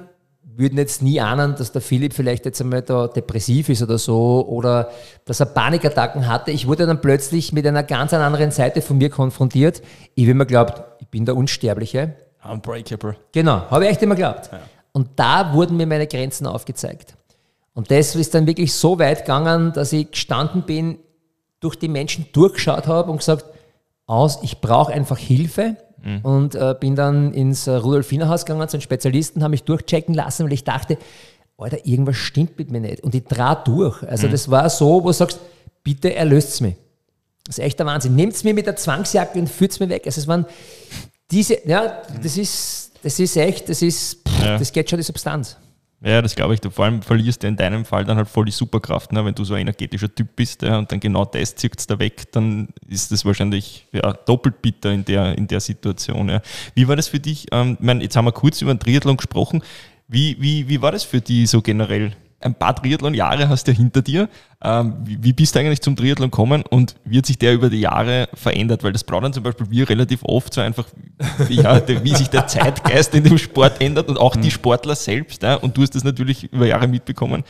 würden 0.59 0.77
jetzt 0.77 1.01
nie 1.01 1.21
ahnen, 1.21 1.55
dass 1.55 1.71
der 1.71 1.81
Philipp 1.81 2.13
vielleicht 2.13 2.45
jetzt 2.45 2.61
einmal 2.61 2.81
da 2.81 3.07
depressiv 3.07 3.69
ist 3.69 3.81
oder 3.81 3.97
so 3.97 4.45
oder 4.47 4.89
dass 5.25 5.39
er 5.39 5.45
Panikattacken 5.47 6.27
hatte. 6.27 6.51
Ich 6.51 6.67
wurde 6.67 6.85
dann 6.85 7.01
plötzlich 7.01 7.53
mit 7.53 7.65
einer 7.65 7.83
ganz 7.83 8.13
anderen 8.13 8.51
Seite 8.51 8.81
von 8.81 8.97
mir 8.97 9.09
konfrontiert. 9.09 9.81
Ich 10.15 10.23
habe 10.23 10.31
immer 10.31 10.45
geglaubt, 10.45 10.73
ich 10.79 10.88
bin 11.11 11.25
der 11.25 11.35
Unsterbliche. 11.35 12.15
Unbreakable. 12.43 13.15
Genau, 13.31 13.69
habe 13.69 13.85
ich 13.85 13.91
echt 13.91 14.01
immer 14.01 14.15
geglaubt. 14.15 14.49
Ja. 14.51 14.59
Und 14.91 15.09
da 15.15 15.53
wurden 15.53 15.77
mir 15.77 15.85
meine 15.85 16.07
Grenzen 16.07 16.47
aufgezeigt. 16.47 17.15
Und 17.73 17.91
das 17.91 18.15
ist 18.15 18.33
dann 18.33 18.47
wirklich 18.47 18.73
so 18.73 18.99
weit 18.99 19.19
gegangen, 19.19 19.73
dass 19.73 19.93
ich 19.93 20.11
gestanden 20.11 20.63
bin, 20.63 20.99
durch 21.59 21.75
die 21.75 21.89
Menschen 21.89 22.25
durchgeschaut 22.31 22.87
habe 22.87 23.11
und 23.11 23.17
gesagt, 23.17 23.45
aus, 24.05 24.39
ich 24.41 24.61
brauche 24.61 24.91
einfach 24.91 25.17
Hilfe 25.17 25.75
Mhm. 26.03 26.19
Und 26.21 26.55
äh, 26.55 26.75
bin 26.79 26.95
dann 26.95 27.33
ins 27.33 27.67
äh, 27.67 27.71
Rudolfinerhaus 27.71 28.45
gegangen 28.45 28.67
zu 28.69 28.77
einem 28.77 28.81
Spezialisten, 28.81 29.43
habe 29.43 29.51
mich 29.51 29.63
durchchecken 29.63 30.13
lassen, 30.13 30.45
weil 30.45 30.53
ich 30.53 30.63
dachte, 30.63 30.97
Alter, 31.57 31.85
irgendwas 31.85 32.15
stimmt 32.15 32.57
mit 32.57 32.71
mir 32.71 32.79
nicht. 32.79 33.01
Und 33.01 33.15
ich 33.15 33.25
trat 33.25 33.67
durch. 33.67 34.01
Also 34.03 34.27
mhm. 34.27 34.31
das 34.31 34.49
war 34.49 34.69
so, 34.69 35.03
wo 35.03 35.07
du 35.07 35.13
sagst, 35.13 35.39
bitte 35.83 36.13
erlöst 36.15 36.61
mich. 36.61 36.75
Das 37.45 37.57
ist 37.57 37.63
echt 37.63 37.79
der 37.79 37.85
Wahnsinn. 37.85 38.15
Nehmt 38.15 38.33
es 38.33 38.43
mir 38.43 38.53
mit 38.53 38.67
der 38.67 38.75
Zwangsjacke 38.75 39.39
und 39.39 39.49
führt 39.49 39.71
es 39.71 39.79
mir 39.79 39.89
weg. 39.89 40.03
Also 40.05 40.21
es 40.21 40.27
waren 40.27 40.45
diese, 41.31 41.67
ja, 41.67 42.01
das 42.21 42.37
ist, 42.37 42.91
das 43.03 43.19
ist 43.19 43.35
echt, 43.37 43.69
das 43.69 43.81
ist, 43.81 44.27
pff, 44.27 44.43
ja. 44.43 44.57
das 44.57 44.71
geht 44.71 44.89
schon 44.89 44.97
die 44.97 45.03
Substanz. 45.03 45.57
Ja, 46.01 46.21
das 46.21 46.33
glaube 46.35 46.53
ich. 46.53 46.61
Du 46.61 46.69
vor 46.69 46.85
allem 46.85 47.01
verlierst 47.01 47.43
du 47.43 47.47
in 47.47 47.57
deinem 47.57 47.83
Fall 47.83 48.05
dann 48.05 48.17
halt 48.17 48.29
voll 48.29 48.45
die 48.45 48.51
Superkraft. 48.51 49.11
Ne? 49.11 49.23
Wenn 49.25 49.35
du 49.35 49.43
so 49.43 49.53
ein 49.53 49.61
energetischer 49.61 50.13
Typ 50.13 50.35
bist 50.35 50.61
ja, 50.61 50.77
und 50.77 50.91
dann 50.91 50.99
genau 50.99 51.25
das 51.25 51.55
zieht 51.55 51.77
es 51.77 51.87
da 51.87 51.99
weg, 51.99 52.31
dann 52.31 52.69
ist 52.87 53.11
das 53.11 53.25
wahrscheinlich 53.25 53.85
ja, 53.91 54.13
doppelt 54.13 54.61
bitter 54.61 54.91
in 54.91 55.03
der, 55.03 55.37
in 55.37 55.47
der 55.47 55.59
Situation. 55.59 56.29
Ja. 56.29 56.41
Wie 56.73 56.87
war 56.87 56.95
das 56.95 57.09
für 57.09 57.19
dich? 57.19 57.47
Ähm, 57.51 57.77
ich 57.79 57.85
meine, 57.85 58.03
jetzt 58.03 58.15
haben 58.15 58.25
wir 58.25 58.31
kurz 58.31 58.61
über 58.61 58.73
den 58.73 58.79
Triathlon 58.79 59.17
gesprochen. 59.17 59.61
Wie, 60.07 60.37
wie, 60.39 60.69
wie 60.69 60.81
war 60.81 60.93
das 60.93 61.03
für 61.03 61.19
dich 61.19 61.49
so 61.49 61.61
generell? 61.61 62.13
Ein 62.41 62.55
paar 62.55 62.75
Triathlon-Jahre 62.75 63.49
hast 63.49 63.67
du 63.67 63.71
ja 63.71 63.77
hinter 63.77 64.01
dir. 64.01 64.29
Ähm, 64.61 64.95
wie, 65.03 65.33
bist 65.33 65.55
du 65.55 65.59
eigentlich 65.59 65.81
zum 65.81 65.95
Triathlon 65.95 66.31
gekommen 66.31 66.63
und 66.69 66.95
wie 67.03 67.17
hat 67.17 67.25
sich 67.25 67.37
der 67.37 67.53
über 67.53 67.69
die 67.69 67.81
Jahre 67.81 68.29
verändert? 68.33 68.83
Weil 68.83 68.93
das 68.93 69.03
plaudern 69.03 69.33
zum 69.33 69.43
Beispiel 69.43 69.69
wir 69.69 69.89
relativ 69.89 70.23
oft 70.23 70.53
so 70.53 70.61
einfach, 70.61 70.85
ja, 71.49 71.81
wie 72.03 72.15
sich 72.15 72.29
der 72.29 72.47
Zeitgeist 72.47 73.13
in 73.13 73.23
dem 73.23 73.37
Sport 73.37 73.81
ändert 73.81 74.07
und 74.09 74.17
auch 74.17 74.35
die 74.35 74.47
mhm. 74.47 74.51
Sportler 74.51 74.95
selbst. 74.95 75.43
Ja, 75.43 75.55
und 75.55 75.77
du 75.77 75.81
hast 75.81 75.95
das 75.95 76.03
natürlich 76.03 76.51
über 76.51 76.65
Jahre 76.65 76.87
mitbekommen. 76.87 77.43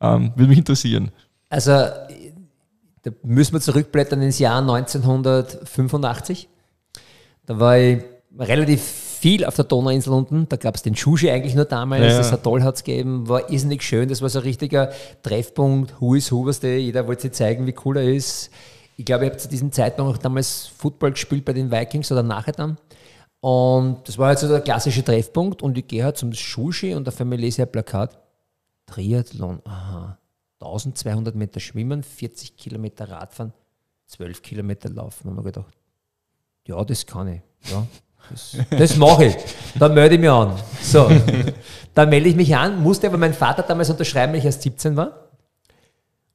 Ähm, 0.00 0.32
würde 0.34 0.48
mich 0.48 0.58
interessieren. 0.58 1.10
Also, 1.48 1.70
da 1.70 3.10
müssen 3.22 3.54
wir 3.54 3.60
zurückblättern 3.60 4.20
ins 4.20 4.38
Jahr 4.38 4.60
1985. 4.60 6.48
Da 7.46 7.60
war 7.60 7.78
ich 7.78 8.02
relativ 8.38 9.05
viel 9.18 9.44
auf 9.44 9.56
der 9.56 9.64
Donauinsel 9.64 10.12
unten. 10.12 10.48
Da 10.48 10.56
gab 10.56 10.74
es 10.74 10.82
den 10.82 10.94
Schushi 10.94 11.30
eigentlich 11.30 11.54
nur 11.54 11.64
damals. 11.64 12.12
Ja. 12.12 12.18
Das 12.18 12.32
Atoll 12.32 12.62
hat 12.62 12.76
es 12.76 12.84
gegeben. 12.84 13.28
War 13.28 13.50
irrsinnig 13.50 13.82
schön. 13.82 14.08
Das 14.08 14.22
war 14.22 14.28
so 14.28 14.38
ein 14.38 14.44
richtiger 14.44 14.90
Treffpunkt. 15.22 16.00
Who 16.00 16.14
is 16.14 16.30
who, 16.30 16.46
was 16.46 16.60
der. 16.60 16.80
Jeder 16.80 17.06
wollte 17.06 17.22
sich 17.22 17.32
zeigen, 17.32 17.66
wie 17.66 17.74
cool 17.84 17.96
er 17.96 18.04
ist. 18.04 18.50
ich 18.96 19.04
glaube, 19.04 19.24
ich 19.24 19.30
habe 19.30 19.38
zu 19.38 19.48
diesem 19.48 19.72
Zeitpunkt 19.72 20.14
auch 20.14 20.22
damals 20.22 20.66
Football 20.66 21.12
gespielt 21.12 21.44
bei 21.44 21.52
den 21.52 21.70
Vikings 21.70 22.12
oder 22.12 22.22
nachher 22.22 22.52
dann. 22.52 22.76
Und 23.40 24.08
das 24.08 24.18
war 24.18 24.28
halt 24.28 24.38
so 24.38 24.48
der 24.48 24.60
klassische 24.60 25.04
Treffpunkt 25.04 25.62
und 25.62 25.76
ich 25.78 25.86
gehe 25.86 26.04
halt 26.04 26.16
zum 26.16 26.32
Schulski 26.32 26.94
und 26.94 27.08
auf 27.08 27.20
einmal 27.20 27.38
lese 27.38 27.62
ich 27.62 27.68
ein 27.68 27.72
Plakat. 27.72 28.18
Triathlon, 28.86 29.60
aha. 29.64 30.18
1200 30.60 31.34
Meter 31.34 31.60
schwimmen, 31.60 32.02
40 32.02 32.56
Kilometer 32.56 33.10
Radfahren, 33.10 33.52
12 34.06 34.42
Kilometer 34.42 34.88
laufen. 34.88 35.24
Da 35.24 35.30
haben 35.30 35.36
wir 35.36 35.52
gedacht, 35.52 35.76
ja, 36.66 36.82
das 36.84 37.04
kann 37.06 37.28
ich. 37.28 37.40
Ja, 37.70 37.86
das, 38.30 38.56
das 38.70 38.96
mache 38.96 39.26
ich. 39.26 39.36
Dann 39.78 39.94
melde 39.94 40.14
ich 40.14 40.20
mich 40.20 40.30
an. 40.30 40.52
So, 40.82 41.10
dann 41.94 42.08
melde 42.08 42.28
ich 42.28 42.36
mich 42.36 42.54
an, 42.56 42.82
musste 42.82 43.06
aber 43.06 43.18
mein 43.18 43.34
Vater 43.34 43.62
damals 43.62 43.90
unterschreiben, 43.90 44.32
weil 44.32 44.40
ich 44.40 44.46
erst 44.46 44.62
17 44.62 44.96
war. 44.96 45.12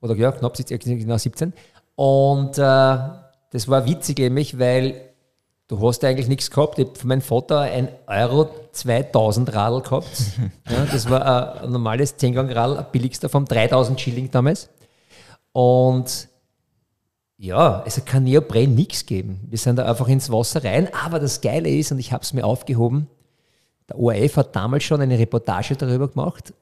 Oder 0.02 0.16
ja, 0.16 0.32
knapp 0.32 0.58
genau 0.58 1.18
17. 1.18 1.54
Und 1.96 2.58
äh, 2.58 2.98
das 3.52 3.68
war 3.68 3.86
witzig 3.86 4.18
nämlich, 4.20 4.58
weil 4.58 5.12
du 5.68 5.88
hast 5.88 6.04
eigentlich 6.04 6.28
nichts 6.28 6.50
gehabt. 6.50 6.80
Ich 6.80 6.88
habe 6.88 6.98
von 6.98 7.08
meinem 7.08 7.22
Vater 7.22 7.62
ein 7.62 7.90
Euro 8.08 8.50
2000 8.72 9.54
Radl 9.54 9.82
gehabt. 9.82 10.10
Ja, 10.70 10.86
das 10.92 11.10
war 11.10 11.62
ein 11.62 11.72
normales 11.72 12.18
10-Gang-Radl, 12.18 12.78
ein 12.78 12.86
billigster 12.92 13.30
vom 13.30 13.46
3000 13.46 14.00
Schilling 14.00 14.32
damals. 14.32 14.70
Und 15.52 16.30
ja, 17.42 17.82
es 17.88 18.06
kann 18.06 18.24
Neopren 18.24 18.76
nichts 18.76 19.08
geben. 19.08 19.40
Wir 19.50 19.58
sind 19.58 19.78
da 19.78 19.86
einfach 19.86 20.08
ins 20.08 20.32
Wasser 20.32 20.64
rein. 20.64 20.88
Aber 20.94 21.20
das 21.20 21.42
Geile 21.42 21.70
ist, 21.70 21.92
und 21.92 21.98
ich 21.98 22.14
habe 22.14 22.22
es 22.22 22.34
mir 22.34 22.46
aufgehoben, 22.46 23.08
der 23.90 23.98
ORF 23.98 24.38
hat 24.38 24.56
damals 24.56 24.84
schon 24.84 25.02
eine 25.02 25.18
Reportage 25.18 25.76
darüber 25.76 26.08
gemacht 26.08 26.54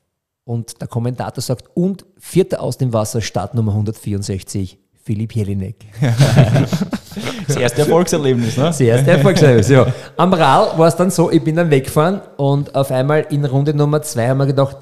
und 0.46 0.80
der 0.80 0.88
Kommentator 0.88 1.42
sagt, 1.42 1.66
und 1.74 2.06
vierter 2.18 2.62
aus 2.62 2.78
dem 2.78 2.94
Wasser, 2.94 3.20
Startnummer 3.20 3.74
164. 3.74 4.80
Philipp 5.04 5.36
Jelinek. 5.36 5.86
das 7.48 7.56
erste 7.58 7.82
Erfolgserlebnis, 7.82 8.56
ne? 8.56 8.64
Das 8.66 8.80
erste 8.80 9.12
Erfolgserlebnis, 9.12 9.70
ja. 9.70 9.92
Am 10.16 10.32
Ral 10.32 10.78
war 10.78 10.88
es 10.88 10.96
dann 10.96 11.12
so, 11.12 11.30
ich 11.30 11.44
bin 11.44 11.56
dann 11.56 11.70
weggefahren 11.72 12.22
und 12.38 12.76
auf 12.76 12.92
einmal 12.92 13.26
in 13.32 13.44
Runde 13.44 13.74
Nummer 13.74 14.02
zwei 14.02 14.30
haben 14.30 14.38
wir 14.38 14.46
gedacht, 14.46 14.78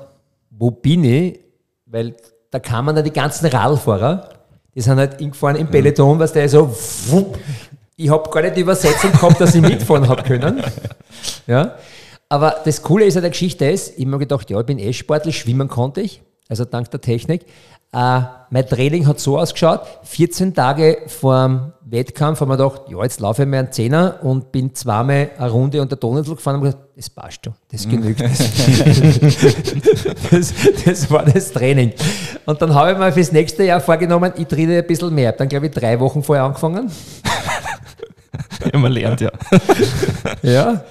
wo 0.52 0.70
bin 0.70 1.04
ich? 1.06 1.40
Weil 1.86 2.16
da 2.52 2.60
kamen 2.60 2.96
dann 2.96 3.06
die 3.06 3.14
ganzen 3.14 3.48
Radlfahrer, 3.48 4.37
die 4.78 4.84
sind 4.84 5.00
halt 5.00 5.18
gefahren 5.18 5.56
im 5.56 5.68
Peloton, 5.68 6.20
was 6.20 6.32
der 6.32 6.48
so, 6.48 6.70
wupp, 7.08 7.40
ich 7.96 8.12
habe 8.12 8.30
gar 8.30 8.44
nicht 8.44 8.58
die 8.58 8.62
Übersetzung 8.62 9.12
gehabt, 9.12 9.42
dass 9.42 9.56
ich 9.56 9.62
mitfahren 9.62 10.08
habe 10.08 10.24
können. 10.24 10.64
Ja. 11.48 11.76
Aber 12.30 12.58
das 12.64 12.84
Coole 12.84 13.06
ist 13.06 13.16
an 13.16 13.24
der 13.24 13.32
Geschichte 13.32 13.66
ist, 13.66 13.94
ich 13.96 14.02
habe 14.02 14.12
mir 14.12 14.18
gedacht, 14.20 14.50
ja, 14.52 14.60
ich 14.60 14.66
bin 14.66 14.78
eh 14.78 14.94
sportlich, 14.94 15.40
schwimmen 15.40 15.68
konnte 15.68 16.02
ich, 16.02 16.22
also 16.48 16.64
dank 16.64 16.92
der 16.92 17.02
Technik. 17.02 17.46
Uh, 17.92 18.22
mein 18.52 18.68
Training 18.68 19.08
hat 19.08 19.20
so 19.20 19.40
ausgeschaut, 19.40 19.82
14 20.04 20.54
Tage 20.54 20.98
vor 21.08 21.48
dem 21.48 21.74
Wettkampf 21.90 22.42
haben 22.42 22.50
wir 22.50 22.58
gedacht, 22.58 22.82
ja, 22.90 23.02
jetzt 23.02 23.20
laufe 23.20 23.44
ich 23.44 23.48
mir 23.48 23.60
einen 23.60 23.72
Zehner 23.72 24.20
und 24.22 24.52
bin 24.52 24.76
zweimal 24.76 25.30
eine 25.38 25.50
Runde 25.50 25.82
unter 25.82 25.96
Donald 25.96 26.28
gefahren 26.28 26.56
und 26.56 26.64
gesagt, 26.64 26.84
das 26.96 27.10
passt 27.10 27.46
schon, 27.46 27.54
das 27.72 27.88
genügt. 27.88 28.20
das, 30.32 30.54
das 30.86 31.10
war 31.10 31.24
das 31.24 31.52
Training. 31.52 31.94
Und 32.46 32.62
dann 32.62 32.74
habe 32.74 32.92
ich 32.92 32.98
mir 32.98 33.12
fürs 33.12 33.32
nächste 33.32 33.64
Jahr 33.64 33.80
vorgenommen, 33.80 34.34
ich 34.36 34.48
trete 34.48 34.78
ein 34.78 34.88
bisschen 34.88 35.16
mehr. 35.16 35.32
Dann 35.32 35.48
glaube 35.48 35.68
ich 35.68 35.72
drei 35.72 36.00
Wochen 36.00 36.24
vorher 36.24 36.46
angefangen. 36.46 36.92
ja, 38.74 38.80
man 38.80 38.92
lernt 38.92 39.22
ja. 39.22 39.32
ja. 40.42 40.84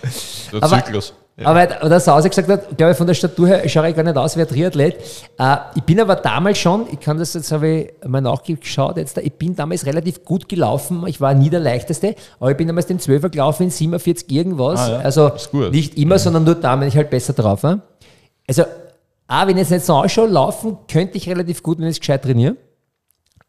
Der 0.52 0.62
Aber, 0.62 0.82
Zyklus. 0.82 1.12
Ja. 1.38 1.49
Aber 1.49 1.66
der 1.66 2.01
Sause 2.01 2.31
gesagt 2.31 2.49
hat, 2.49 2.79
glaube 2.79 2.92
ich, 2.92 2.96
von 2.99 3.07
der 3.07 3.12
Statur 3.12 3.49
her 3.49 3.68
schaue 3.68 3.90
ich 3.90 3.96
gar 3.96 4.03
nicht 4.03 4.16
aus 4.16 4.38
wie 4.38 4.40
ein 4.40 4.49
Triathlet. 4.49 4.96
Äh, 5.38 5.57
ich 5.75 5.83
bin 5.83 6.01
aber 6.01 6.16
damals 6.16 6.57
schon, 6.57 6.87
ich 6.90 6.99
kann 6.99 7.18
das 7.18 7.35
jetzt, 7.35 7.53
habe 7.53 7.68
ich 7.68 7.92
mal 8.09 8.22
nachgeschaut, 8.22 8.96
jetzt, 8.96 9.18
ich 9.18 9.33
bin 9.35 9.55
damals 9.55 9.85
relativ 9.85 10.25
gut 10.25 10.49
gelaufen. 10.49 11.05
Ich 11.07 11.20
war 11.20 11.35
nie 11.35 11.51
der 11.51 11.61
Leichteste, 11.61 12.14
aber 12.40 12.53
ich 12.53 12.57
bin 12.57 12.66
damals 12.66 12.87
den 12.87 12.99
12er 12.99 13.29
gelaufen 13.29 13.64
in 13.64 13.70
47 13.70 14.33
irgendwas. 14.33 14.81
Ah, 14.81 14.92
ja. 14.92 14.99
Also 15.01 15.33
nicht 15.70 15.99
immer, 15.99 16.18
sondern 16.18 16.44
nur 16.44 16.55
da 16.55 16.75
bin 16.77 16.88
ich 16.88 16.96
halt 16.96 17.11
besser 17.11 17.35
drauf. 17.35 17.62
War. 17.62 17.81
Also, 18.49 18.62
auch 19.29 19.46
wenn 19.46 19.51
ich 19.51 19.62
jetzt 19.62 19.70
nicht 19.72 19.85
so 19.85 19.92
ausschaue, 19.92 20.29
laufen 20.29 20.79
könnte 20.90 21.18
ich 21.18 21.29
relativ 21.29 21.62
gut, 21.62 21.79
wenn 21.79 21.87
ich 21.87 21.96
es 21.96 22.01
gescheit 22.01 22.22
trainiere. 22.22 22.57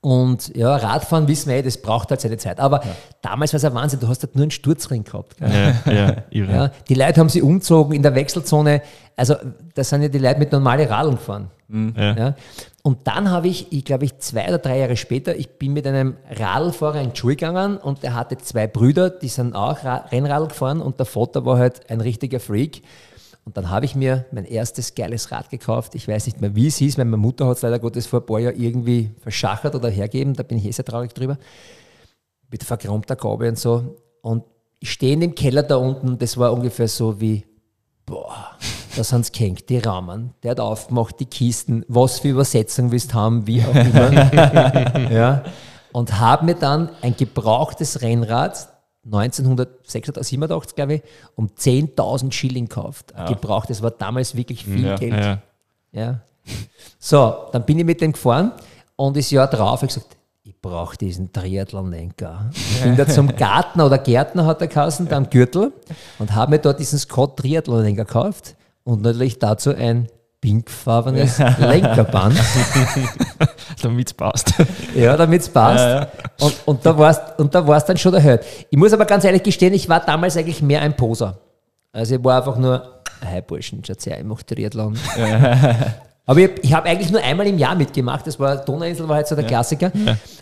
Und 0.08 0.56
ja, 0.56 0.74
Radfahren 0.74 1.28
wissen 1.28 1.50
wir 1.50 1.58
eh, 1.58 1.62
das 1.62 1.82
braucht 1.82 2.12
halt 2.12 2.22
seine 2.22 2.38
Zeit. 2.38 2.62
Aber 2.62 2.82
ja. 2.82 2.92
damals 3.22 3.52
war 3.52 3.58
es 3.58 3.66
ein 3.66 3.74
Wahnsinn, 3.74 4.00
du 4.00 4.08
hast 4.08 4.24
halt 4.24 4.36
nur 4.36 4.44
einen 4.44 4.52
Sturzring 4.52 5.04
gehabt. 5.04 5.36
Ja, 5.42 5.92
ja, 5.92 6.16
ja, 6.32 6.72
die 6.88 6.94
Leute 6.94 7.20
haben 7.20 7.28
sie 7.28 7.42
umgezogen 7.42 7.94
in 7.94 8.04
der 8.04 8.16
Wechselzone. 8.16 8.82
Also, 9.18 9.36
da 9.76 9.84
sind 9.84 10.04
ja 10.04 10.08
die 10.08 10.20
Leute 10.20 10.40
mit 10.40 10.54
normalen 10.54 10.88
Radeln 10.88 11.18
gefahren. 11.18 11.52
Mhm. 11.68 11.94
Ja. 11.98 12.36
Und 12.84 13.00
dann 13.04 13.30
habe 13.32 13.50
ich, 13.50 13.70
ich 13.74 13.84
glaube 13.84 14.06
ich, 14.06 14.18
zwei 14.20 14.48
oder 14.48 14.60
drei 14.60 14.80
Jahre 14.80 14.96
später, 14.96 15.36
ich 15.36 15.50
bin 15.60 15.74
mit 15.74 15.86
einem 15.86 16.16
Radlfahrer 16.30 17.02
in 17.02 17.12
die 17.12 17.20
Schule 17.20 17.36
gegangen 17.36 17.76
und 17.76 18.02
der 18.02 18.16
hatte 18.16 18.38
zwei 18.38 18.66
Brüder, 18.66 19.10
die 19.10 19.28
sind 19.28 19.58
auch 19.58 19.80
Rennradl 19.84 20.48
gefahren 20.48 20.80
und 20.80 21.00
der 21.00 21.06
Vater 21.06 21.46
war 21.46 21.58
halt 21.58 21.90
ein 21.92 22.00
richtiger 22.00 22.40
Freak. 22.40 22.82
Und 23.48 23.56
dann 23.56 23.70
habe 23.70 23.86
ich 23.86 23.96
mir 23.96 24.26
mein 24.34 24.44
erstes 24.44 24.94
geiles 24.94 25.32
Rad 25.32 25.50
gekauft. 25.50 25.96
Ich 25.96 26.06
weiß 26.06 26.26
nicht 26.26 26.42
mehr, 26.42 26.54
wie 26.54 26.68
es 26.68 26.76
hieß, 26.76 26.98
weil 26.98 27.06
meine 27.06 27.16
Mutter 27.16 27.48
hat 27.48 27.56
es 27.56 27.62
leider 27.64 27.80
Gottes 27.80 28.06
vor 28.06 28.20
ein 28.20 28.26
paar 28.26 28.40
Jahren 28.40 28.62
irgendwie 28.62 29.12
verschachert 29.22 29.74
oder 29.74 29.88
hergeben. 29.88 30.34
Da 30.34 30.44
bin 30.44 30.58
ich 30.58 30.66
eh 30.66 30.72
sehr 30.72 30.84
traurig 30.84 31.14
drüber. 31.14 31.38
Mit 32.52 32.66
verchromter 32.66 33.16
Gaube 33.16 33.48
und 33.48 33.58
so. 33.58 34.02
Und 34.22 34.44
ich 34.80 34.92
stehe 34.92 35.14
in 35.14 35.22
dem 35.22 35.34
Keller 35.34 35.64
da 35.64 35.78
unten. 35.78 36.18
Das 36.18 36.36
war 36.36 36.52
ungefähr 36.52 36.90
so 36.90 37.22
wie, 37.22 37.46
boah, 38.06 38.58
da 38.98 39.06
sind 39.06 39.22
es 39.22 39.32
gehängt, 39.32 39.70
die 39.70 39.78
Rahmen. 39.78 40.34
Der 40.44 40.52
hat 40.52 40.60
aufgemacht, 40.60 41.18
die 41.22 41.26
Kisten, 41.26 41.86
was 41.88 42.20
für 42.20 42.28
Übersetzung 42.28 42.92
willst 42.92 43.14
haben, 43.14 43.48
wie 43.48 43.64
auch 43.64 43.74
immer. 43.74 45.10
ja. 45.10 45.44
Und 45.94 46.20
habe 46.20 46.44
mir 46.44 46.56
dann 46.56 46.90
ein 47.02 47.16
gebrauchtes 47.16 48.02
Rennrad, 48.02 48.68
1987, 49.08 50.76
glaube 50.76 50.96
ich, 50.96 51.02
um 51.36 51.48
10.000 51.48 52.32
Schilling 52.32 52.68
gekauft. 52.68 53.14
Ja. 53.16 53.28
Gebraucht. 53.28 53.70
Das 53.70 53.82
war 53.82 53.92
damals 53.92 54.36
wirklich 54.36 54.66
viel 54.66 54.86
ja, 54.86 54.96
Geld. 54.96 55.14
Ja. 55.14 55.42
ja. 55.92 56.20
So, 57.00 57.48
dann 57.52 57.66
bin 57.66 57.80
ich 57.80 57.86
mit 57.86 58.02
dem 58.02 58.12
gefahren 58.12 58.52
und 58.96 59.18
das 59.18 59.32
Jahr 59.32 59.48
drauf 59.48 59.82
habe 59.82 59.86
ich 59.86 59.94
gesagt, 59.94 60.18
ich 60.44 60.60
brauche 60.62 60.98
diesen 60.98 61.32
Triathlon-Lenker. 61.34 62.50
Ich 62.54 62.82
bin 62.82 62.96
da 62.96 63.06
zum 63.06 63.36
Gartner 63.36 63.86
oder 63.86 63.98
Gärtner, 63.98 64.46
hat 64.46 64.62
er 64.62 64.68
geheißen, 64.68 65.08
da 65.08 65.18
am 65.18 65.30
Gürtel 65.30 65.74
und 66.20 66.34
habe 66.34 66.52
mir 66.52 66.60
dort 66.60 66.80
diesen 66.80 67.00
Scott 67.00 67.38
Triathlon-Lenker 67.38 68.06
gekauft 68.06 68.56
und 68.84 69.02
natürlich 69.02 69.40
dazu 69.40 69.76
ein 69.76 70.08
pinkfarbenes 70.40 71.40
Lenkerband. 71.60 72.40
damit 73.82 74.08
es 74.08 74.14
passt. 74.14 74.54
Ja, 74.96 75.16
damit 75.16 75.42
es 75.42 75.50
passt. 75.50 75.84
Ja, 75.84 76.00
ja. 76.02 76.08
Und, 76.40 76.56
und 76.66 76.86
da 76.86 76.98
war 76.98 77.12
es 77.12 77.20
und 77.38 77.54
da 77.54 77.68
war's 77.68 77.86
dann 77.86 77.98
schon 77.98 78.12
der 78.12 78.24
Hört. 78.24 78.46
Ich 78.70 78.78
muss 78.78 78.94
aber 78.94 79.06
ganz 79.06 79.24
ehrlich 79.24 79.44
gestehen, 79.44 79.74
ich 79.74 79.88
war 79.88 80.00
damals 80.00 80.38
eigentlich 80.38 80.62
mehr 80.62 80.82
ein 80.82 80.96
Poser. 80.96 81.38
Also 81.92 82.16
ich 82.16 82.24
war 82.24 82.38
einfach 82.38 82.58
nur, 82.58 83.02
hey 83.22 83.42
Burschen, 83.42 83.84
schaut 83.84 84.06
her, 84.06 84.20
ich 84.20 84.26
mache 84.26 84.46
Triathlon. 84.46 84.98
aber 86.26 86.40
ich, 86.40 86.52
ich 86.62 86.74
habe 86.74 86.88
eigentlich 86.88 87.12
nur 87.12 87.24
einmal 87.24 87.48
im 87.48 87.58
Jahr 87.58 87.76
mitgemacht. 87.76 88.26
Das 88.28 88.40
war 88.40 88.58
Donauinsel, 88.58 89.08
war 89.08 89.16
halt 89.18 89.28
so 89.28 89.36
der 89.36 89.46
Klassiker. 89.46 89.92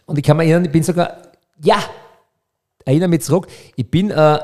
Und 0.05 0.17
ich 0.17 0.23
kann 0.23 0.37
mich 0.37 0.47
erinnern, 0.47 0.65
ich 0.65 0.71
bin 0.71 0.83
sogar, 0.83 1.17
ja, 1.61 1.77
erinnere 2.83 3.09
mich 3.09 3.21
zurück, 3.21 3.47
ich 3.75 3.89
bin 3.89 4.11
äh, 4.11 4.39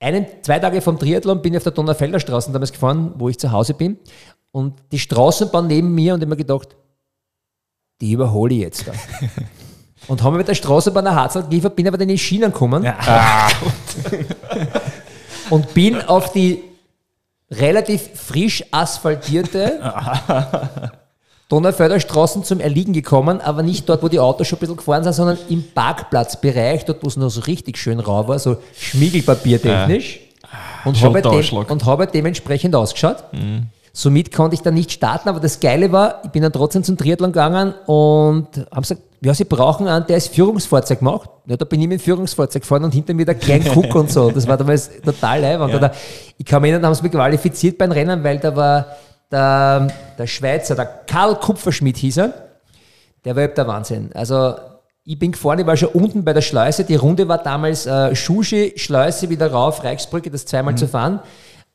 einen, 0.00 0.26
zwei 0.42 0.58
Tage 0.58 0.80
vom 0.80 0.98
Triathlon 0.98 1.42
bin 1.42 1.54
ich 1.54 1.58
auf 1.58 1.64
der 1.64 1.72
Donaufelder 1.72 2.20
Straße 2.20 2.52
damals 2.52 2.72
gefahren, 2.72 3.14
wo 3.16 3.28
ich 3.28 3.38
zu 3.38 3.50
Hause 3.50 3.74
bin. 3.74 3.98
Und 4.50 4.74
die 4.92 4.98
Straßenbahn 4.98 5.66
neben 5.66 5.94
mir 5.94 6.14
und 6.14 6.20
ich 6.20 6.24
habe 6.24 6.30
mir 6.30 6.36
gedacht, 6.36 6.76
die 8.00 8.12
überhole 8.12 8.54
ich 8.54 8.60
jetzt 8.60 8.88
da. 8.88 8.92
und 10.08 10.22
habe 10.22 10.36
mit 10.36 10.48
der 10.48 10.54
Straßenbahn 10.54 11.04
nach 11.04 11.14
Harzl 11.14 11.42
geliefert, 11.42 11.76
bin 11.76 11.86
aber 11.88 11.98
dann 11.98 12.08
in 12.08 12.16
die 12.16 12.18
Schienen 12.18 12.52
gekommen. 12.52 12.84
Ja. 12.84 13.48
und 15.50 15.74
bin 15.74 16.00
auf 16.02 16.32
die 16.32 16.62
relativ 17.50 18.10
frisch 18.14 18.64
asphaltierte 18.70 19.80
Donaufelder 21.48 21.98
Straßen 21.98 22.44
zum 22.44 22.60
Erliegen 22.60 22.92
gekommen, 22.92 23.40
aber 23.40 23.62
nicht 23.62 23.88
dort, 23.88 24.02
wo 24.02 24.08
die 24.08 24.20
Autos 24.20 24.46
schon 24.46 24.58
ein 24.58 24.60
bisschen 24.60 24.76
gefahren 24.76 25.02
sind, 25.02 25.14
sondern 25.14 25.38
im 25.48 25.64
Parkplatzbereich, 25.74 26.84
dort, 26.84 27.02
wo 27.02 27.08
es 27.08 27.16
noch 27.16 27.30
so 27.30 27.40
richtig 27.40 27.78
schön 27.78 28.00
rau 28.00 28.28
war, 28.28 28.38
so 28.38 28.58
Schmiegelpapiertechnisch. 28.78 30.20
Ja. 30.42 30.48
Und 30.84 31.00
habe, 31.02 31.64
und 31.68 31.84
habe 31.86 32.06
dementsprechend 32.06 32.74
ausgeschaut. 32.76 33.24
Mhm. 33.32 33.66
Somit 33.98 34.32
konnte 34.32 34.54
ich 34.54 34.62
dann 34.62 34.74
nicht 34.74 34.92
starten, 34.92 35.28
aber 35.28 35.40
das 35.40 35.58
Geile 35.58 35.90
war, 35.90 36.22
ich 36.22 36.30
bin 36.30 36.40
dann 36.40 36.52
trotzdem 36.52 36.84
zum 36.84 36.96
Triathlon 36.96 37.32
gegangen 37.32 37.74
und 37.86 38.46
haben 38.70 38.82
gesagt, 38.82 39.02
ja, 39.20 39.34
sie 39.34 39.42
brauchen 39.44 39.88
einen, 39.88 40.06
der 40.06 40.18
ist 40.18 40.32
Führungsfahrzeug 40.32 41.02
macht. 41.02 41.28
Ja, 41.46 41.56
da 41.56 41.64
bin 41.64 41.80
ich 41.80 41.88
mit 41.88 41.98
dem 41.98 42.04
Führungsfahrzeug 42.04 42.62
gefahren 42.62 42.84
und 42.84 42.94
hinter 42.94 43.12
mir 43.12 43.26
der 43.26 43.34
kleine 43.34 43.68
Cook 43.74 43.92
und 43.96 44.08
so. 44.08 44.30
Das 44.30 44.46
war 44.46 44.56
damals 44.56 44.88
total 45.04 45.40
leibend. 45.40 45.72
Ja. 45.72 45.90
ich 46.36 46.46
kann 46.46 46.62
mich 46.62 46.68
erinnern, 46.70 46.82
da 46.82 46.86
haben 46.86 46.94
sie 46.94 47.02
mich 47.02 47.10
qualifiziert 47.10 47.76
beim 47.76 47.90
Rennen, 47.90 48.22
weil 48.22 48.38
da 48.38 48.54
war 48.54 48.86
der, 49.32 49.88
der 50.16 50.26
Schweizer, 50.28 50.76
der 50.76 50.86
Karl 50.86 51.34
Kupferschmidt 51.34 51.96
hieß 51.96 52.18
er, 52.18 52.34
der 53.24 53.34
war 53.34 53.48
der 53.48 53.66
Wahnsinn. 53.66 54.10
Also 54.14 54.54
ich 55.02 55.18
bin 55.18 55.32
gefahren, 55.32 55.58
ich 55.58 55.66
war 55.66 55.76
schon 55.76 55.88
unten 55.88 56.22
bei 56.22 56.32
der 56.32 56.42
Schleuse. 56.42 56.84
Die 56.84 56.94
Runde 56.94 57.26
war 57.26 57.38
damals 57.38 57.84
äh, 57.86 58.14
Schusche, 58.14 58.74
Schleuse 58.76 59.28
wieder 59.28 59.50
rauf, 59.50 59.82
Reichsbrücke, 59.82 60.30
das 60.30 60.46
zweimal 60.46 60.74
mhm. 60.74 60.78
zu 60.78 60.86
fahren. 60.86 61.18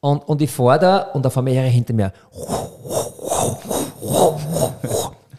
Und, 0.03 0.27
und 0.27 0.41
ich 0.41 0.51
fahre 0.51 0.79
da 0.79 0.97
und 1.13 1.25
auf 1.25 1.37
einmal 1.37 1.53
höre 1.53 1.63
hinter 1.63 1.93
mir 1.93 2.11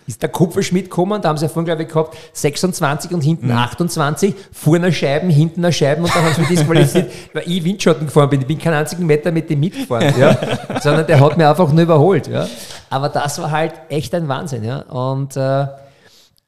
ist 0.07 0.23
der 0.23 0.29
Kupferschmidt 0.29 0.85
gekommen, 0.85 1.21
da 1.21 1.29
haben 1.29 1.37
sie 1.37 1.45
ja 1.45 1.49
vorhin, 1.49 1.67
glaube 1.67 1.83
ich, 1.83 1.89
gehabt, 1.89 2.17
26 2.33 3.12
und 3.12 3.23
hinten 3.23 3.51
28, 3.51 4.35
vorne 4.53 4.93
Scheiben, 4.93 5.29
hinten 5.29 5.65
eine 5.65 5.73
Scheiben 5.73 6.05
und 6.05 6.15
dann 6.15 6.25
haben 6.25 6.35
sie 6.35 6.41
mich 6.41 6.51
disqualifiziert, 6.51 7.11
weil 7.35 7.43
ich 7.47 7.62
Windschatten 7.65 8.07
gefahren 8.07 8.31
bin. 8.31 8.41
Ich 8.41 8.47
bin 8.47 8.59
keinen 8.59 8.75
einzigen 8.75 9.07
Meter 9.07 9.33
mit 9.33 9.51
dem 9.51 9.61
mitgefahren, 9.61 10.15
ja, 10.19 10.37
sondern 10.81 11.07
der 11.07 11.21
hat 11.21 11.37
mir 11.37 11.49
einfach 11.49 11.71
nur 11.71 11.83
überholt. 11.83 12.27
Ja. 12.29 12.47
Aber 12.91 13.11
das 13.11 13.41
war 13.41 13.51
halt 13.51 13.75
echt 13.91 14.15
ein 14.15 14.29
Wahnsinn. 14.29 14.65
Ja. 14.65 14.81
Und 14.81 15.37
äh, 15.37 15.67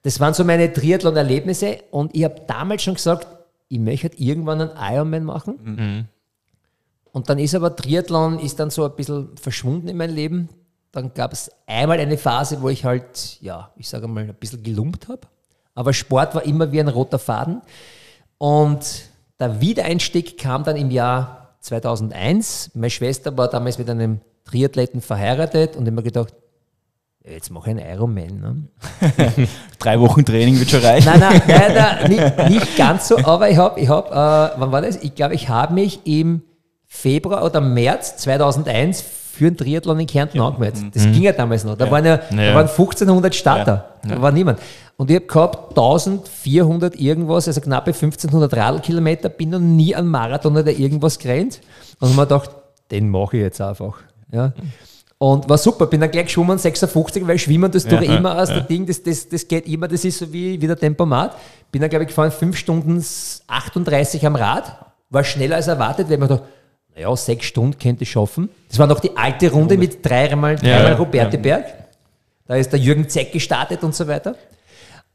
das 0.03 0.21
waren 0.21 0.33
so 0.33 0.45
meine 0.45 0.73
Triathlon-Erlebnisse 0.73 1.79
und 1.91 2.15
ich 2.15 2.25
habe 2.25 2.37
damals 2.47 2.83
schon 2.83 2.95
gesagt, 2.95 3.27
ich 3.69 3.79
möchte 3.79 4.11
irgendwann 4.17 4.61
einen 4.61 4.95
Ironman 4.95 5.25
machen. 5.25 6.09
Und 7.17 7.31
dann 7.31 7.39
ist 7.39 7.55
aber 7.55 7.75
Triathlon 7.75 8.39
ist 8.41 8.61
dann 8.61 8.69
so 8.69 8.85
ein 8.85 8.95
bisschen 8.95 9.35
verschwunden 9.39 9.89
in 9.89 9.97
meinem 9.97 10.15
Leben. 10.15 10.51
Dann 10.93 11.15
gab 11.15 11.33
es 11.33 11.51
einmal 11.67 11.99
eine 11.99 12.19
Phase, 12.19 12.61
wo 12.61 12.69
ich 12.69 12.85
halt, 12.85 13.39
ja, 13.41 13.71
ich 13.79 13.89
sage 13.89 14.07
mal, 14.07 14.25
ein 14.25 14.35
bisschen 14.35 14.63
gelumpt 14.63 15.09
habe. 15.09 15.23
Aber 15.75 15.95
Sport 15.95 16.35
war 16.35 16.45
immer 16.45 16.73
wie 16.73 16.81
ein 16.81 16.89
roter 16.89 17.19
Faden. 17.19 17.63
Und 18.37 19.09
der 19.41 19.63
Wiedereinstieg 19.63 20.37
kam 20.37 20.65
dann 20.65 20.77
im 20.77 20.91
Jahr 20.91 21.57
2001. 21.61 22.73
Meine 22.75 22.91
Schwester 22.91 23.35
war 23.39 23.49
damals 23.49 23.79
mit 23.79 23.89
einem 23.89 24.21
Triathleten 24.45 25.01
verheiratet 25.01 25.75
und 25.75 25.91
mir 25.91 26.03
gedacht, 26.03 26.35
jetzt 27.25 27.51
mache 27.51 27.71
ich 27.71 27.79
einen 27.79 27.91
Ironman. 27.95 28.41
Ne? 28.41 29.49
Drei 29.79 29.99
Wochen 30.01 30.23
Training 30.23 30.59
wird 30.59 30.69
schon 30.69 30.83
reichen. 30.83 31.07
Nein, 31.07 31.21
nein, 31.21 31.43
nein, 31.49 31.75
nein 31.75 32.11
nicht, 32.11 32.51
nicht 32.51 32.77
ganz 32.77 33.09
so, 33.09 33.17
aber 33.17 33.49
ich 33.49 33.57
habe, 33.57 33.81
ich 33.81 33.89
hab, 33.89 34.11
äh, 34.11 34.61
wann 34.61 34.71
war 34.71 34.83
das? 34.83 34.97
Ich 34.97 35.15
glaube, 35.15 35.35
ich 35.35 35.49
habe 35.49 35.73
mich 35.73 36.01
im 36.05 36.43
Februar 36.87 37.45
oder 37.45 37.61
März 37.61 38.17
2001 38.19 39.03
für 39.33 39.49
einen 39.49 39.57
Triathlon 39.57 40.01
in 40.01 40.07
Kärnten 40.07 40.41
angemeldet. 40.41 40.83
Das 40.95 41.03
ging 41.05 41.23
ja 41.23 41.33
damals 41.33 41.63
noch. 41.65 41.77
Da, 41.77 41.91
waren, 41.91 42.05
ja, 42.07 42.17
da 42.17 42.43
Ja. 42.43 42.55
waren 42.55 42.69
1500 42.69 43.35
Starter. 43.35 43.97
Da 44.03 44.23
war 44.23 44.33
niemand. 44.33 44.61
Und 44.97 45.11
ich 45.11 45.17
habe 45.17 45.27
gehabt 45.27 45.77
1400 45.77 46.97
irgendwas, 46.97 47.47
also 47.47 47.61
knappe 47.61 47.93
1500 47.93 48.57
Radlkilometer, 48.57 49.29
bin 49.29 49.51
noch 49.51 49.59
nie 49.59 49.95
an 49.95 50.07
Marathon 50.07 50.57
oder 50.57 50.71
irgendwas 50.73 51.19
gerannt. 51.19 51.61
Und 52.01 52.09
habe 52.09 52.17
mir 52.17 52.23
gedacht, 52.27 52.51
den 52.91 53.11
mache 53.11 53.37
ich 53.37 53.43
jetzt 53.43 53.61
einfach. 53.61 53.99
Ja. 54.33 54.53
Und 55.19 55.49
war 55.49 55.59
super, 55.59 55.87
bin 55.87 56.01
dann 56.01 56.11
gleich 56.11 56.27
geschwommen, 56.27 56.57
56, 56.59 57.27
weil 57.27 57.39
Schwimmen, 57.39 57.71
das 57.71 57.85
tue 57.85 58.03
ich 58.05 58.09
ja, 58.11 58.17
immer 58.17 58.41
aus, 58.41 58.49
das 58.49 58.67
Ding, 58.67 58.87
das, 58.87 59.03
das, 59.03 59.29
das 59.29 59.49
geht 59.49 59.67
immer, 59.67 59.89
das 59.89 60.05
ist 60.05 60.19
so 60.19 60.31
wie, 60.33 60.61
wie 60.61 60.67
der 60.67 60.77
Tempomat. 60.79 61.35
Bin 61.73 61.81
dann, 61.81 61.89
glaube 61.91 62.05
ich, 62.05 62.09
gefahren 62.09 62.31
5 62.31 62.57
Stunden 62.57 63.05
38 63.49 64.27
am 64.27 64.37
Rad, 64.37 64.77
war 65.11 65.25
schneller 65.25 65.57
als 65.57 65.69
erwartet, 65.69 66.09
weil 66.09 66.15
ich 66.15 66.21
mir 66.21 66.41
naja, 66.97 67.15
sechs 67.15 67.47
Stunden 67.47 67.79
könnte 67.79 68.05
ich 68.05 68.11
schaffen. 68.11 68.49
Das 68.69 68.79
war 68.79 68.87
noch 68.87 69.01
die 69.01 69.17
alte 69.17 69.51
Runde 69.51 69.77
mit 69.77 70.05
dreimal, 70.05 70.57
dreimal 70.57 70.91
ja, 70.91 70.95
Roberteberg. 70.95 71.65
Da 72.47 72.55
ist 72.57 72.73
der 72.73 72.81
Jürgen 72.81 73.09
Zeck 73.09 73.33
gestartet 73.33 73.83
und 73.85 73.95
so 73.95 74.09
weiter. 74.09 74.35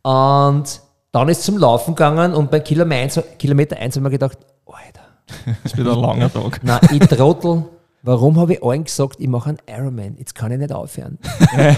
Und 0.03 0.81
dann 1.11 1.29
ist 1.29 1.39
es 1.39 1.45
zum 1.45 1.57
Laufen 1.57 1.95
gegangen 1.95 2.33
und 2.33 2.51
bei 2.51 2.59
Kilometer 2.59 3.01
1, 3.19 3.37
Kilometer 3.39 3.77
1 3.77 3.95
haben 3.95 4.03
wir 4.03 4.09
gedacht, 4.11 4.37
Alter, 4.65 5.55
Das 5.63 5.75
wird 5.75 5.87
ein 5.87 5.99
langer 5.99 6.31
Tag. 6.31 6.59
na, 6.61 6.79
ich 6.91 6.99
trottel. 6.99 7.65
Warum 8.03 8.39
habe 8.39 8.53
ich 8.53 8.63
allen 8.63 8.83
gesagt, 8.83 9.17
ich 9.19 9.27
mache 9.27 9.49
einen 9.49 9.59
Ironman? 9.67 10.15
Jetzt 10.17 10.33
kann 10.33 10.51
ich 10.51 10.57
nicht 10.57 10.71
aufhören. 10.71 11.19
dann 11.55 11.75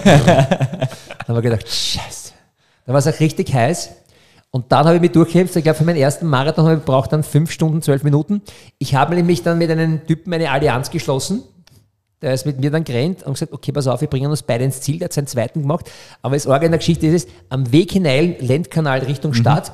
habe 1.28 1.40
ich 1.40 1.44
gedacht, 1.44 1.68
scheiße. 1.68 2.32
Da 2.86 2.94
war 2.94 3.00
es 3.00 3.08
auch 3.08 3.20
richtig 3.20 3.54
heiß. 3.54 3.90
Und 4.56 4.72
dann 4.72 4.86
habe 4.86 4.98
ich 4.98 5.02
mich 5.02 5.12
durchgekämpft. 5.12 5.56
Ich 5.56 5.64
glaube, 5.64 5.80
für 5.80 5.84
meinen 5.84 5.98
ersten 5.98 6.28
Marathon 6.28 6.66
habe 6.66 6.78
ich 6.78 6.86
braucht 6.86 7.12
dann 7.12 7.24
fünf 7.24 7.50
Stunden, 7.50 7.82
zwölf 7.82 8.04
Minuten. 8.04 8.44
Ich 8.78 8.94
habe 8.94 9.16
nämlich 9.16 9.42
dann 9.42 9.58
mit 9.58 9.72
einem 9.72 10.06
Typen 10.06 10.32
eine 10.32 10.52
Allianz 10.52 10.92
geschlossen. 10.92 11.42
Der 12.22 12.36
ist 12.36 12.46
mit 12.46 12.60
mir 12.60 12.70
dann 12.70 12.84
gerannt 12.84 13.24
und 13.24 13.34
gesagt, 13.34 13.52
okay, 13.52 13.72
pass 13.72 13.88
auf, 13.88 14.02
wir 14.02 14.08
bringen 14.08 14.30
uns 14.30 14.44
beide 14.44 14.64
ins 14.64 14.80
Ziel. 14.80 15.00
Der 15.00 15.06
hat 15.06 15.14
seinen 15.14 15.26
zweiten 15.26 15.64
gemacht. 15.64 15.90
Aber 16.22 16.36
das 16.36 16.46
Organ 16.46 16.70
der 16.70 16.78
Geschichte 16.78 17.08
ist 17.08 17.26
es, 17.26 17.34
am 17.50 17.72
Weg 17.72 17.94
hinein, 17.94 18.36
Lendkanal 18.40 19.00
Richtung 19.00 19.34
Stadt, 19.34 19.74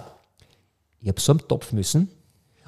ich 1.01 1.09
habe 1.09 1.19
so 1.19 1.33
am 1.33 1.45
Topf 1.45 1.73
müssen 1.73 2.09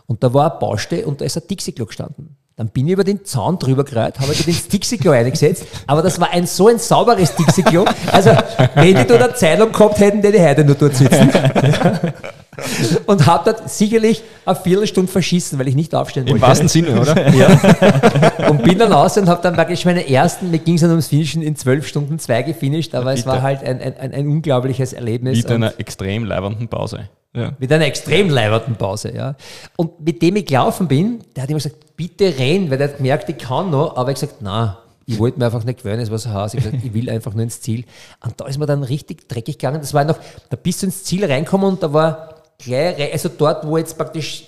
und 0.06 0.22
da 0.22 0.34
war 0.34 0.52
eine 0.52 0.60
Baustelle 0.60 1.06
und 1.06 1.22
da 1.22 1.26
ist 1.26 1.38
ein 1.38 1.48
Dixie-Klo 1.50 1.86
gestanden. 1.86 2.36
Dann 2.58 2.68
bin 2.68 2.88
ich 2.88 2.94
über 2.94 3.04
den 3.04 3.24
Zaun 3.26 3.58
drüber 3.58 3.84
gereiht, 3.84 4.20
habe 4.20 4.34
ich 4.34 4.48
ins 4.48 4.68
Dixie-Klo 4.68 5.12
eingesetzt, 5.12 5.66
aber 5.88 6.02
das 6.02 6.20
war 6.20 6.32
ein 6.32 6.46
so 6.46 6.68
ein 6.68 6.80
sauberes 6.80 7.34
Dixie-Klo. 7.36 7.86
Also, 8.12 8.32
wenn 8.76 8.96
die 8.96 9.08
dort 9.08 9.22
eine 9.24 9.34
Zeitung 9.34 9.72
gehabt 9.72 10.00
hätten, 10.00 10.22
hätte 10.22 10.64
nur 10.64 10.76
dort 10.76 10.96
sitzen. 10.96 11.32
Und 13.06 13.26
habe 13.26 13.52
dort 13.52 13.70
sicherlich 13.70 14.24
eine 14.46 14.56
Viertelstunde 14.56 15.12
verschissen, 15.12 15.60
weil 15.60 15.68
ich 15.68 15.76
nicht 15.76 15.94
aufstehen 15.96 16.26
Im 16.26 16.34
wollte. 16.34 16.42
wahrsten 16.42 16.68
Sinne, 16.68 17.00
oder? 17.02 17.16
Und 18.50 18.64
bin 18.64 18.78
dann 18.78 18.92
raus 18.92 19.18
und 19.18 19.28
habe 19.28 19.42
dann 19.42 19.54
praktisch 19.54 19.86
meine 19.86 20.08
ersten, 20.10 20.52
mir 20.52 20.60
ging 20.60 20.76
es 20.76 20.82
dann 20.82 20.90
ums 20.90 21.08
Finishen, 21.08 21.42
in 21.42 21.56
zwölf 21.56 21.88
Stunden 21.88 22.20
zwei 22.20 22.42
gefinisht, 22.44 22.96
aber 22.96 23.14
es 23.14 23.26
war 23.26 23.42
halt 23.42 23.64
ein, 23.64 23.82
ein, 23.82 24.14
ein, 24.14 24.28
unglaubliches 24.28 24.94
Erlebnis. 24.94 25.38
Mit 25.38 25.52
einer 25.52 25.80
extrem 25.80 26.26
leibernden 26.26 26.68
Pause. 26.68 27.10
Ja. 27.34 27.54
mit 27.60 27.72
einer 27.72 27.86
extrem 27.86 28.30
leibernden 28.30 28.76
Pause, 28.76 29.14
ja. 29.16 29.36
Und 29.78 30.02
mit 30.06 30.22
dem 30.22 30.36
ich 30.36 30.46
gelaufen 30.48 30.90
bin, 30.90 31.24
der 31.34 31.44
hat 31.44 31.50
immer 31.50 31.60
gesagt, 31.60 31.96
bitte 31.96 32.38
renn, 32.38 32.70
weil 32.70 32.78
der 32.78 32.90
hat 32.90 32.98
gemerkt, 32.98 33.30
ich 33.30 33.38
kann 33.38 33.70
noch, 33.70 33.96
aber 33.96 34.10
ich 34.10 34.16
gesagt, 34.16 34.42
na, 34.42 34.82
ich 35.12 35.20
wollte 35.20 35.40
mir 35.40 35.46
einfach 35.46 35.64
nicht 35.64 35.80
gewöhnen, 35.80 36.02
es 36.02 36.12
war 36.12 36.18
so 36.18 36.30
heiß. 36.30 36.54
Ich 36.54 36.64
gesagt, 36.64 36.84
ich 36.84 36.94
will 36.94 37.10
einfach 37.10 37.34
nur 37.34 37.44
ins 37.44 37.62
Ziel. 37.62 37.86
Und 38.24 38.40
da 38.40 38.48
ist 38.48 38.58
mir 38.58 38.66
dann 38.66 38.84
richtig 38.84 39.28
dreckig 39.28 39.58
gegangen. 39.58 39.82
Das 39.82 39.94
war 39.94 40.04
noch, 40.06 40.18
da 40.50 40.56
bist 40.56 40.82
du 40.82 40.88
ins 40.88 41.04
Ziel 41.04 41.26
reinkommen 41.26 41.68
und 41.68 41.84
da 41.84 41.92
war 41.92 42.31
gleich, 42.64 43.12
also 43.14 43.30
dort, 43.30 43.66
wo 43.66 43.78
jetzt 43.78 43.98
praktisch 43.98 44.46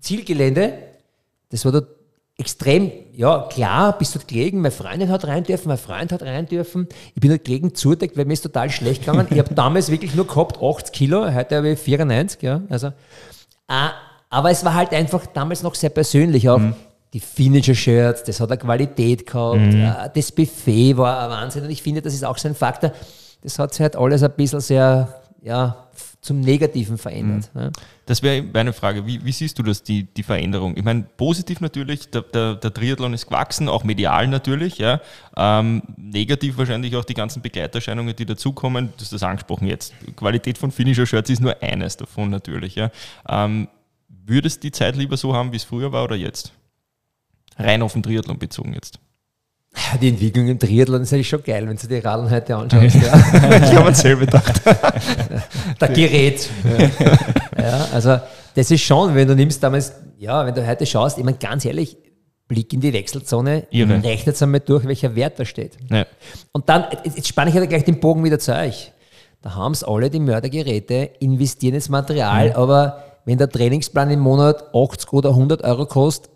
Zielgelände, 0.00 0.74
das 1.50 1.64
war 1.64 1.72
dort 1.72 1.88
extrem, 2.36 2.90
ja, 3.14 3.46
klar, 3.48 3.96
bist 3.96 4.14
dort 4.14 4.26
gelegen, 4.26 4.60
meine 4.60 4.72
Freundin 4.72 5.08
hat 5.08 5.24
rein 5.24 5.44
dürfen, 5.44 5.68
mein 5.68 5.78
Freund 5.78 6.10
hat 6.10 6.22
rein 6.22 6.46
dürfen. 6.46 6.88
Ich 7.14 7.20
bin 7.20 7.30
dort 7.30 7.44
gelegen 7.44 7.74
zudeckt, 7.74 8.16
weil 8.16 8.24
mir 8.24 8.32
ist 8.32 8.42
total 8.42 8.70
schlecht 8.70 9.04
gegangen. 9.04 9.28
Ich 9.30 9.38
habe 9.38 9.54
damals 9.54 9.90
wirklich 9.90 10.14
nur 10.14 10.26
gehabt 10.26 10.60
80 10.60 10.92
Kilo, 10.92 11.32
heute 11.32 11.56
habe 11.56 11.70
ich 11.70 11.78
94, 11.78 12.42
ja, 12.42 12.62
also. 12.68 12.92
Ah, 13.68 13.92
aber 14.30 14.50
es 14.50 14.64
war 14.64 14.74
halt 14.74 14.92
einfach 14.92 15.26
damals 15.26 15.62
noch 15.62 15.74
sehr 15.74 15.90
persönlich 15.90 16.48
auch. 16.48 16.60
Die 17.12 17.20
Finisher-Shirts, 17.20 18.24
das 18.24 18.40
hat 18.40 18.50
eine 18.50 18.58
Qualität 18.58 19.24
gehabt, 19.24 19.72
äh, 19.72 20.10
das 20.12 20.32
Buffet 20.32 20.96
war 20.96 21.22
ein 21.22 21.30
Wahnsinn 21.30 21.62
und 21.62 21.70
ich 21.70 21.80
finde, 21.80 22.02
das 22.02 22.12
ist 22.12 22.24
auch 22.24 22.36
so 22.36 22.48
ein 22.48 22.56
Faktor, 22.56 22.92
das 23.40 23.56
hat 23.60 23.72
sich 23.72 23.82
halt 23.82 23.94
alles 23.94 24.24
ein 24.24 24.32
bisschen 24.32 24.58
sehr, 24.58 25.22
ja, 25.40 25.86
zum 26.24 26.40
Negativen 26.40 26.96
verändert. 26.96 27.50
Ja. 27.54 27.70
Das 28.06 28.22
wäre 28.22 28.42
meine 28.42 28.72
Frage. 28.72 29.06
Wie, 29.06 29.22
wie 29.26 29.32
siehst 29.32 29.58
du 29.58 29.62
das, 29.62 29.82
die, 29.82 30.04
die 30.04 30.22
Veränderung? 30.22 30.74
Ich 30.74 30.82
meine, 30.82 31.02
positiv 31.02 31.60
natürlich, 31.60 32.08
der, 32.08 32.22
der, 32.22 32.54
der 32.54 32.72
Triathlon 32.72 33.12
ist 33.12 33.26
gewachsen, 33.26 33.68
auch 33.68 33.84
medial 33.84 34.26
natürlich. 34.28 34.78
Ja. 34.78 35.02
Ähm, 35.36 35.82
negativ 35.98 36.56
wahrscheinlich 36.56 36.96
auch 36.96 37.04
die 37.04 37.12
ganzen 37.12 37.42
Begleiterscheinungen, 37.42 38.16
die 38.16 38.24
dazukommen. 38.24 38.86
Du 38.96 39.02
hast 39.02 39.12
das 39.12 39.22
angesprochen 39.22 39.68
jetzt. 39.68 39.92
Qualität 40.16 40.56
von 40.56 40.70
Finisher-Shirts 40.70 41.28
ist 41.28 41.40
nur 41.40 41.62
eines 41.62 41.98
davon 41.98 42.30
natürlich. 42.30 42.74
Ja. 42.74 42.90
Ähm, 43.28 43.68
würdest 44.08 44.62
die 44.62 44.72
Zeit 44.72 44.96
lieber 44.96 45.18
so 45.18 45.34
haben, 45.34 45.52
wie 45.52 45.56
es 45.56 45.64
früher 45.64 45.92
war 45.92 46.04
oder 46.04 46.16
jetzt? 46.16 46.52
Rein 47.58 47.82
auf 47.82 47.92
den 47.92 48.02
Triathlon 48.02 48.38
bezogen 48.38 48.72
jetzt. 48.72 48.98
Die 50.00 50.08
Entwicklung 50.08 50.48
im 50.48 50.58
Triathlon 50.58 51.02
ist 51.02 51.12
eigentlich 51.12 51.28
schon 51.28 51.42
geil, 51.42 51.68
wenn 51.68 51.76
du 51.76 51.86
dir 51.86 52.00
die 52.00 52.06
Radeln 52.06 52.30
heute 52.30 52.56
anschaust. 52.56 52.96
Ja. 52.96 53.16
ich 53.56 53.74
habe 53.74 53.94
selber 53.94 54.24
gedacht. 54.24 54.60
Der 55.80 55.88
Gerät. 55.88 56.48
Ja. 57.58 57.88
also 57.92 58.18
das 58.54 58.70
ist 58.70 58.82
schon, 58.82 59.14
wenn 59.14 59.26
du 59.26 59.34
nimmst 59.34 59.62
damals, 59.62 59.92
ja, 60.18 60.46
wenn 60.46 60.54
du 60.54 60.66
heute 60.66 60.86
schaust, 60.86 61.18
ich 61.18 61.24
meine 61.24 61.38
ganz 61.38 61.64
ehrlich, 61.64 61.96
Blick 62.46 62.72
in 62.72 62.80
die 62.80 62.92
Wechselzone, 62.92 63.66
Irre. 63.70 64.02
rechnet 64.02 64.40
einmal 64.42 64.60
durch, 64.60 64.84
welcher 64.84 65.14
Wert 65.16 65.38
da 65.38 65.44
steht. 65.44 65.76
Ja. 65.90 66.06
Und 66.52 66.68
dann, 66.68 66.86
jetzt 67.04 67.16
jetzt 67.16 67.28
spanne 67.28 67.50
ich 67.50 67.56
ja 67.56 67.64
gleich 67.64 67.84
den 67.84 68.00
Bogen 68.00 68.22
wieder 68.22 68.38
zu 68.38 68.54
euch. 68.54 68.92
Da 69.42 69.54
haben 69.54 69.72
es 69.72 69.82
alle 69.82 70.10
die 70.10 70.20
Mördergeräte, 70.20 71.10
investieren 71.20 71.74
ins 71.74 71.88
Material, 71.88 72.52
aber 72.52 73.04
wenn 73.24 73.38
der 73.38 73.48
Trainingsplan 73.48 74.10
im 74.10 74.20
Monat 74.20 74.74
80 74.74 75.12
oder 75.12 75.30
100 75.30 75.64
Euro 75.64 75.86
kostet, 75.86 76.30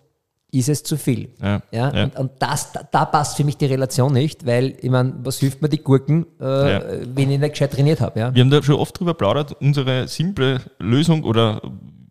ist 0.51 0.69
es 0.69 0.83
zu 0.83 0.97
viel. 0.97 1.29
Ja, 1.43 1.61
Ja, 1.71 1.93
ja. 1.95 2.05
Und, 2.05 2.17
und 2.17 2.31
das, 2.39 2.73
da, 2.73 2.81
da 2.91 3.05
passt 3.05 3.37
für 3.37 3.45
mich 3.45 3.57
die 3.59 3.67
Relation 3.67 4.13
nicht, 4.13 4.47
weil, 4.47 4.77
ich 4.81 4.91
meine, 4.91 5.15
was 5.23 5.39
hilft 5.39 5.61
mir 5.61 5.69
die 5.69 5.83
Gurken, 5.83 6.25
äh, 6.41 6.73
Ja. 6.73 6.81
wenn 7.15 7.31
ich 7.31 7.39
nicht 7.39 7.51
gescheit 7.53 7.73
trainiert 7.73 8.01
habe? 8.01 8.19
Ja? 8.19 8.35
Wir 8.35 8.41
haben 8.43 8.51
da 8.51 8.63
schon 8.63 8.77
oft 8.77 8.99
drüber 8.99 9.15
plaudert. 9.15 9.55
Unsere 9.61 10.09
simple 10.09 10.61
Lösung 10.79 11.25
oder 11.25 11.61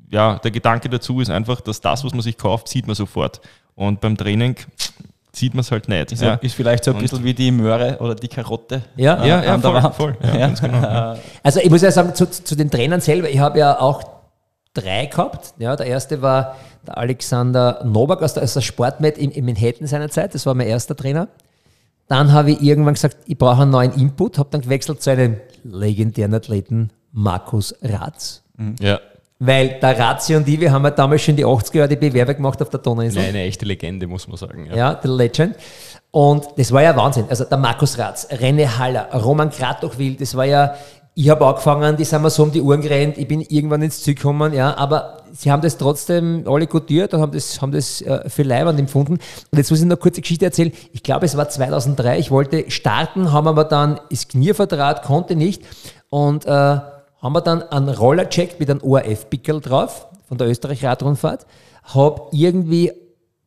ja, 0.09 0.37
der 0.39 0.51
Gedanke 0.51 0.87
dazu 0.89 1.19
ist 1.19 1.29
einfach, 1.31 1.61
dass 1.61 1.81
das, 1.81 2.03
was 2.05 2.13
man 2.13 2.21
sich 2.21 2.37
kauft, 2.37 2.67
sieht 2.67 2.85
man 2.87 2.95
sofort. 2.95 3.41
Und 3.75 4.01
beim 4.01 4.15
Training 4.15 4.55
sieht 5.33 5.53
man 5.53 5.61
es 5.61 5.71
halt 5.71 5.87
nicht. 5.89 6.11
Ist, 6.11 6.21
ja. 6.21 6.35
ist 6.35 6.53
vielleicht 6.55 6.83
so 6.83 6.91
ein 6.91 6.97
Und- 6.97 7.01
bisschen 7.03 7.23
wie 7.23 7.33
die 7.33 7.51
Möhre 7.51 7.97
oder 7.99 8.15
die 8.15 8.27
Karotte. 8.27 8.83
Ja. 8.95 9.23
ja, 9.25 9.43
ja, 9.43 9.57
der 9.57 9.91
voll, 9.91 10.15
voll. 10.21 10.39
Ja, 10.39 10.47
genau. 10.47 10.81
Ja. 10.81 11.17
Also 11.43 11.59
ich 11.59 11.69
muss 11.69 11.81
ja 11.81 11.91
sagen, 11.91 12.13
zu, 12.15 12.29
zu 12.29 12.55
den 12.55 12.69
Trainern 12.71 13.01
selber, 13.01 13.29
ich 13.29 13.39
habe 13.39 13.59
ja 13.59 13.79
auch 13.79 14.01
drei 14.73 15.07
gehabt. 15.07 15.53
Ja, 15.57 15.75
der 15.75 15.87
erste 15.87 16.21
war 16.21 16.55
der 16.87 16.97
Alexander 16.97 17.83
Nowak 17.85 18.21
aus 18.21 18.33
der, 18.33 18.43
aus 18.43 18.53
der 18.53 18.61
Sportmed 18.61 19.17
in, 19.17 19.31
in 19.31 19.45
Manhattan 19.45 19.87
seiner 19.87 20.09
Zeit. 20.09 20.33
Das 20.33 20.45
war 20.45 20.53
mein 20.53 20.67
erster 20.67 20.95
Trainer. 20.95 21.27
Dann 22.07 22.31
habe 22.31 22.51
ich 22.51 22.61
irgendwann 22.61 22.93
gesagt, 22.93 23.17
ich 23.25 23.37
brauche 23.37 23.63
einen 23.63 23.71
neuen 23.71 23.93
Input, 23.93 24.37
habe 24.37 24.49
dann 24.51 24.61
gewechselt 24.61 25.01
zu 25.01 25.09
einem 25.09 25.37
legendären 25.63 26.33
Athleten, 26.33 26.89
Markus 27.11 27.75
Ratz. 27.81 28.43
Ja. 28.79 28.99
Weil 29.39 29.79
der 29.79 29.99
Razzi 29.99 30.35
und 30.35 30.47
ich, 30.47 30.59
wir 30.59 30.71
haben 30.71 30.83
ja 30.83 30.91
damals 30.91 31.21
schon 31.21 31.35
die 31.35 31.45
80er 31.45 31.77
Jahre 31.77 31.89
die 31.89 31.95
Bewerbe 31.95 32.33
gemacht 32.33 32.59
auf 32.61 32.69
der 32.69 32.79
Donauinsel. 32.79 33.21
Nein, 33.21 33.29
eine 33.29 33.43
echte 33.43 33.65
Legende, 33.65 34.07
muss 34.07 34.27
man 34.27 34.37
sagen. 34.37 34.65
Ja. 34.65 34.75
Ja, 34.75 34.93
der 34.95 35.11
Legend. 35.11 35.55
Und 36.09 36.47
das 36.55 36.71
war 36.71 36.81
ja 36.81 36.95
Wahnsinn. 36.95 37.25
Also 37.29 37.43
der 37.43 37.57
Markus 37.57 37.99
Ratz, 37.99 38.27
René 38.31 38.65
Haller, 38.79 39.13
Roman 39.13 39.51
Kratochwil, 39.51 40.15
das 40.15 40.33
war 40.35 40.45
ja, 40.45 40.73
ich 41.19 41.31
habe 41.31 41.47
angefangen, 41.47 41.97
die 41.97 42.03
sind 42.03 42.21
mir 42.21 42.29
so 42.29 42.43
um 42.43 42.51
die 42.51 42.61
Uhren 42.61 42.79
gerannt, 42.79 43.17
ich 43.17 43.27
bin 43.27 43.41
irgendwann 43.41 43.81
ins 43.81 44.03
Ziel 44.03 44.13
gekommen, 44.13 44.53
ja, 44.53 44.77
aber 44.77 45.23
sie 45.33 45.51
haben 45.51 45.63
das 45.63 45.75
trotzdem 45.75 46.43
alle 46.45 46.67
gutiert 46.67 47.11
und 47.15 47.21
haben 47.21 47.31
das, 47.31 47.59
haben 47.59 47.71
das 47.71 48.03
äh, 48.03 48.29
für 48.29 48.43
leibend 48.43 48.79
empfunden. 48.79 49.13
Und 49.13 49.57
jetzt 49.57 49.71
muss 49.71 49.79
ich 49.79 49.85
noch 49.85 49.95
eine 49.95 49.97
kurze 49.97 50.21
Geschichte 50.21 50.45
erzählen. 50.45 50.71
Ich 50.93 51.01
glaube, 51.01 51.25
es 51.25 51.35
war 51.35 51.49
2003, 51.49 52.19
ich 52.19 52.29
wollte 52.29 52.69
starten, 52.69 53.31
haben 53.31 53.47
aber 53.47 53.63
dann 53.63 53.99
das 54.11 54.27
Knie 54.27 54.53
verdraht, 54.53 55.01
konnte 55.01 55.35
nicht. 55.35 55.63
Und 56.09 56.45
äh, 56.45 56.49
haben 56.49 57.33
wir 57.33 57.41
dann 57.41 57.63
einen 57.63 57.89
Roller 57.89 58.29
checkt 58.29 58.59
mit 58.59 58.69
einem 58.69 58.83
ORF-Pickel 58.83 59.59
drauf 59.59 60.07
von 60.27 60.37
der 60.37 60.47
Österreich-Radrundfahrt, 60.47 61.47
habe 61.95 62.27
irgendwie 62.31 62.91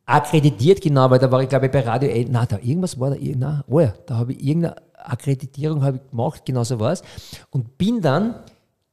akkreditiert, 0.07 0.81
genau, 0.81 1.09
weil 1.09 1.21
da 1.21 1.31
war 1.31 1.41
ich 1.41 1.49
glaube 1.49 1.67
ich 1.67 1.73
bei 1.73 1.83
Radio 1.83 2.11
1, 2.11 2.31
na, 2.33 2.47
da 2.47 2.59
irgendwas 2.61 2.99
war 2.99 3.11
da, 3.11 3.17
na, 3.37 3.63
oh 3.69 3.79
ja, 3.79 3.95
da 4.07 4.17
habe 4.17 4.33
ich 4.33 4.45
irgendeine 4.45 4.75
Akkreditierung 5.05 5.83
habe 5.85 5.99
ich 5.99 6.11
gemacht, 6.11 6.43
genau 6.45 6.65
so 6.65 6.79
war 6.81 6.93
es. 6.93 7.03
Und 7.51 7.79
bin 7.79 8.01
dann 8.01 8.35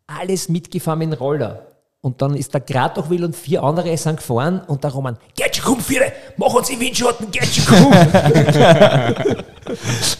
alles 0.05 0.49
mitgefahren 0.49 0.99
mit 0.99 1.11
dem 1.11 1.19
Roller. 1.19 1.67
Und 2.01 2.21
dann 2.21 2.35
ist 2.35 2.53
der 2.53 2.61
Gratochwil 2.61 3.25
und 3.25 3.35
vier 3.35 3.63
andere 3.63 3.97
sind 3.97 4.17
gefahren 4.17 4.61
und 4.67 4.83
der 4.83 4.91
Roman, 4.91 5.17
geht 5.35 5.55
schon 5.55 5.65
komm, 5.65 5.81
Viere, 5.81 6.13
mach 6.37 6.53
uns 6.53 6.69
in 6.69 6.79
Windschatten, 6.79 7.29
geht 7.31 7.47
schon 7.47 7.65
komm. 7.65 7.91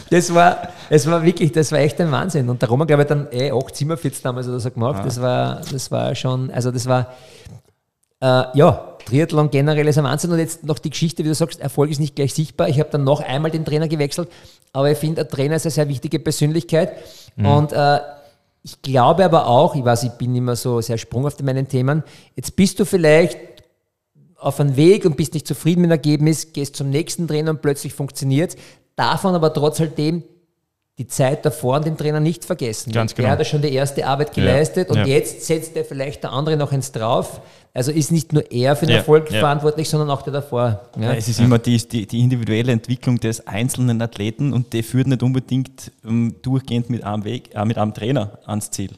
das 0.10 0.34
war, 0.34 0.70
es 0.90 1.10
war 1.10 1.24
wirklich, 1.24 1.52
das 1.52 1.72
war 1.72 1.80
echt 1.80 2.02
ein 2.02 2.12
Wahnsinn. 2.12 2.50
Und 2.50 2.62
der 2.62 2.68
Roman, 2.70 2.88
glaube 2.88 3.04
ich, 3.04 3.08
dann 3.08 3.28
eh 3.32 3.52
8,47 3.52 4.24
damals 4.24 4.48
oder 4.48 4.60
so 4.60 4.72
gemacht. 4.72 5.06
Das 5.06 5.22
war, 5.22 5.62
das 5.72 5.92
war 5.92 6.16
schon, 6.16 6.52
also 6.52 6.72
das 6.72 6.88
war, 6.88 7.14
äh, 8.22 8.44
ja, 8.58 8.98
Triathlon 9.06 9.50
generell 9.50 9.88
ist 9.88 9.98
ein 9.98 10.04
Wahnsinn. 10.04 10.32
Und 10.32 10.40
jetzt 10.40 10.66
noch 10.66 10.80
die 10.80 10.90
Geschichte, 10.90 11.24
wie 11.24 11.30
du 11.30 11.36
sagst, 11.36 11.60
Erfolg 11.60 11.92
ist 11.92 12.00
nicht 12.00 12.16
gleich 12.16 12.34
sichtbar. 12.34 12.70
Ich 12.70 12.80
habe 12.80 12.90
dann 12.90 13.04
noch 13.04 13.22
einmal 13.22 13.52
den 13.52 13.66
Trainer 13.66 13.88
gewechselt, 13.88 14.30
aber 14.74 14.92
ich 14.92 14.98
finde, 14.98 15.22
ein 15.22 15.30
Trainer 15.30 15.56
ist 15.56 15.66
eine 15.66 15.72
sehr 15.72 15.88
wichtige 15.88 16.20
Persönlichkeit. 16.20 16.92
Und 17.38 17.72
äh, 17.72 18.00
ich 18.64 18.82
glaube 18.82 19.24
aber 19.24 19.48
auch, 19.48 19.76
ich 19.76 19.86
weiß, 19.86 20.04
ich 20.04 20.12
bin 20.12 20.36
immer 20.36 20.56
so 20.56 20.82
sehr 20.82 20.98
sprunghaft 20.98 21.40
in 21.40 21.46
meinen 21.46 21.68
Themen, 21.68 22.04
jetzt 22.36 22.56
bist 22.56 22.80
du 22.80 22.86
vielleicht 22.86 23.38
auf 24.36 24.60
einem 24.60 24.76
Weg 24.76 25.06
und 25.06 25.16
bist 25.16 25.34
nicht 25.34 25.48
zufrieden 25.48 25.82
mit 25.82 25.90
dem 25.90 25.94
Ergebnis, 25.94 26.54
gehst 26.54 26.76
zum 26.76 26.90
nächsten 26.90 27.28
Trainer 27.28 27.52
und 27.52 27.62
plötzlich 27.62 27.94
funktioniert 27.94 28.56
Davon 28.98 29.36
aber 29.36 29.54
trotz 29.54 29.80
alledem 29.80 30.24
die 30.98 31.08
Zeit 31.08 31.46
davor 31.46 31.78
und 31.78 31.86
den 31.86 31.96
Trainer 31.96 32.20
nicht 32.20 32.44
vergessen. 32.44 32.92
Ganz 32.92 33.14
Der 33.14 33.24
genau. 33.24 33.34
hat 33.34 33.40
ja 33.40 33.46
schon 33.46 33.62
die 33.62 33.72
erste 33.72 34.06
Arbeit 34.06 34.34
geleistet 34.34 34.90
und 34.90 34.98
ja. 34.98 35.06
jetzt 35.06 35.46
setzt 35.46 35.76
er 35.76 35.86
vielleicht 35.86 36.24
der 36.24 36.32
andere 36.32 36.58
noch 36.58 36.72
eins 36.72 36.92
drauf. 36.92 37.40
Also 37.72 37.92
ist 37.92 38.12
nicht 38.12 38.34
nur 38.34 38.52
er 38.52 38.76
für 38.76 38.88
den 38.88 38.94
Ja, 38.94 38.98
Erfolg 38.98 39.30
ja. 39.32 39.40
verantwortlich, 39.40 39.88
sondern 39.88 40.10
auch 40.10 40.24
der 40.24 40.34
davor. 40.34 40.82
Ja. 40.96 41.04
Ja, 41.04 41.14
es 41.14 41.28
ist 41.28 41.40
immer 41.40 41.60
die, 41.60 41.78
die, 41.88 42.08
die 42.08 42.22
individuelle 42.22 42.72
Entwicklung 42.72 43.20
des 43.20 43.46
einzelnen 43.46 44.02
Athleten 44.02 44.52
und 44.52 44.74
die 44.74 44.82
führt 44.82 45.06
nicht 45.06 45.22
unbedingt 45.22 45.92
ähm, 46.04 46.36
durchgehend 46.42 46.90
mit 46.90 47.04
einem 47.04 47.24
Weg, 47.24 47.54
äh, 47.54 47.64
mit 47.66 47.78
einem 47.78 47.94
Trainer 47.94 48.40
ans 48.48 48.72
Ziel. 48.72 48.90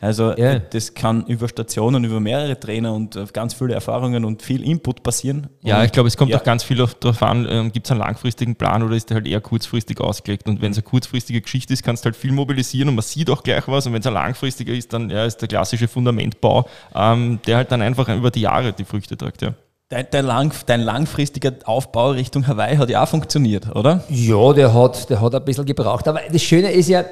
Also 0.00 0.32
Ja. 0.36 0.58
das 0.58 0.94
kann 0.94 1.26
über 1.26 1.48
Stationen, 1.48 2.04
über 2.04 2.20
mehrere 2.20 2.58
Trainer 2.58 2.94
und 2.94 3.16
äh, 3.16 3.24
ganz 3.32 3.54
viele 3.54 3.74
Erfahrungen 3.74 4.24
und 4.24 4.42
viel 4.42 4.62
Input 4.62 5.02
passieren. 5.02 5.48
Ja, 5.62 5.78
und, 5.80 5.84
ich 5.84 5.92
glaube, 5.92 6.08
es 6.08 6.16
kommt 6.16 6.30
ja, 6.30 6.38
auch 6.38 6.44
ganz 6.44 6.62
viel 6.62 6.80
auf- 6.80 6.94
darauf 6.94 7.22
an, 7.22 7.46
ähm, 7.50 7.70
gibt 7.72 7.86
es 7.86 7.90
einen 7.90 8.00
langfristigen 8.00 8.56
Plan 8.56 8.82
oder 8.82 8.96
ist 8.96 9.10
der 9.10 9.16
halt 9.16 9.26
eher 9.26 9.40
kurzfristig 9.40 10.00
ausgelegt? 10.00 10.48
Und 10.48 10.62
wenn 10.62 10.70
es 10.72 10.78
eine 10.78 10.84
kurzfristige 10.84 11.40
Geschichte 11.42 11.72
ist, 11.74 11.82
kannst 11.82 12.04
du 12.04 12.06
halt 12.06 12.16
viel 12.16 12.32
mobilisieren 12.32 12.88
und 12.88 12.94
man 12.94 13.02
sieht 13.02 13.28
auch 13.30 13.42
gleich 13.42 13.68
was. 13.68 13.86
Und 13.86 13.92
wenn 13.92 14.00
es 14.00 14.06
ein 14.06 14.14
langfristiger 14.14 14.72
ist, 14.72 14.92
dann 14.92 15.10
ja, 15.10 15.24
ist 15.24 15.36
der 15.38 15.48
klassische 15.48 15.86
Fundamentbau, 15.88 16.66
ähm, 16.94 17.38
der 17.46 17.58
halt 17.58 17.70
dann 17.70 17.82
einfach 17.82 18.08
über 18.08 18.30
die 18.30 18.40
Jahre 18.40 18.72
die 18.72 18.84
Früchte 18.84 19.16
trägt. 19.16 19.42
Ja. 19.42 19.54
Dein, 19.90 20.06
dein, 20.10 20.24
lang, 20.24 20.54
dein 20.66 20.82
langfristiger 20.82 21.52
Aufbau 21.64 22.12
Richtung 22.12 22.46
Hawaii 22.46 22.76
hat 22.76 22.88
ja 22.90 23.02
auch 23.02 23.08
funktioniert, 23.08 23.74
oder? 23.74 24.04
Ja, 24.08 24.52
der 24.52 24.72
hat, 24.72 25.10
der 25.10 25.20
hat 25.20 25.34
ein 25.34 25.44
bisschen 25.44 25.66
gebraucht. 25.66 26.06
Aber 26.06 26.20
das 26.32 26.40
Schöne 26.42 26.70
ist 26.70 26.88
ja, 26.88 27.04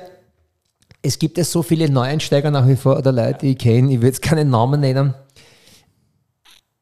es 1.02 1.18
gibt 1.18 1.38
ja 1.38 1.44
so 1.44 1.62
viele 1.62 1.88
Neueinsteiger 1.90 2.50
nach 2.50 2.66
wie 2.66 2.76
vor 2.76 2.96
oder 2.98 3.12
Leute, 3.12 3.40
die 3.42 3.52
ich 3.52 3.58
kenne, 3.58 3.92
ich 3.92 4.00
will 4.00 4.08
jetzt 4.08 4.22
keinen 4.22 4.50
Namen 4.50 4.80
nennen. 4.80 5.14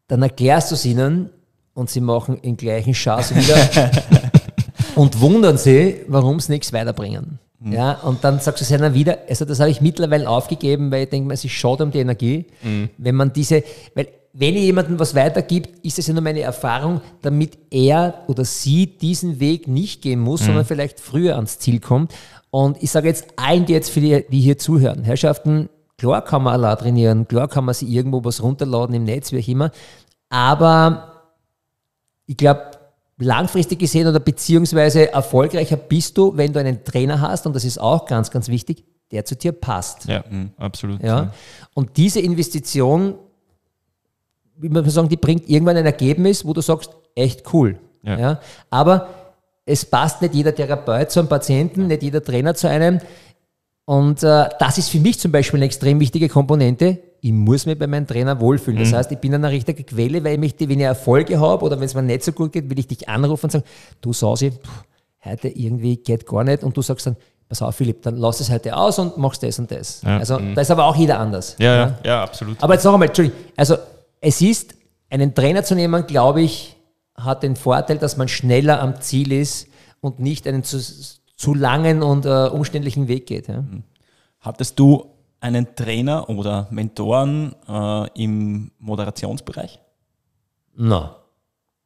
Dann 0.09 0.23
erklärst 0.23 0.71
du 0.71 0.75
es 0.75 0.85
ihnen 0.85 1.31
und 1.75 1.91
sie 1.91 2.01
machen 2.01 2.41
den 2.43 2.57
gleichen 2.57 2.95
Schatz 2.95 3.35
wieder 3.35 3.57
und 4.95 5.21
wundern 5.21 5.59
sie, 5.59 6.03
warum 6.09 6.41
sie 6.41 6.53
nichts 6.53 6.73
weiterbringen. 6.73 7.39
Ja, 7.65 7.93
und 8.03 8.23
dann 8.23 8.39
sagst 8.39 8.61
du 8.61 8.65
es 8.65 8.71
ihnen 8.71 8.95
wieder, 8.95 9.19
also 9.29 9.45
das 9.45 9.61
habe 9.61 9.71
ich 9.71 9.81
mittlerweile 9.81 10.29
aufgegeben, 10.29 10.91
weil 10.91 11.05
ich 11.05 11.09
denke, 11.09 11.33
es 11.33 11.45
ist 11.45 11.53
schade 11.53 11.83
um 11.83 11.91
die 11.91 11.99
Energie, 11.99 12.47
wenn 12.99 13.15
man 13.15 13.33
diese, 13.33 13.65
weil 13.95 14.09
wenn 14.39 14.55
ich 14.55 14.65
jemandem 14.65 14.99
was 14.99 15.15
weitergibt, 15.15 15.83
ist 15.85 15.99
es 15.99 16.07
ja 16.07 16.13
nur 16.13 16.23
meine 16.23 16.41
Erfahrung, 16.41 17.01
damit 17.23 17.57
er 17.71 18.23
oder 18.27 18.45
sie 18.45 18.87
diesen 18.87 19.41
Weg 19.41 19.67
nicht 19.67 20.03
gehen 20.03 20.21
muss, 20.21 20.45
sondern 20.45 20.67
vielleicht 20.67 21.01
früher 21.01 21.37
ans 21.37 21.59
Ziel 21.59 21.81
kommt. 21.81 22.13
Und 22.57 22.83
ich 22.83 22.91
sage 22.91 23.09
jetzt 23.09 23.27
allen, 23.37 23.67
die 23.67 23.75
jetzt 23.75 23.91
für 23.91 24.01
die, 24.01 24.25
die 24.31 24.41
hier 24.41 24.57
zuhören, 24.57 25.05
Herrschaften, 25.05 25.69
klar 25.99 26.25
kann 26.25 26.43
man 26.43 26.55
allein 26.55 26.79
trainieren, 26.79 27.29
klar 27.29 27.49
kann 27.49 27.67
man 27.67 27.75
sich 27.75 27.87
irgendwo 27.87 28.25
was 28.25 28.43
runterladen 28.43 28.95
im 28.95 29.05
Netz, 29.05 29.31
wie 29.31 29.43
auch 29.43 29.47
immer, 29.47 29.71
aber 30.31 31.27
ich 32.25 32.39
glaube, 32.39 32.63
langfristig 33.19 33.79
gesehen 33.81 34.09
oder 34.09 34.21
beziehungsweise 34.21 35.13
erfolgreicher 35.13 35.77
bist 35.77 36.17
du, 36.17 36.35
wenn 36.35 36.55
du 36.55 36.59
einen 36.59 36.83
Trainer 36.83 37.21
hast, 37.21 37.47
und 37.47 37.55
das 37.55 37.67
ist 37.67 37.77
auch 37.77 38.07
ganz, 38.07 38.31
ganz 38.31 38.49
wichtig, 38.49 38.87
der 39.11 39.27
zu 39.27 39.37
dir 39.37 39.53
passt. 39.53 40.07
Ja, 40.07 40.25
absolut. 40.57 41.03
Ja? 41.03 41.35
Und 41.75 41.99
diese 41.99 42.21
Investition, 42.21 43.17
wie 44.57 44.71
man 44.71 44.89
sagen, 44.89 45.11
die 45.11 45.19
bringt 45.19 45.47
irgendwann 45.47 45.77
ein 45.77 45.85
Ergebnis, 45.85 46.43
wo 46.47 46.55
du 46.55 46.63
sagst, 46.63 46.89
echt 47.15 47.53
cool. 47.53 47.79
Ja. 48.03 48.19
Ja. 48.19 48.41
Aber 48.71 49.26
es 49.67 49.85
passt 49.85 50.23
nicht 50.23 50.35
jeder 50.35 50.55
Therapeut 50.55 51.11
zu 51.11 51.21
einem 51.21 51.29
Patienten, 51.29 51.89
nicht 51.89 52.03
jeder 52.03 52.23
Trainer 52.23 52.55
zu 52.55 52.69
einem. 52.69 53.01
Und 53.85 54.23
äh, 54.23 54.49
das 54.59 54.79
ist 54.79 54.89
für 54.89 55.01
mich 55.01 55.19
zum 55.19 55.33
Beispiel 55.33 55.59
eine 55.59 55.67
extrem 55.67 56.01
wichtige 56.01 56.29
Komponente. 56.29 56.99
Ich 57.21 57.33
muss 57.33 57.67
mich 57.67 57.79
bei 57.79 57.87
meinem 57.87 58.07
Trainer 58.07 58.41
wohlfühlen. 58.41 58.79
Das 58.79 58.93
heißt, 58.93 59.11
ich 59.13 59.19
bin 59.19 59.35
eine 59.35 59.51
richtige 59.51 59.83
Quelle, 59.83 60.23
weil 60.23 60.35
ich 60.35 60.41
möchte, 60.41 60.69
wenn 60.69 60.79
ich 60.79 60.87
Erfolge 60.87 61.41
habe 61.41 61.65
oder 61.65 61.77
wenn 61.79 61.87
es 61.87 61.95
mir 61.95 62.03
nicht 62.03 62.23
so 62.23 62.33
gut 62.33 62.53
geht, 62.53 62.71
will 62.71 62.79
ich 62.79 62.87
dich 62.87 63.09
anrufen 63.09 63.47
und 63.47 63.51
sagen, 63.51 63.65
du 64.01 64.13
Sausi, 64.13 64.53
pff, 64.53 64.85
heute 65.25 65.49
irgendwie 65.49 65.97
geht 65.97 66.27
gar 66.27 66.45
nicht. 66.45 66.63
Und 66.63 66.77
du 66.77 66.83
sagst 66.83 67.07
dann, 67.07 67.17
pass 67.49 67.63
auf 67.63 67.75
Philipp, 67.75 68.03
dann 68.03 68.17
lass 68.17 68.39
es 68.41 68.51
heute 68.51 68.77
aus 68.77 68.99
und 69.01 69.17
machst 69.19 69.43
das 69.43 69.59
und 69.59 69.71
das. 69.71 70.03
Ja. 70.03 70.19
Also 70.19 70.39
da 70.55 70.61
ist 70.61 70.71
aber 70.71 70.85
auch 70.85 70.97
jeder 70.97 71.19
anders. 71.19 71.57
Ja, 71.59 71.75
ja, 71.75 71.99
ja, 72.05 72.23
absolut. 72.23 72.63
Aber 72.63 72.75
jetzt 72.75 72.85
noch 72.85 72.95
einmal, 72.95 73.09
Entschuldigung, 73.09 73.39
also 73.57 73.77
es 74.21 74.41
ist, 74.41 74.75
einen 75.11 75.35
Trainer 75.35 75.63
zu 75.63 75.75
nehmen, 75.75 76.07
glaube 76.07 76.43
ich, 76.43 76.76
hat 77.17 77.43
den 77.43 77.57
Vorteil, 77.57 77.99
dass 77.99 78.17
man 78.17 78.29
schneller 78.29 78.81
am 78.81 79.01
Ziel 79.01 79.33
ist 79.33 79.69
und 80.01 80.21
nicht 80.21 80.47
einen 80.47 80.63
zu, 80.63 80.81
zu 81.37 81.55
langen 81.55 82.03
und 82.03 82.27
äh, 82.27 82.49
umständlichen 82.49 83.09
Weg 83.09 83.27
geht. 83.27 83.49
Ja. 83.49 83.65
Hattest 84.41 84.79
du 84.79 85.11
einen 85.41 85.75
Trainer 85.75 86.29
oder 86.29 86.69
Mentoren 86.71 87.55
äh, 87.69 88.23
im 88.23 88.71
Moderationsbereich? 88.79 89.81
Na. 90.75 91.17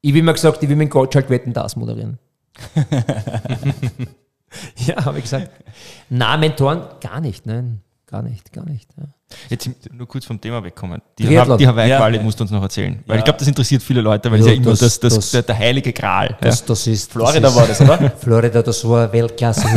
Ich 0.02 0.14
will 0.14 0.22
mir 0.22 0.32
gesagt, 0.32 0.62
ich 0.62 0.68
will 0.68 0.76
mit 0.76 0.88
dem 0.88 0.90
Gottschalk 0.90 1.28
Wetten 1.30 1.52
das 1.52 1.76
moderieren. 1.76 2.18
ja, 4.86 5.04
habe 5.04 5.18
ich 5.18 5.24
gesagt. 5.24 5.50
Na, 6.08 6.36
Mentoren, 6.36 6.82
gar 7.00 7.20
nicht, 7.20 7.46
nein. 7.46 7.82
Gar 8.10 8.22
nicht, 8.22 8.52
gar 8.52 8.64
nicht. 8.68 8.88
Ja. 8.98 9.04
Jetzt 9.48 9.62
sind- 9.64 9.94
nur 9.94 10.08
kurz 10.08 10.24
vom 10.24 10.40
Thema 10.40 10.64
wegkommen. 10.64 11.00
Die, 11.16 11.24
Triathlon. 11.26 11.54
Ha- 11.54 11.58
die 11.58 11.66
Hawaii-Quali 11.68 12.16
Ja. 12.16 12.22
musst 12.24 12.40
du 12.40 12.42
uns 12.44 12.50
noch 12.50 12.62
erzählen. 12.62 13.00
Weil 13.06 13.16
Ja. 13.16 13.18
ich 13.20 13.24
glaube, 13.24 13.38
das 13.38 13.46
interessiert 13.46 13.82
viele 13.84 14.00
Leute, 14.00 14.28
weil 14.32 14.40
es 14.40 14.46
ja 14.46 14.52
immer 14.54 14.70
das- 14.70 14.80
das, 14.80 14.98
das, 14.98 15.30
der, 15.30 15.42
der 15.42 15.56
heilige 15.56 15.92
Gral. 15.92 16.36
Das, 16.40 16.64
das 16.64 16.88
ist, 16.88 17.12
Florida 17.12 17.38
das 17.40 17.52
ist, 17.52 17.56
war 17.56 17.66
das, 17.68 17.80
oder? 17.80 18.10
Florida, 18.18 18.62
das 18.62 18.88
war 18.88 19.12
Weltklasse. 19.12 19.68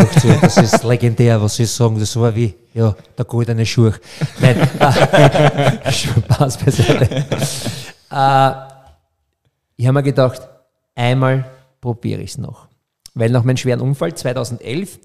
Das 0.42 0.58
ist 0.58 0.84
legendär, 0.84 1.40
was 1.40 1.60
ich 1.60 1.70
sagen. 1.70 2.00
Das 2.00 2.16
war 2.16 2.36
wie, 2.36 2.56
ja, 2.74 2.96
der 3.16 3.26
goldene 3.26 3.66
Schuh. 3.68 3.92
Nein, 4.42 4.68
Spaß 5.92 6.58
beiseite. 6.58 7.26
Äh, 8.10 8.52
ich 9.76 9.86
habe 9.86 9.94
mir 9.94 10.04
gedacht, 10.04 10.42
einmal 10.96 11.46
probiere 11.82 12.22
ich 12.22 12.32
es 12.32 12.38
noch. 12.40 12.68
Weil 13.14 13.30
nach 13.30 13.44
meinem 13.44 13.58
schweren 13.58 13.82
Unfall 13.82 14.16
2011 14.16 14.98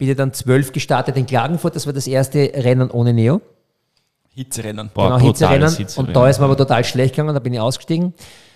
bin 0.00 0.08
ich 0.08 0.16
dann 0.16 0.32
12 0.32 0.72
gestartet 0.72 1.18
in 1.18 1.26
Klagenfurt. 1.26 1.76
Das 1.76 1.84
war 1.84 1.92
das 1.92 2.06
erste 2.06 2.38
Rennen 2.54 2.90
ohne 2.90 3.12
Neo. 3.12 3.42
Hitzerennen. 4.30 4.90
Boah, 4.94 5.18
genau, 5.18 5.20
Hitzerennen. 5.20 5.68
Hitzerennen. 5.68 6.08
Und 6.08 6.16
da 6.16 6.26
ist 6.26 6.38
mir 6.38 6.46
aber 6.46 6.56
total 6.56 6.84
schlecht 6.84 7.14
gegangen, 7.14 7.34
da 7.34 7.40
bin 7.40 7.52
ich 7.52 7.60
ausgestiegen. 7.60 8.14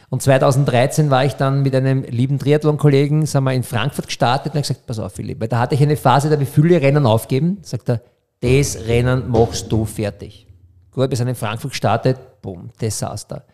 Und 0.08 0.22
2013 0.22 1.10
war 1.10 1.26
ich 1.26 1.34
dann 1.34 1.62
mit 1.62 1.74
einem 1.74 2.02
lieben 2.04 2.38
Triathlon-Kollegen, 2.38 3.26
sind 3.26 3.44
wir 3.44 3.52
in 3.52 3.62
Frankfurt 3.62 4.06
gestartet 4.06 4.54
und 4.54 4.58
hat 4.58 4.62
gesagt, 4.66 4.86
pass 4.86 4.98
auf 4.98 5.12
Philipp, 5.12 5.38
weil 5.38 5.48
da 5.48 5.58
hatte 5.58 5.74
ich 5.74 5.82
eine 5.82 5.98
Phase, 5.98 6.28
da 6.28 6.34
habe 6.34 6.44
ich 6.44 6.48
viele 6.48 6.80
Rennen 6.80 7.04
aufgeben. 7.04 7.58
Sagt 7.60 7.90
er, 7.90 8.00
das 8.40 8.86
Rennen 8.86 9.28
machst 9.28 9.70
du 9.70 9.84
fertig. 9.84 10.46
Gut, 10.92 11.10
wir 11.10 11.16
sind 11.16 11.28
in 11.28 11.34
Frankfurt 11.34 11.72
gestartet, 11.72 12.16
boom, 12.40 12.70
Desaster. 12.80 13.44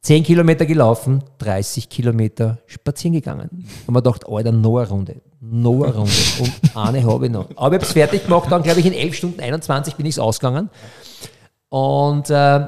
10 0.00 0.22
Kilometer 0.22 0.64
gelaufen, 0.64 1.22
30 1.36 1.90
Kilometer 1.90 2.60
spazieren 2.64 3.12
gegangen. 3.12 3.66
Und 3.86 3.92
man 3.92 4.02
dachte, 4.02 4.26
Alter, 4.26 4.52
noch 4.52 4.78
eine 4.78 4.88
Runde, 4.88 5.20
noch 5.40 5.82
eine 5.82 5.94
Runde 5.94 6.12
und 6.40 6.76
eine 6.76 7.04
habe 7.04 7.26
ich 7.26 7.32
noch. 7.32 7.48
Aber 7.56 7.74
ich 7.74 7.80
habe 7.80 7.84
es 7.84 7.92
fertig 7.92 8.24
gemacht, 8.24 8.50
dann 8.50 8.62
glaube 8.62 8.80
ich 8.80 8.86
in 8.86 8.92
11 8.92 9.14
Stunden 9.14 9.40
21 9.40 9.96
bin 9.96 10.06
ich 10.06 10.16
es 10.16 10.18
ausgegangen. 10.18 10.68
Und 11.70 12.28
äh, 12.30 12.66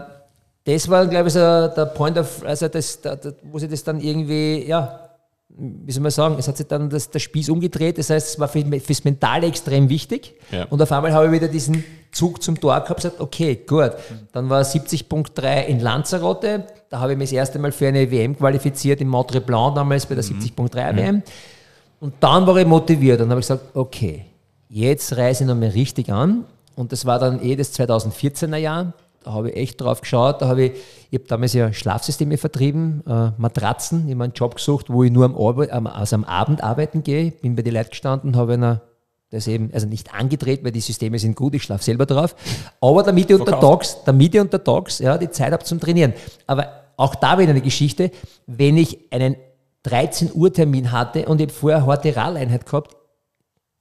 das 0.65 0.89
war, 0.89 1.07
glaube 1.07 1.29
ich, 1.29 1.35
so 1.35 1.41
der 1.41 1.93
Point 1.95 2.19
of, 2.19 2.45
also 2.45 2.69
das, 2.69 3.01
da, 3.01 3.17
da, 3.17 3.33
wo 3.43 3.59
sie 3.59 3.69
das 3.69 3.83
dann 3.85 4.01
irgendwie, 4.01 4.65
ja, 4.67 5.11
wie 5.49 5.93
soll 5.93 6.03
man 6.03 6.13
sagen, 6.13 6.37
es 6.39 6.49
hat 6.49 6.57
sich 6.57 6.67
dann 6.67 6.89
das, 6.89 7.11
der 7.11 7.19
Spieß 7.19 7.51
umgedreht, 7.51 7.99
das 7.99 8.09
heißt, 8.09 8.29
es 8.29 8.39
war 8.39 8.49
für, 8.49 8.65
fürs 8.81 9.05
Mentale 9.05 9.47
extrem 9.49 9.89
wichtig. 9.89 10.35
Ja. 10.51 10.65
Und 10.71 10.81
auf 10.81 10.91
einmal 10.93 11.13
habe 11.13 11.27
ich 11.27 11.33
wieder 11.33 11.49
diesen 11.49 11.85
Zug 12.11 12.43
zum 12.43 12.59
Tor 12.59 12.75
gehabt 12.81 12.91
und 12.91 12.97
gesagt, 12.97 13.21
okay, 13.21 13.61
gut. 13.67 13.93
Dann 14.33 14.49
war 14.49 14.63
70.3 14.63 15.65
in 15.67 15.81
Lanzarote, 15.81 16.67
da 16.89 17.01
habe 17.01 17.13
ich 17.13 17.19
mich 17.19 17.31
das 17.31 17.37
erste 17.37 17.59
Mal 17.59 17.73
für 17.73 17.89
eine 17.89 18.11
WM 18.11 18.39
qualifiziert, 18.39 19.01
in 19.01 19.09
Montre 19.09 19.41
Blanc 19.41 19.75
damals 19.75 20.07
bei 20.07 20.15
der 20.15 20.25
70.3 20.25 20.97
WM. 20.97 21.23
Und 22.03 22.15
dann 22.19 22.49
war 22.49 22.57
ich 22.57 22.67
motiviert 22.67 23.21
und 23.21 23.31
habe 23.31 23.39
ich 23.39 23.47
gesagt, 23.47 23.77
okay, 23.77 24.25
jetzt 24.69 25.17
reise 25.17 25.45
ich 25.45 25.49
nochmal 25.49 25.69
richtig 25.69 26.11
an. 26.11 26.47
Und 26.75 26.91
das 26.91 27.07
war 27.07 27.21
dann 27.21 27.41
eh 27.41 27.55
das 27.55 27.79
2014er 27.79 28.57
Jahr. 28.57 28.95
Da 29.23 29.35
habe 29.35 29.51
ich 29.51 29.57
echt 29.57 29.81
drauf 29.81 30.01
geschaut. 30.01 30.43
Da 30.43 30.49
habe 30.49 30.65
ich, 30.65 30.73
ich 31.13 31.21
habe 31.21 31.29
damals 31.29 31.53
ja 31.53 31.73
Schlafsysteme 31.73 32.39
vertrieben, 32.39 33.05
äh, 33.07 33.31
Matratzen. 33.39 34.09
Ich 34.09 34.15
habe 34.15 34.25
einen 34.25 34.33
Job 34.33 34.57
gesucht, 34.57 34.91
wo 34.91 35.05
ich 35.05 35.13
nur 35.13 35.27
am, 35.27 35.37
Arbeit, 35.37 35.71
am, 35.71 35.87
also 35.87 36.17
am 36.17 36.25
Abend 36.25 36.65
arbeiten 36.65 37.05
gehe. 37.05 37.31
Bin 37.31 37.55
bei 37.55 37.63
den 37.63 37.75
Leuten 37.75 37.91
gestanden, 37.91 38.35
habe 38.35 38.55
einer 38.55 38.81
das 39.31 39.47
eben, 39.47 39.71
also 39.73 39.87
nicht 39.87 40.13
angedreht, 40.13 40.65
weil 40.65 40.73
die 40.73 40.81
Systeme 40.81 41.21
sind 41.21 41.37
gut, 41.37 41.55
ich 41.55 41.63
schlafe 41.63 41.85
selber 41.85 42.05
drauf. 42.05 42.35
Aber 42.81 43.05
damit 43.05 43.31
ich 43.31 43.39
unter 43.39 43.61
Tags, 43.61 43.99
damit 44.05 44.35
ich 44.35 44.41
unter 44.41 44.63
Tags 44.63 44.99
ja, 44.99 45.17
die 45.17 45.31
Zeit 45.31 45.53
habe 45.53 45.63
zum 45.63 45.79
Trainieren. 45.79 46.15
Aber 46.49 46.67
auch 46.97 47.15
da 47.15 47.39
wieder 47.39 47.51
eine 47.51 47.61
Geschichte, 47.61 48.11
wenn 48.49 48.77
ich 48.77 48.99
einen 49.13 49.37
13 49.85 50.31
Uhr 50.35 50.53
Termin 50.53 50.93
hatte 50.93 51.27
und 51.27 51.41
ich 51.41 51.49
habe 51.49 51.55
vorher 51.55 51.79
eine 51.79 51.87
harte 51.87 52.17
Ralleinheit 52.17 52.67
gehabt, 52.67 52.97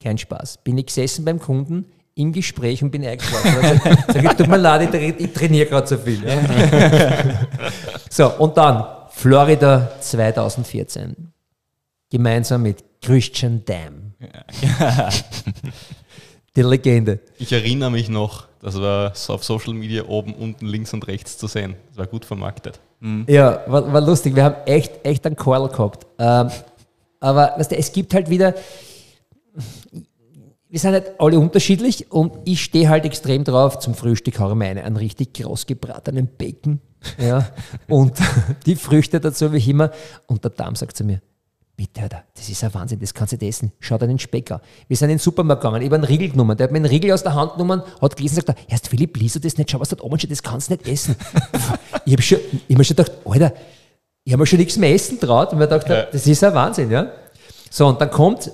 kein 0.02 0.18
Spaß. 0.18 0.58
Bin 0.64 0.76
ich 0.78 0.86
gesessen 0.86 1.24
beim 1.24 1.38
Kunden 1.38 1.86
im 2.14 2.32
Gespräch 2.32 2.82
und 2.82 2.90
bin 2.90 3.04
eingeschlafen. 3.06 3.54
Also, 3.62 3.80
sag 4.12 4.24
ich, 4.24 4.30
tut 4.32 4.48
mir 4.48 4.56
leid, 4.58 4.82
ich, 4.82 5.00
tra- 5.00 5.16
ich 5.18 5.32
trainiere 5.32 5.66
gerade 5.66 5.86
so 5.86 5.96
viel. 5.96 6.22
Ja. 6.24 7.38
so, 8.10 8.30
und 8.38 8.56
dann 8.56 8.84
Florida 9.10 9.92
2014. 10.00 11.32
Gemeinsam 12.10 12.62
mit 12.62 12.84
Christian 13.00 13.64
Dam. 13.64 14.12
Die 16.56 16.62
Legende. 16.62 17.20
Ich 17.38 17.52
erinnere 17.52 17.90
mich 17.90 18.10
noch, 18.10 18.46
das 18.60 18.78
war 18.78 19.12
auf 19.28 19.42
Social 19.44 19.72
Media 19.72 20.04
oben, 20.04 20.34
unten, 20.34 20.66
links 20.66 20.92
und 20.92 21.06
rechts 21.08 21.38
zu 21.38 21.46
sehen. 21.46 21.76
Das 21.88 21.98
war 21.98 22.06
gut 22.06 22.26
vermarktet. 22.26 22.78
Ja, 23.26 23.62
war, 23.66 23.92
war 23.92 24.00
lustig. 24.00 24.34
Wir 24.36 24.44
haben 24.44 24.56
echt, 24.66 25.04
echt 25.04 25.26
einen 25.26 25.36
Call 25.36 25.68
gehabt. 25.68 26.06
Ähm, 26.18 26.50
aber 27.20 27.54
weißt 27.56 27.72
du, 27.72 27.76
es 27.76 27.92
gibt 27.92 28.14
halt 28.14 28.30
wieder, 28.30 28.54
wir 30.68 30.78
sind 30.78 30.92
halt 30.92 31.20
alle 31.20 31.38
unterschiedlich 31.38 32.10
und 32.10 32.32
ich 32.44 32.62
stehe 32.62 32.88
halt 32.88 33.04
extrem 33.04 33.44
drauf. 33.44 33.78
Zum 33.78 33.94
Frühstück 33.94 34.38
habe 34.38 34.52
ich 34.52 34.56
mir 34.56 34.66
eine, 34.66 34.84
einen 34.84 34.96
richtig 34.96 35.34
groß 35.34 35.66
gebratenen 35.66 36.28
Bacon 36.38 36.80
ja, 37.18 37.46
und 37.88 38.18
die 38.66 38.76
Früchte 38.76 39.20
dazu 39.20 39.52
wie 39.52 39.70
immer. 39.70 39.90
Und 40.26 40.44
der 40.44 40.50
Dame 40.50 40.76
sagt 40.76 40.96
zu 40.96 41.04
mir, 41.04 41.20
bitte, 41.86 42.02
Alter, 42.02 42.24
das 42.34 42.48
ist 42.48 42.62
ein 42.62 42.72
Wahnsinn, 42.74 43.00
das 43.00 43.12
kannst 43.12 43.32
du 43.32 43.36
nicht 43.36 43.48
essen. 43.48 43.72
Schau 43.80 43.98
dir 43.98 44.06
den 44.06 44.18
Speck 44.18 44.50
an. 44.52 44.60
Wir 44.86 44.96
sind 44.96 45.10
in 45.10 45.16
den 45.16 45.18
Supermarkt 45.18 45.62
gegangen, 45.62 45.82
ich 45.82 45.86
habe 45.86 45.96
einen 45.96 46.04
Riegel 46.04 46.30
genommen, 46.30 46.56
der 46.56 46.64
hat 46.64 46.70
mir 46.70 46.76
einen 46.76 46.86
Riegel 46.86 47.10
aus 47.12 47.24
der 47.24 47.34
Hand 47.34 47.54
genommen, 47.54 47.82
hat 48.00 48.16
gelesen 48.16 48.38
und 48.38 48.46
gesagt, 48.46 48.70
erst 48.70 48.88
Philipp, 48.88 49.16
liest 49.16 49.34
du 49.34 49.40
das 49.40 49.58
nicht, 49.58 49.70
schau, 49.70 49.80
was 49.80 49.88
dort 49.88 50.02
oben 50.02 50.16
steht, 50.18 50.30
das 50.30 50.42
kannst 50.42 50.70
du 50.70 50.74
nicht 50.74 50.86
essen. 50.86 51.16
ich 52.04 52.12
habe 52.12 52.22
schon, 52.22 52.38
ich 52.68 52.74
hab 52.74 52.78
mir 52.78 52.84
schon 52.84 52.96
gedacht, 52.96 53.12
Alter, 53.24 53.52
ich 54.22 54.32
habe 54.32 54.40
mir 54.42 54.46
schon 54.46 54.58
nichts 54.60 54.76
mehr 54.76 54.94
essen 54.94 55.18
traut 55.18 55.52
und 55.52 55.58
mir 55.58 55.66
gedacht, 55.66 55.88
Ja. 55.88 56.04
das 56.04 56.24
ist 56.26 56.44
ein 56.44 56.54
Wahnsinn, 56.54 56.90
ja. 56.90 57.10
So, 57.68 57.88
und 57.88 58.00
dann 58.00 58.10
kommt, 58.10 58.52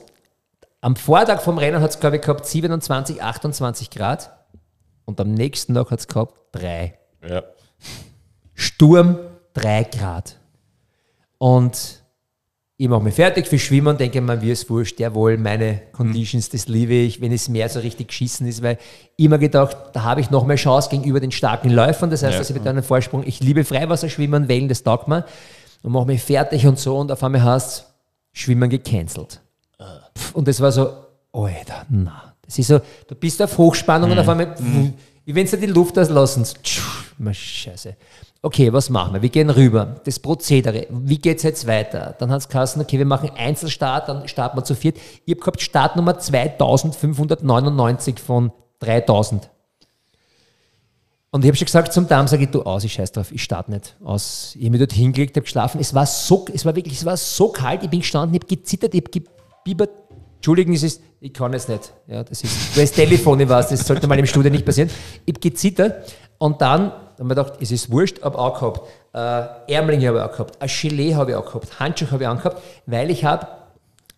am 0.81 0.97
Vortag 0.97 1.43
vom 1.43 1.59
Rennen 1.59 1.83
hat 1.83 1.91
es, 1.91 2.01
glaube 2.01 2.16
ich, 2.16 2.22
gehabt 2.22 2.47
27, 2.47 3.22
28 3.22 3.91
Grad 3.91 4.31
und 5.05 5.20
am 5.20 5.33
nächsten 5.33 5.74
Tag 5.74 5.91
hat 5.91 5.99
es 6.01 6.09
gehabt 6.09 6.35
3. 6.53 6.99
Ja. 7.29 7.43
Sturm 8.55 9.18
3 9.53 9.85
Grad. 9.85 10.39
Und 11.39 12.03
ich 12.81 12.89
mache 12.89 13.03
mich 13.03 13.14
fertig 13.14 13.49
für 13.49 13.59
Schwimmen 13.59 13.99
denke 13.99 14.20
mir, 14.20 14.37
mir 14.37 14.53
ist 14.53 14.70
wurscht, 14.70 15.01
jawohl, 15.01 15.37
meine 15.37 15.83
Conditions, 15.93 16.49
das 16.49 16.68
liebe 16.68 16.95
ich, 16.95 17.20
wenn 17.20 17.33
es 17.33 17.49
mehr 17.49 17.68
so 17.68 17.81
richtig 17.81 18.07
geschissen 18.07 18.47
ist, 18.47 18.62
weil 18.62 18.79
immer 19.16 19.37
gedacht, 19.39 19.76
da 19.95 20.05
habe 20.05 20.20
ich 20.20 20.31
noch 20.31 20.47
mehr 20.47 20.55
Chance 20.57 20.89
gegenüber 20.89 21.18
den 21.18 21.33
starken 21.33 21.70
Läufern. 21.70 22.09
Das 22.09 22.22
heißt, 22.22 22.35
Ja. 22.35 22.39
dass 22.39 22.51
ich 22.51 22.55
mit 22.57 22.64
einem 22.68 22.85
Vorsprung, 22.85 23.24
ich 23.26 23.41
liebe 23.41 23.64
Freiwasserschwimmen, 23.64 24.47
Wellen, 24.47 24.68
das 24.68 24.85
taugt 24.85 25.09
mir 25.09 25.24
und 25.83 25.91
mache 25.91 26.07
mich 26.07 26.22
fertig 26.22 26.68
und 26.68 26.79
so 26.79 26.97
und 26.99 27.11
auf 27.11 27.22
einmal 27.24 27.43
heißt 27.43 27.85
Schwimmen 28.33 28.70
gecancelt. 28.70 29.41
Pff, 30.16 30.35
Und 30.37 30.47
das 30.47 30.61
war 30.61 30.70
so, 30.70 30.89
Alter, 31.33 31.85
na. 31.89 32.33
Das 32.43 32.59
ist 32.61 32.68
so, 32.68 32.81
du 33.09 33.14
bist 33.16 33.43
auf 33.43 33.59
Hochspannung 33.59 34.12
und 34.12 34.18
auf 34.20 34.29
einmal, 34.29 34.55
pff, 34.55 34.62
wie 35.24 35.35
wenn 35.35 35.47
sie 35.49 35.59
die 35.59 35.66
Luft 35.66 35.99
auslassen. 35.99 36.47
Mal 37.18 37.35
Scheiße. 37.35 37.97
Okay, 38.41 38.72
was 38.72 38.89
machen 38.89 39.14
wir? 39.14 39.22
Wir 39.22 39.30
gehen 39.30 39.51
rüber. 39.51 40.01
Das 40.05 40.20
Prozedere. 40.20 40.86
Wie 40.91 41.18
geht 41.18 41.39
es 41.39 41.43
jetzt 41.43 41.66
weiter? 41.66 42.14
Dann 42.18 42.30
hat 42.30 42.41
es 42.41 42.49
geheißen, 42.49 42.80
okay, 42.80 42.99
wir 42.99 43.07
machen 43.07 43.30
Einzelstart, 43.36 44.09
dann 44.09 44.28
starten 44.28 44.57
wir 44.57 44.64
zu 44.64 44.76
viert. 44.76 44.97
Ich 45.24 45.34
habe 45.34 45.41
gehabt 45.41 45.61
Startnummer 45.61 46.18
2599 46.18 48.20
von 48.20 48.53
3000. 48.78 49.51
Und 51.30 51.45
ich 51.45 51.49
habe 51.49 51.57
schon 51.57 51.66
gesagt 51.66 51.93
zum 51.93 52.07
Darm, 52.07 52.28
sage 52.28 52.45
ich, 52.45 52.51
du 52.51 52.62
aus, 52.62 52.84
ich 52.84 52.93
scheiß 52.93 53.12
drauf, 53.12 53.32
ich 53.32 53.43
starte 53.43 53.72
nicht 53.72 53.97
aus. 54.03 54.53
Ich 54.55 54.62
habe 54.62 54.70
mich 54.70 54.80
dort 54.80 54.93
hingelegt, 54.93 55.36
habe 55.36 55.45
geschlafen. 55.45 55.80
Es 55.80 55.93
war 55.93 56.07
so, 56.07 56.47
es 56.55 56.64
war 56.64 56.76
wirklich, 56.76 56.95
es 56.95 57.05
war 57.05 57.16
so 57.16 57.49
kalt, 57.49 57.82
ich 57.82 57.91
bin 57.91 58.01
gestanden, 58.01 58.34
ich 58.34 58.41
habe 58.41 58.57
gezittert, 58.57 58.95
ich 58.95 59.03
habe 59.03 59.11
gebiebert. 59.11 59.91
Entschuldigen, 60.36 60.72
es 60.72 60.84
ist, 60.84 61.03
ich 61.20 61.34
kann 61.34 61.53
es 61.53 61.66
nicht. 61.66 61.93
Ja, 62.07 62.22
das 62.22 62.43
ist, 62.43 62.76
weil 62.76 62.84
das 62.84 62.93
Telefon, 62.93 63.47
weiß, 63.47 63.68
das 63.68 63.86
sollte 63.86 64.07
mal 64.07 64.18
im 64.18 64.26
Studio 64.26 64.51
nicht 64.51 64.64
passieren. 64.64 64.89
Ich 65.26 65.34
habe 65.34 65.41
gezittert 65.41 66.14
und 66.39 66.62
dann 66.62 66.93
habe 67.19 67.29
ich 67.29 67.37
gedacht, 67.37 67.53
es 67.61 67.71
ist 67.71 67.91
wurscht, 67.91 68.23
habe 68.23 68.39
auch 68.39 68.59
gehabt. 68.59 68.89
Äh, 69.12 69.73
Ärmlinge 69.75 70.09
habe 70.09 70.19
ich 70.19 70.25
auch 70.25 70.33
gehabt, 70.33 70.62
ein 70.62 70.69
Gilet 70.69 71.14
habe 71.14 71.31
ich 71.33 71.37
auch 71.37 71.47
gehabt, 71.47 71.81
Handschuhe 71.81 72.11
habe 72.11 72.23
ich 72.23 72.29
angehabt, 72.29 72.62
weil 72.87 73.11
ich 73.11 73.25
habe, 73.25 73.47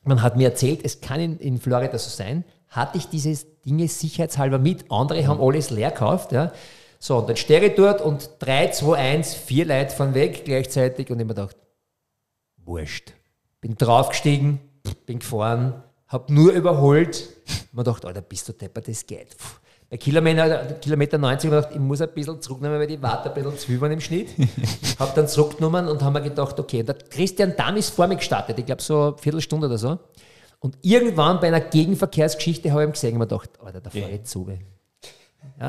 man 0.04 0.22
hat 0.22 0.36
mir 0.36 0.48
erzählt, 0.48 0.80
es 0.84 1.00
kann 1.00 1.20
in, 1.20 1.38
in 1.38 1.58
Florida 1.58 1.96
so 1.98 2.10
sein, 2.10 2.44
hatte 2.68 2.98
ich 2.98 3.08
diese 3.08 3.46
Dinge 3.66 3.88
sicherheitshalber 3.88 4.58
mit. 4.58 4.90
Andere 4.90 5.26
haben 5.26 5.40
alles 5.40 5.70
leer 5.70 5.90
gekauft. 5.90 6.32
Ja. 6.32 6.52
So, 6.98 7.18
und 7.18 7.28
dann 7.28 7.36
stehe 7.36 7.64
ich 7.64 7.74
dort 7.74 8.00
und 8.00 8.30
3, 8.40 8.68
2, 8.68 8.96
1, 8.96 9.34
vier 9.34 9.64
Leute 9.64 9.94
von 9.94 10.14
weg 10.14 10.44
gleichzeitig 10.44 11.10
und 11.10 11.18
ich 11.18 11.26
mir 11.26 11.34
gedacht, 11.34 11.56
wurscht. 12.58 13.12
Bin 13.60 13.74
draufgestiegen, 13.76 14.60
bin 15.06 15.18
gefahren, 15.18 15.82
hab 16.08 16.30
nur 16.30 16.52
überholt. 16.52 17.28
Man 17.72 17.84
dachte, 17.84 18.06
Alter, 18.06 18.20
bist 18.20 18.48
du 18.48 18.52
deppert, 18.52 18.88
das 18.88 19.06
geht. 19.06 19.36
Puh. 19.36 19.60
Bei 19.90 19.96
Kilometer, 19.96 20.66
Kilometer 20.80 21.18
90 21.18 21.50
habe 21.50 21.58
ich 21.58 21.62
gedacht, 21.62 21.74
ich 21.74 21.80
muss 21.80 22.00
ein 22.00 22.10
bisschen 22.14 22.40
zurücknehmen, 22.40 22.78
weil 22.78 22.86
die 22.86 23.02
Warte 23.02 23.28
ein 23.28 23.34
bisschen 23.34 23.58
zu 23.58 23.66
viel 23.66 23.80
waren 23.80 23.90
im 23.90 24.00
Schnitt. 24.00 24.28
hab 25.00 25.16
dann 25.16 25.26
zurückgenommen 25.26 25.88
und 25.88 26.00
haben 26.00 26.12
mir 26.12 26.22
gedacht, 26.22 26.60
okay, 26.60 26.84
der 26.84 26.94
Christian 26.94 27.54
Damm 27.56 27.76
ist 27.76 27.90
vor 27.90 28.06
mir 28.06 28.14
gestartet, 28.14 28.56
ich 28.56 28.66
glaube 28.66 28.80
so 28.80 29.02
eine 29.02 29.18
Viertelstunde 29.18 29.66
oder 29.66 29.78
so. 29.78 29.98
Und 30.60 30.78
irgendwann 30.82 31.40
bei 31.40 31.48
einer 31.48 31.60
Gegenverkehrsgeschichte 31.60 32.70
habe 32.70 32.82
ich 32.82 32.88
ihm 32.88 32.92
gesehen 32.92 33.12
und 33.14 33.18
mir 33.18 33.26
gedacht, 33.26 33.50
Alter, 33.64 33.80
da 33.80 33.90
fahre 33.90 34.10
ich 34.10 34.22
zu. 34.22 34.46
weh. 34.46 34.58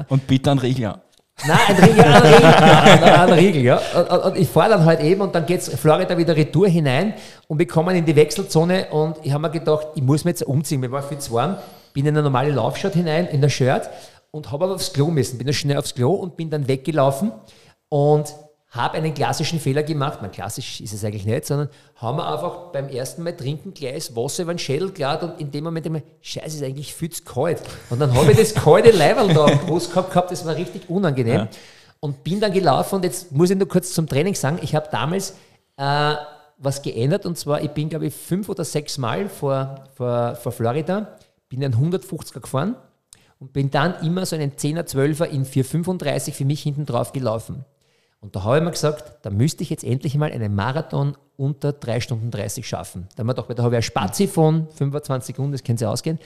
Und 0.08 0.28
bitte 0.28 0.52
an 0.52 0.60
Riegel. 0.60 0.84
ja. 0.84 1.02
Nein, 1.48 1.58
ein 1.70 1.76
Riegel, 1.78 2.04
ein 2.04 2.22
Riegel, 2.22 3.04
ein 3.04 3.34
Riegel 3.34 3.64
ja. 3.64 3.82
Und, 3.96 4.24
und, 4.26 4.38
ich 4.38 4.48
fahre 4.48 4.70
dann 4.70 4.86
halt 4.86 5.00
eben 5.00 5.22
und 5.22 5.34
dann 5.34 5.48
geht's 5.48 5.68
Florida 5.70 6.16
wieder 6.16 6.36
retour 6.36 6.68
hinein 6.68 7.16
und 7.48 7.58
wir 7.58 7.66
kommen 7.66 7.96
in 7.96 8.06
die 8.06 8.16
Wechselzone 8.16 8.90
und 8.92 9.18
ich 9.24 9.32
habe 9.32 9.42
mir 9.42 9.50
gedacht, 9.50 9.88
ich 9.96 10.04
muss 10.04 10.24
mir 10.24 10.32
jetzt 10.32 10.44
umziehen, 10.44 10.80
mir 10.80 10.92
war 10.92 11.02
viel 11.02 11.18
zu 11.18 11.32
warm, 11.32 11.58
bin 11.94 12.06
in 12.06 12.16
eine 12.16 12.24
normale 12.24 12.52
Laufshirt 12.52 12.94
hinein, 12.94 13.28
in 13.28 13.42
der 13.42 13.50
Shirt 13.50 13.90
und 14.32 14.52
habe 14.52 14.66
aber 14.66 14.76
aufs 14.76 14.94
Klo 14.94 15.08
müssen, 15.08 15.38
bin 15.38 15.48
dann 15.48 15.54
schnell 15.54 15.78
aufs 15.78 15.94
Klo 15.94 16.14
und 16.14 16.38
bin 16.38 16.50
dann 16.50 16.68
weggelaufen 16.68 17.32
und 17.90 18.34
habe 18.72 18.98
einen 18.98 19.14
klassischen 19.14 19.60
Fehler 19.60 19.84
gemacht, 19.84 20.20
mein 20.22 20.32
klassisch 20.32 20.80
ist 20.80 20.94
es 20.94 21.04
eigentlich 21.04 21.26
nicht, 21.26 21.46
sondern 21.46 21.70
haben 21.98 22.18
wir 22.18 22.32
einfach 22.32 22.72
beim 22.72 22.88
ersten 22.88 23.22
Mal 23.22 23.36
trinken 23.36 23.74
Gleis 23.74 24.16
Wasser 24.16 24.44
über 24.44 24.54
den 24.54 24.60
Schädel 24.60 24.92
geladen 24.92 25.32
und 25.32 25.42
in 25.42 25.52
dem 25.52 25.66
Moment 25.66 25.86
immer, 25.86 26.02
scheiße, 26.22 26.56
ist 26.56 26.64
eigentlich 26.64 26.96
viel 26.96 27.10
zu 27.10 27.24
kalt. 27.24 27.62
Und 27.90 28.00
dann 28.00 28.14
habe 28.14 28.32
ich 28.32 28.38
das 28.38 28.54
kalte 28.54 28.92
Leiberl 28.92 29.34
da 29.34 29.46
am 29.46 29.60
Brust 29.60 29.90
gehabt, 29.90 30.12
gehabt, 30.12 30.32
das 30.32 30.46
war 30.46 30.56
richtig 30.56 30.90
unangenehm. 30.90 31.50
Und 32.00 32.24
bin 32.24 32.40
dann 32.40 32.54
gelaufen 32.54 32.96
und 32.96 33.04
jetzt 33.04 33.34
muss 33.34 33.50
ich 33.50 33.58
nur 33.58 33.68
kurz 33.68 33.94
zum 33.94 34.08
Training 34.08 34.36
sagen, 34.36 34.58
ich 34.62 34.74
habe 34.74 34.88
damals 34.90 35.36
äh, 35.76 36.16
was 36.58 36.82
geändert 36.82 37.26
und 37.26 37.38
zwar, 37.38 37.62
ich 37.62 37.72
bin 37.72 37.90
glaube 37.90 38.08
ich 38.08 38.14
fünf 38.14 38.48
oder 38.48 38.64
sechs 38.64 38.98
Mal 38.98 39.28
vor, 39.28 39.84
vor, 39.96 40.36
vor 40.36 40.52
Florida, 40.54 41.18
bin 41.52 41.64
einen 41.64 41.76
150er 41.76 42.40
gefahren 42.40 42.76
und 43.40 43.52
bin 43.52 43.70
dann 43.70 44.02
immer 44.04 44.26
so 44.26 44.38
einen 44.38 44.52
10er, 44.52 44.84
12er 44.84 45.26
in 45.26 45.46
4,35 45.46 46.32
für 46.32 46.46
mich 46.46 46.64
hinten 46.64 46.86
drauf 46.86 47.12
gelaufen. 47.12 47.66
Und 48.22 48.36
da 48.36 48.44
habe 48.44 48.60
ich 48.60 48.64
mir 48.64 48.72
gesagt, 48.72 49.26
da 49.26 49.30
müsste 49.30 49.64
ich 49.64 49.70
jetzt 49.70 49.84
endlich 49.84 50.16
mal 50.16 50.32
einen 50.32 50.56
Marathon 50.56 51.18
unter 51.36 51.74
3 51.74 52.00
Stunden 52.00 52.32
30 52.32 52.68
schaffen. 52.68 53.08
Da 53.16 53.20
habe 53.20 53.22
ich 53.22 53.26
mir 53.26 53.34
gedacht, 53.34 53.50
weil 53.50 53.56
da 53.56 53.64
habe 53.64 53.76
ich 53.76 53.78
eine 53.78 53.84
Spazi 53.84 54.28
von 54.28 54.68
25 54.70 55.36
Sekunden, 55.36 55.52
das 55.52 55.64
können 55.64 55.78
Sie 55.78 55.86
ausgehen. 55.86 56.20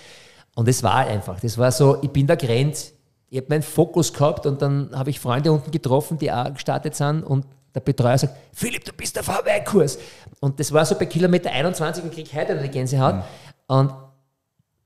Und 0.56 0.68
das 0.68 0.84
war 0.84 1.08
einfach. 1.08 1.40
Das 1.40 1.58
war 1.58 1.72
so, 1.72 1.98
ich 2.04 2.12
bin 2.12 2.28
da 2.28 2.36
gerannt, 2.36 2.94
ich 3.30 3.38
habe 3.38 3.48
meinen 3.50 3.64
Fokus 3.64 4.14
gehabt 4.14 4.46
und 4.46 4.62
dann 4.62 4.92
habe 4.94 5.10
ich 5.10 5.20
Freunde 5.20 5.52
unten 5.52 5.72
getroffen, 5.72 6.20
die 6.20 6.32
auch 6.32 6.54
gestartet 6.54 6.96
sind 6.96 7.24
und 7.24 7.48
der 7.74 7.80
Betreuer 7.80 8.18
sagt, 8.18 8.36
Philipp, 8.54 8.86
du 8.86 8.94
bist 8.94 9.18
auf 9.20 9.28
Hawaii-Kurs. 9.28 9.98
Und 10.40 10.60
das 10.60 10.72
war 10.72 10.86
so 10.86 10.96
bei 10.96 11.08
Kilometer 11.08 11.52
21 11.52 12.04
und 12.04 12.14
kriege 12.14 12.30
heute 12.34 12.58
eine 12.58 12.70
Gänsehaut. 12.70 13.24
Und 13.68 13.92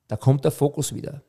da 0.10 0.18
kommt 0.18 0.44
der 0.44 0.52
Fokus 0.52 0.94
wieder. 0.94 1.22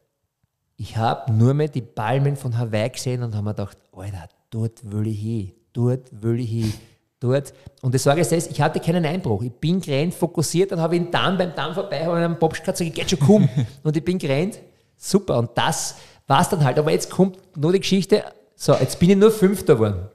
Ich 0.77 0.97
habe 0.97 1.31
nur 1.33 1.53
mehr 1.53 1.69
die 1.69 1.83
Palmen 1.83 2.35
von 2.35 2.59
Hawaii 2.59 2.89
gesehen 2.89 3.23
und 3.23 3.35
habe 3.35 3.45
mir 3.45 3.51
gedacht, 3.55 3.77
Alter, 3.93 4.29
dort 4.49 4.91
will 4.91 5.07
ich 5.07 5.21
hin. 5.21 5.53
dort 5.75 6.09
will 6.11 6.41
ich 6.41 6.51
hin, 6.51 6.73
dort. 7.21 7.53
Und 7.83 7.95
das 7.95 8.03
sage 8.03 8.23
ich 8.23 8.27
selbst, 8.27 8.51
ich 8.51 8.61
hatte 8.61 8.81
keinen 8.81 9.05
Einbruch. 9.05 9.43
Ich 9.43 9.53
bin 9.53 9.83
gerannt, 9.83 10.15
fokussiert, 10.15 10.73
dann 10.73 10.81
habe 10.81 10.97
ich 10.97 11.03
ihn 11.03 11.11
dann 11.11 11.37
beim 11.37 11.55
Damm 11.55 11.75
vorbei, 11.75 12.05
habe 12.05 12.17
einen 12.17 12.39
Popschkatz 12.39 12.79
gesagt, 12.79 12.97
geht 12.97 13.11
schon, 13.11 13.21
komm. 13.21 13.49
und 13.83 13.97
ich 13.97 14.05
bin 14.05 14.19
gerannt. 14.19 14.59
Super. 14.97 15.39
Und 15.39 15.51
das 15.55 15.97
war 16.27 16.41
es 16.41 16.49
dann 16.49 16.65
halt. 16.65 16.79
Aber 16.79 16.91
jetzt 16.91 17.11
kommt 17.11 17.39
nur 17.57 17.73
die 17.73 17.81
Geschichte, 17.81 18.25
so, 18.57 18.75
jetzt 18.75 18.99
bin 18.99 19.11
ich 19.11 19.17
nur 19.17 19.31
Fünfter 19.31 19.75
geworden. 19.75 20.09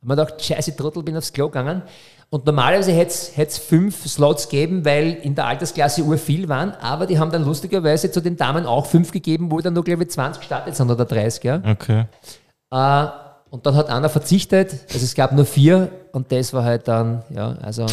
Und 0.00 0.08
man 0.08 0.16
gedacht, 0.16 0.42
scheiße, 0.42 0.74
Trottel, 0.74 1.02
bin 1.02 1.16
aufs 1.16 1.32
Klo 1.32 1.46
gegangen. 1.46 1.82
Und 2.32 2.46
normalerweise 2.46 2.92
hätte 2.92 3.12
es 3.36 3.58
fünf 3.58 4.06
Slots 4.06 4.48
gegeben, 4.48 4.86
weil 4.86 5.18
in 5.22 5.34
der 5.34 5.44
Altersklasse 5.48 6.02
ur 6.02 6.16
viel 6.16 6.48
waren, 6.48 6.70
aber 6.80 7.04
die 7.04 7.18
haben 7.18 7.30
dann 7.30 7.44
lustigerweise 7.44 8.10
zu 8.10 8.22
den 8.22 8.38
Damen 8.38 8.64
auch 8.64 8.86
fünf 8.86 9.12
gegeben, 9.12 9.50
wo 9.50 9.60
dann 9.60 9.74
nur, 9.74 9.84
glaube 9.84 10.04
ich, 10.04 10.10
20 10.10 10.40
gestartet 10.40 10.74
sind 10.74 10.90
oder 10.90 11.04
30. 11.04 11.44
Ja? 11.44 11.60
Okay. 11.70 12.06
Äh, 12.70 13.06
und 13.50 13.66
dann 13.66 13.74
hat 13.76 13.90
einer 13.90 14.08
verzichtet, 14.08 14.72
also 14.90 15.04
es 15.04 15.14
gab 15.14 15.32
nur 15.32 15.44
vier 15.44 15.90
und 16.12 16.32
das 16.32 16.54
war 16.54 16.64
halt 16.64 16.88
dann, 16.88 17.22
ja, 17.28 17.54
also 17.60 17.84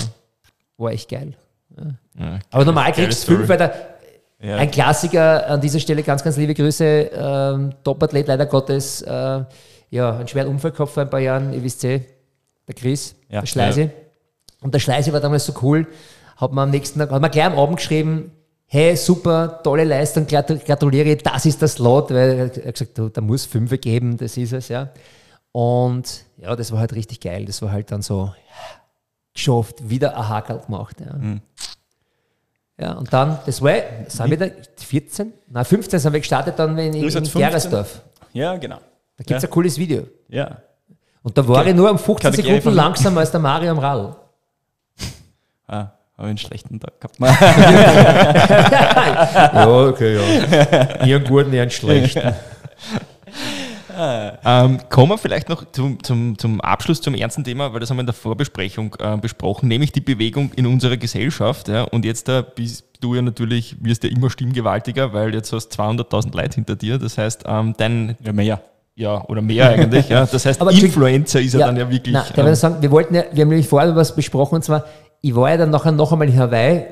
war 0.77 0.91
echt 0.93 1.09
geil. 1.09 1.33
Ja, 2.17 2.39
Aber 2.49 2.63
normal 2.63 2.93
kriegst 2.93 3.27
du 3.27 3.35
fünf, 3.35 3.49
weil 3.49 3.57
der, 3.57 3.73
Ja. 4.41 4.55
ein 4.55 4.71
Klassiker 4.71 5.49
an 5.49 5.59
dieser 5.59 5.81
Stelle, 5.81 6.01
ganz, 6.01 6.23
ganz 6.23 6.37
liebe 6.37 6.53
Grüße, 6.53 6.85
ähm, 7.13 7.73
Topathlet 7.83 8.29
leider 8.29 8.45
Gottes, 8.45 9.01
äh, 9.01 9.43
ja, 9.89 10.15
einen 10.15 10.29
schweren 10.29 10.47
Unfall 10.47 10.71
gehabt 10.71 10.91
vor 10.93 11.03
ein 11.03 11.09
paar 11.09 11.19
Jahren, 11.19 11.51
ihr 11.51 11.61
wisst 11.61 11.83
eh, 11.83 11.99
der 12.69 12.75
Chris, 12.75 13.15
Ja. 13.27 13.41
der 13.41 13.47
Schleise. 13.47 13.91
Und 14.61 14.73
der 14.73 14.79
Schleise 14.79 15.13
war 15.13 15.19
damals 15.19 15.45
so 15.45 15.53
cool, 15.61 15.87
hat 16.37 16.51
man 16.51 16.63
am 16.65 16.71
nächsten 16.71 16.99
Tag, 16.99 17.11
hat 17.11 17.21
man 17.21 17.31
gleich 17.31 17.45
am 17.45 17.57
Abend 17.57 17.77
geschrieben, 17.77 18.31
hey, 18.65 18.95
super, 18.95 19.61
tolle 19.63 19.83
Leistung, 19.83 20.25
gratu- 20.25 20.63
gratuliere, 20.63 21.15
das 21.15 21.45
ist 21.45 21.61
das 21.61 21.73
Slot, 21.73 22.11
weil 22.11 22.31
er 22.37 22.45
hat 22.67 22.73
gesagt, 22.73 22.97
du, 22.97 23.09
da 23.09 23.21
muss 23.21 23.45
fünf 23.45 23.71
geben, 23.81 24.17
das 24.17 24.37
ist 24.37 24.53
es, 24.53 24.67
ja. 24.67 24.89
Und 25.51 26.23
ja, 26.37 26.55
das 26.55 26.71
war 26.71 26.79
halt 26.79 26.93
richtig 26.93 27.19
geil, 27.19 27.45
das 27.45 27.61
war 27.61 27.71
halt 27.71 27.91
dann 27.91 28.01
so 28.01 28.31
geschafft, 29.33 29.89
wieder 29.89 30.15
ein 30.17 30.29
Hakel 30.29 30.59
gemacht, 30.59 30.97
ja. 30.99 31.15
Ja, 32.81 32.93
und 32.93 33.11
dann, 33.11 33.39
das 33.45 33.61
war, 33.61 33.73
sind 34.07 34.29
wir 34.29 34.37
da 34.37 34.45
14? 34.77 35.33
Nein, 35.49 35.65
15 35.65 35.99
sind 35.99 36.13
wir 36.13 36.19
gestartet 36.21 36.57
dann 36.57 36.77
in, 36.77 36.93
in, 36.93 37.03
Ihr 37.03 37.11
seid 37.11 37.23
in 37.23 37.29
15? 37.29 37.41
Gerersdorf. 37.41 38.01
ja, 38.33 38.55
genau. 38.57 38.77
Da 39.17 39.23
gibt 39.25 39.31
es 39.31 39.43
Ja. 39.43 39.49
ein 39.49 39.51
cooles 39.51 39.77
Video. 39.77 40.03
Ja. 40.29 40.59
Und 41.21 41.37
da 41.37 41.45
war 41.45 41.65
ich 41.67 41.75
nur 41.75 41.91
um 41.91 41.99
15 41.99 42.31
Kategorie 42.31 42.55
Sekunden 42.55 42.77
langsamer 42.77 43.19
als 43.19 43.31
der 43.31 43.41
Mario 43.41 43.71
am 43.71 43.79
Radl. 43.79 44.15
Ah, 45.69 45.91
habe 46.17 46.17
ich 46.17 46.23
einen 46.29 46.37
schlechten 46.39 46.79
Tag 46.79 46.99
gehabt. 46.99 47.19
ja, 49.53 49.67
okay, 49.87 50.17
ja. 50.17 51.05
Ihren 51.05 51.23
guten, 51.23 51.53
ihren 51.53 51.69
schlechten. 51.69 52.33
Ähm, 54.01 54.79
kommen 54.89 55.11
wir 55.11 55.17
vielleicht 55.17 55.49
noch 55.49 55.69
zum, 55.71 56.01
zum, 56.03 56.37
zum 56.37 56.61
Abschluss 56.61 57.01
zum 57.01 57.13
ernsten 57.15 57.43
Thema, 57.43 57.73
weil 57.73 57.79
das 57.81 57.89
haben 57.89 57.97
wir 57.97 58.01
in 58.01 58.05
der 58.07 58.13
Vorbesprechung 58.15 58.95
äh, 58.99 59.17
besprochen, 59.17 59.67
nämlich 59.67 59.91
die 59.91 59.99
Bewegung 60.01 60.51
in 60.55 60.65
unserer 60.65 60.95
Gesellschaft. 60.97 61.67
Ja, 61.67 61.83
und 61.83 62.05
jetzt 62.05 62.27
da 62.29 62.41
bist 62.41 62.85
du 63.01 63.15
ja 63.15 63.21
natürlich, 63.21 63.75
wirst 63.81 64.03
ja 64.05 64.09
immer 64.09 64.29
stimmgewaltiger, 64.29 65.11
weil 65.13 65.33
jetzt 65.33 65.51
hast 65.51 65.77
200.000 65.77 66.33
Leute 66.35 66.55
hinter 66.55 66.75
dir. 66.77 66.97
Das 66.97 67.17
heißt, 67.17 67.43
ähm, 67.45 67.73
dein, 67.77 68.15
Ja, 68.23 68.31
mehr. 68.31 68.61
ja, 68.95 69.21
oder 69.25 69.41
mehr 69.41 69.69
eigentlich. 69.69 70.07
ja, 70.07 70.25
das 70.25 70.45
heißt, 70.45 70.61
Aber 70.61 70.71
Influencer 70.71 71.41
ist 71.41 71.53
ja, 71.53 71.67
dann 71.67 71.75
ja 71.75 71.91
wirklich. 71.91 72.13
Nein, 72.13 72.23
ähm, 72.37 72.55
sagen, 72.55 72.77
wir 72.81 72.91
wollten 72.91 73.15
ja, 73.15 73.23
wir 73.33 73.41
haben 73.41 73.49
nämlich 73.49 73.67
vorher 73.67 73.93
was 73.97 74.15
besprochen 74.15 74.55
und 74.55 74.63
zwar, 74.63 74.85
ich 75.21 75.35
war 75.35 75.49
ja 75.49 75.57
dann 75.57 75.69
nachher 75.69 75.91
noch 75.91 76.11
einmal 76.11 76.29
in 76.29 76.37
Hawaii, 76.37 76.85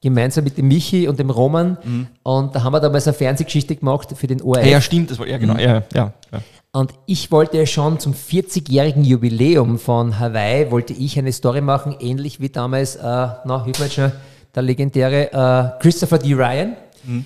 gemeinsam 0.00 0.44
mit 0.44 0.58
dem 0.58 0.68
Michi 0.68 1.06
und 1.08 1.18
dem 1.18 1.30
Roman 1.30 1.78
und 2.22 2.54
da 2.54 2.64
haben 2.64 2.72
wir 2.72 2.80
damals 2.80 3.06
eine 3.06 3.14
Fernsehgeschichte 3.14 3.76
gemacht 3.76 4.08
für 4.16 4.26
den 4.26 4.42
ORF. 4.42 4.66
ja, 4.66 4.80
stimmt, 4.80 5.10
das 5.10 5.18
war 5.18 5.26
ja 5.26 5.38
genau. 5.38 5.56
Ja, 5.56 5.82
ja, 5.94 6.12
ja. 6.32 6.42
Und 6.74 6.92
ich 7.04 7.30
wollte 7.30 7.58
ja 7.58 7.66
schon 7.66 8.00
zum 8.00 8.14
40-jährigen 8.14 9.04
Jubiläum 9.04 9.78
von 9.78 10.18
Hawaii, 10.18 10.70
wollte 10.70 10.94
ich 10.94 11.18
eine 11.18 11.30
Story 11.30 11.60
machen, 11.60 11.94
ähnlich 12.00 12.40
wie 12.40 12.48
damals, 12.48 12.96
äh, 12.96 13.00
na, 13.02 13.62
hilf 13.64 13.78
mir 13.78 13.84
jetzt 13.84 13.94
schon, 13.94 14.12
der 14.54 14.62
legendäre 14.62 15.32
äh, 15.32 15.82
Christopher 15.82 16.18
D. 16.18 16.32
Ryan. 16.32 16.72
Äh, 17.06 17.20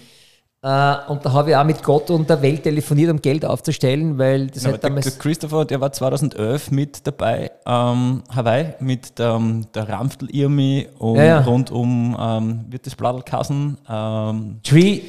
und 0.63 1.25
da 1.25 1.33
habe 1.33 1.51
ich 1.51 1.57
auch 1.57 1.65
mit 1.65 1.83
Gott 1.83 2.11
und 2.11 2.29
der 2.29 2.43
Welt 2.43 2.65
telefoniert, 2.65 3.11
um 3.11 3.21
Geld 3.21 3.45
aufzustellen, 3.45 4.19
weil 4.19 4.49
das 4.49 4.65
Aber 4.65 4.75
hat 4.75 4.85
damals... 4.85 5.05
der 5.05 5.19
Christopher, 5.19 5.65
der 5.65 5.81
war 5.81 5.93
2011 5.93 6.71
mit 6.73 7.07
dabei, 7.07 7.53
ähm, 7.65 8.23
Hawaii, 8.35 8.75
mit 8.81 9.19
der, 9.19 9.41
der 9.75 9.89
Ramftl-Irmi 9.89 10.89
und 10.99 11.17
Ja, 11.17 11.25
ja. 11.25 11.41
rund 11.41 11.71
um, 11.71 12.17
ähm, 12.19 12.65
wird 12.69 12.87
das 12.87 12.97
Bladlkassen, 12.97 13.79
ähm, 13.89 14.61
Tree... 14.65 15.03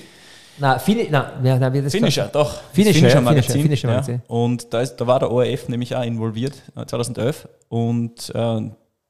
Na, 0.59 0.79
Fini, 0.79 1.07
na, 1.11 1.33
na, 1.41 1.59
na, 1.59 1.71
wie 1.71 1.83
das 1.83 1.91
Finisher, 1.91 2.29
doch. 2.33 2.51
das 2.51 2.61
Finisher, 2.73 3.09
ja, 3.09 3.21
Magazin. 3.21 3.61
Finisher, 3.61 3.61
Finisher 3.61 3.87
ja. 3.89 3.93
Magazin. 3.93 4.21
Und 4.27 4.73
da, 4.73 4.81
ist, 4.81 4.95
da 4.95 5.05
war 5.05 5.19
der 5.19 5.31
ORF 5.31 5.69
nämlich 5.69 5.95
auch 5.95 6.03
involviert, 6.03 6.53
äh, 6.75 6.83
2011. 6.83 7.47
Und 7.69 8.31
äh, 8.33 8.61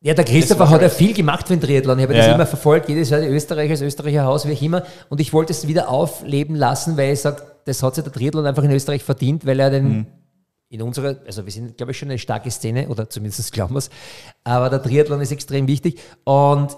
Ja, 0.08 0.14
der 0.14 0.24
Christopher 0.24 0.70
hat 0.70 0.82
ja 0.82 0.88
viel 0.88 1.14
gemacht 1.14 1.50
für 1.50 1.58
den 1.58 1.60
Triathlon. 1.60 2.00
Ich 2.00 2.04
habe 2.04 2.14
Ja, 2.14 2.20
das 2.20 2.28
ja. 2.28 2.36
immer 2.36 2.46
verfolgt, 2.46 2.88
jedes 2.88 3.10
Jahr 3.10 3.20
die 3.20 3.28
Österreicher, 3.28 3.74
das 3.74 3.82
Österreicher 3.82 4.24
Haus, 4.24 4.48
wie 4.48 4.54
auch 4.54 4.62
immer. 4.62 4.84
Und 5.10 5.20
ich 5.20 5.34
wollte 5.34 5.52
es 5.52 5.68
wieder 5.68 5.90
aufleben 5.90 6.56
lassen, 6.56 6.96
weil 6.96 7.12
ich 7.12 7.20
sage, 7.20 7.42
das 7.66 7.84
hat 7.84 7.96
sich 7.96 8.06
der 8.06 8.14
Triathlon 8.14 8.46
einfach 8.46 8.64
in 8.64 8.72
Österreich 8.72 9.04
verdient, 9.04 9.46
weil 9.46 9.60
er 9.60 9.70
den 9.70 10.08
in 10.70 10.82
unserer, 10.82 11.18
also 11.26 11.44
wir 11.44 11.52
sind, 11.52 11.76
glaube 11.76 11.92
ich, 11.92 11.98
schon 11.98 12.08
eine 12.08 12.20
starke 12.20 12.50
Szene, 12.50 12.88
oder 12.88 13.10
zumindest 13.10 13.52
glauben 13.52 13.74
wir 13.74 13.80
es, 13.80 13.90
aber 14.46 14.70
der 14.70 14.82
Triathlon 14.82 15.20
ist 15.20 15.34
extrem 15.34 15.68
wichtig. 15.68 16.00
Und 16.24 16.78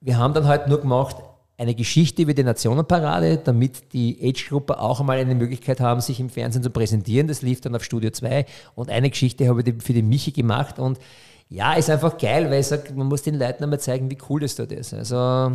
wir 0.00 0.16
haben 0.16 0.32
dann 0.32 0.46
halt 0.46 0.66
nur 0.66 0.80
gemacht, 0.80 1.16
eine 1.58 1.74
Geschichte 1.74 2.22
über 2.22 2.32
die 2.32 2.44
Nationenparade, 2.44 3.42
damit 3.44 3.92
die 3.92 4.18
Age-Gruppe 4.22 4.80
auch 4.80 5.00
einmal 5.00 5.18
eine 5.18 5.34
Möglichkeit 5.34 5.80
haben, 5.80 6.00
sich 6.00 6.18
im 6.18 6.30
Fernsehen 6.30 6.62
zu 6.62 6.70
präsentieren. 6.70 7.28
Das 7.28 7.42
lief 7.42 7.60
dann 7.60 7.76
auf 7.76 7.84
Studio 7.84 8.08
2 8.08 8.46
und 8.74 8.88
eine 8.88 9.10
Geschichte 9.10 9.48
habe 9.48 9.60
ich 9.60 9.82
für 9.82 9.92
den 9.92 10.08
Michi 10.08 10.32
gemacht 10.32 10.78
und 10.78 10.98
ja, 11.54 11.74
ist 11.74 11.88
einfach 11.90 12.18
geil, 12.18 12.50
weil 12.50 12.60
ich 12.60 12.66
sage, 12.66 12.92
man 12.94 13.06
muss 13.06 13.22
den 13.22 13.38
Leuten 13.38 13.62
einmal 13.64 13.80
zeigen, 13.80 14.10
wie 14.10 14.18
cool 14.28 14.40
das 14.40 14.54
dort 14.56 14.72
ist. 14.72 14.92
Also 14.92 15.52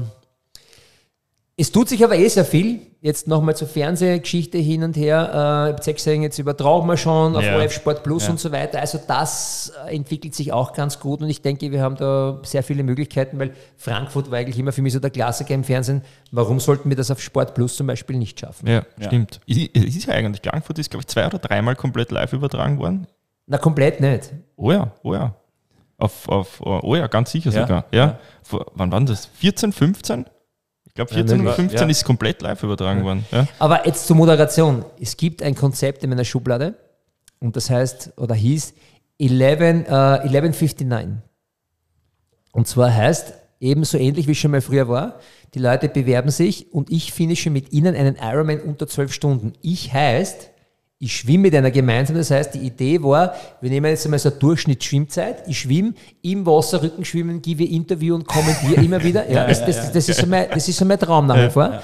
es 1.62 1.74
tut 1.74 1.90
sich 1.90 2.02
aber 2.06 2.16
eh 2.16 2.28
sehr 2.30 2.46
viel. 2.46 2.80
Jetzt 3.02 3.28
nochmal 3.28 3.54
zur 3.54 3.68
Fernsehgeschichte 3.68 4.58
hin 4.58 4.82
und 4.84 4.96
her. 4.96 5.68
Äh, 5.68 5.82
ich 5.82 5.88
habe 5.88 5.94
gesehen, 5.94 6.22
jetzt 6.22 6.40
übertragen 6.40 6.88
wir 6.88 6.96
schon 6.96 7.36
auf 7.36 7.44
Ja. 7.44 7.58
ORF 7.58 7.74
Sport 7.74 8.02
Plus 8.04 8.24
Ja. 8.26 8.32
und 8.32 8.40
so 8.40 8.52
weiter. 8.54 8.80
Also 8.80 8.98
das 9.06 9.74
entwickelt 9.90 10.36
sich 10.36 10.54
auch 10.54 10.72
ganz 10.72 11.02
gut 11.02 11.22
und 11.22 11.30
ich 11.30 11.42
denke, 11.42 11.70
wir 11.72 11.82
haben 11.82 11.96
da 11.98 12.40
sehr 12.44 12.64
viele 12.64 12.82
Möglichkeiten, 12.84 13.38
weil 13.40 13.52
Frankfurt 13.76 14.32
war 14.32 14.38
eigentlich 14.40 14.58
immer 14.58 14.72
für 14.72 14.82
mich 14.82 14.94
so 14.94 15.00
der 15.00 15.10
Klassiker 15.10 15.54
im 15.54 15.66
Fernsehen. 15.66 16.02
Warum 16.32 16.62
sollten 16.62 16.88
wir 16.90 16.96
das 16.96 17.12
auf 17.12 17.22
Sport 17.22 17.54
Plus 17.56 17.76
zum 17.76 17.88
Beispiel 17.88 18.16
nicht 18.18 18.40
schaffen? 18.40 18.66
ja, 18.66 18.84
Ja. 18.98 19.08
stimmt. 19.08 19.42
Es 19.46 19.58
ist 19.96 20.06
ja 20.06 20.14
eigentlich, 20.14 20.42
Frankfurt 20.50 20.80
ist, 20.80 20.90
glaube 20.90 21.02
ich, 21.02 21.08
zwei 21.08 21.26
oder 21.26 21.40
dreimal 21.40 21.76
komplett 21.76 22.12
live 22.12 22.32
übertragen 22.32 22.80
worden. 22.80 23.06
Na, 23.48 23.58
komplett 23.58 24.00
nicht. 24.00 24.32
Oh 24.56 24.72
ja, 24.72 24.92
oh 25.04 25.14
ja. 25.14 25.36
Auf, 26.00 26.28
auf, 26.30 26.62
oh 26.62 26.96
ja, 26.96 27.08
ganz 27.08 27.32
sicher 27.32 27.52
Ja. 27.52 27.62
sogar. 27.62 27.86
Ja. 27.92 28.20
Vor, 28.42 28.66
wann 28.74 28.92
waren 28.92 29.06
das? 29.06 29.26
14, 29.26 29.72
15? 29.74 30.26
Ich 30.86 30.94
glaube, 30.96 31.14
14 31.14 31.36
oder 31.36 31.50
möglich. 31.50 31.56
15 31.56 31.80
Ja. 31.82 31.88
ist 31.92 32.04
komplett 32.06 32.42
live 32.42 32.64
übertragen 32.64 33.04
worden. 33.04 33.26
Ja. 33.32 33.48
Aber 33.60 33.86
jetzt 33.86 34.08
zur 34.08 34.16
Moderation. 34.16 34.84
Es 35.00 35.18
gibt 35.18 35.44
ein 35.44 35.56
Konzept 35.56 36.04
in 36.04 36.10
meiner 36.10 36.26
Schublade 36.26 36.76
und 37.40 37.56
das 37.56 37.70
heißt 37.70 38.14
oder 38.18 38.34
hieß 38.34 38.74
11, 39.20 39.62
äh, 39.88 40.20
1159. 40.24 41.18
Und 42.52 42.68
zwar 42.68 42.94
heißt 42.94 43.34
ebenso 43.60 43.98
ähnlich 43.98 44.28
wie 44.28 44.32
es 44.32 44.38
schon 44.38 44.52
mal 44.52 44.62
früher 44.62 44.88
war, 44.88 45.20
die 45.54 45.60
Leute 45.60 45.90
bewerben 45.90 46.30
sich 46.32 46.74
und 46.74 46.90
ich 46.92 47.12
finische 47.12 47.50
mit 47.50 47.72
ihnen 47.74 47.96
einen 47.96 48.16
Ironman 48.16 48.62
unter 48.62 48.88
12 48.88 49.12
Stunden. 49.14 49.54
Ich 49.62 49.94
heißt, 49.94 50.50
ich 51.02 51.16
schwimme 51.16 51.44
mit 51.44 51.56
einer 51.56 51.72
gemeinsam. 51.72 52.18
Das 52.18 52.30
heißt, 52.30 52.56
die 52.56 52.60
Idee 52.60 53.02
war, 53.02 53.34
wir 53.62 53.70
nehmen 53.70 53.86
jetzt 53.90 54.06
einmal 54.06 54.20
so 54.20 54.30
eine 54.30 54.38
Durchschnittsschwimmzeit. 54.38 55.48
Ich 55.48 55.62
schwimme 55.62 55.94
im 56.22 56.46
Wasser, 56.46 56.84
Rückenschwimmen, 56.84 57.42
gebe 57.42 57.64
Interview 57.64 58.16
und 58.16 58.28
kommentiere 58.28 58.84
immer 58.84 59.02
wieder. 59.02 59.30
Ja, 59.32 59.48
das, 59.48 59.66
das, 59.66 59.94
das, 59.94 60.10
ist 60.10 60.20
so 60.20 60.28
mein, 60.28 60.50
das 60.54 60.68
ist 60.68 60.78
so 60.78 60.84
mein 60.84 61.00
Traum 61.00 61.26
nach 61.26 61.38
wie 61.38 61.50
vor. 61.50 61.82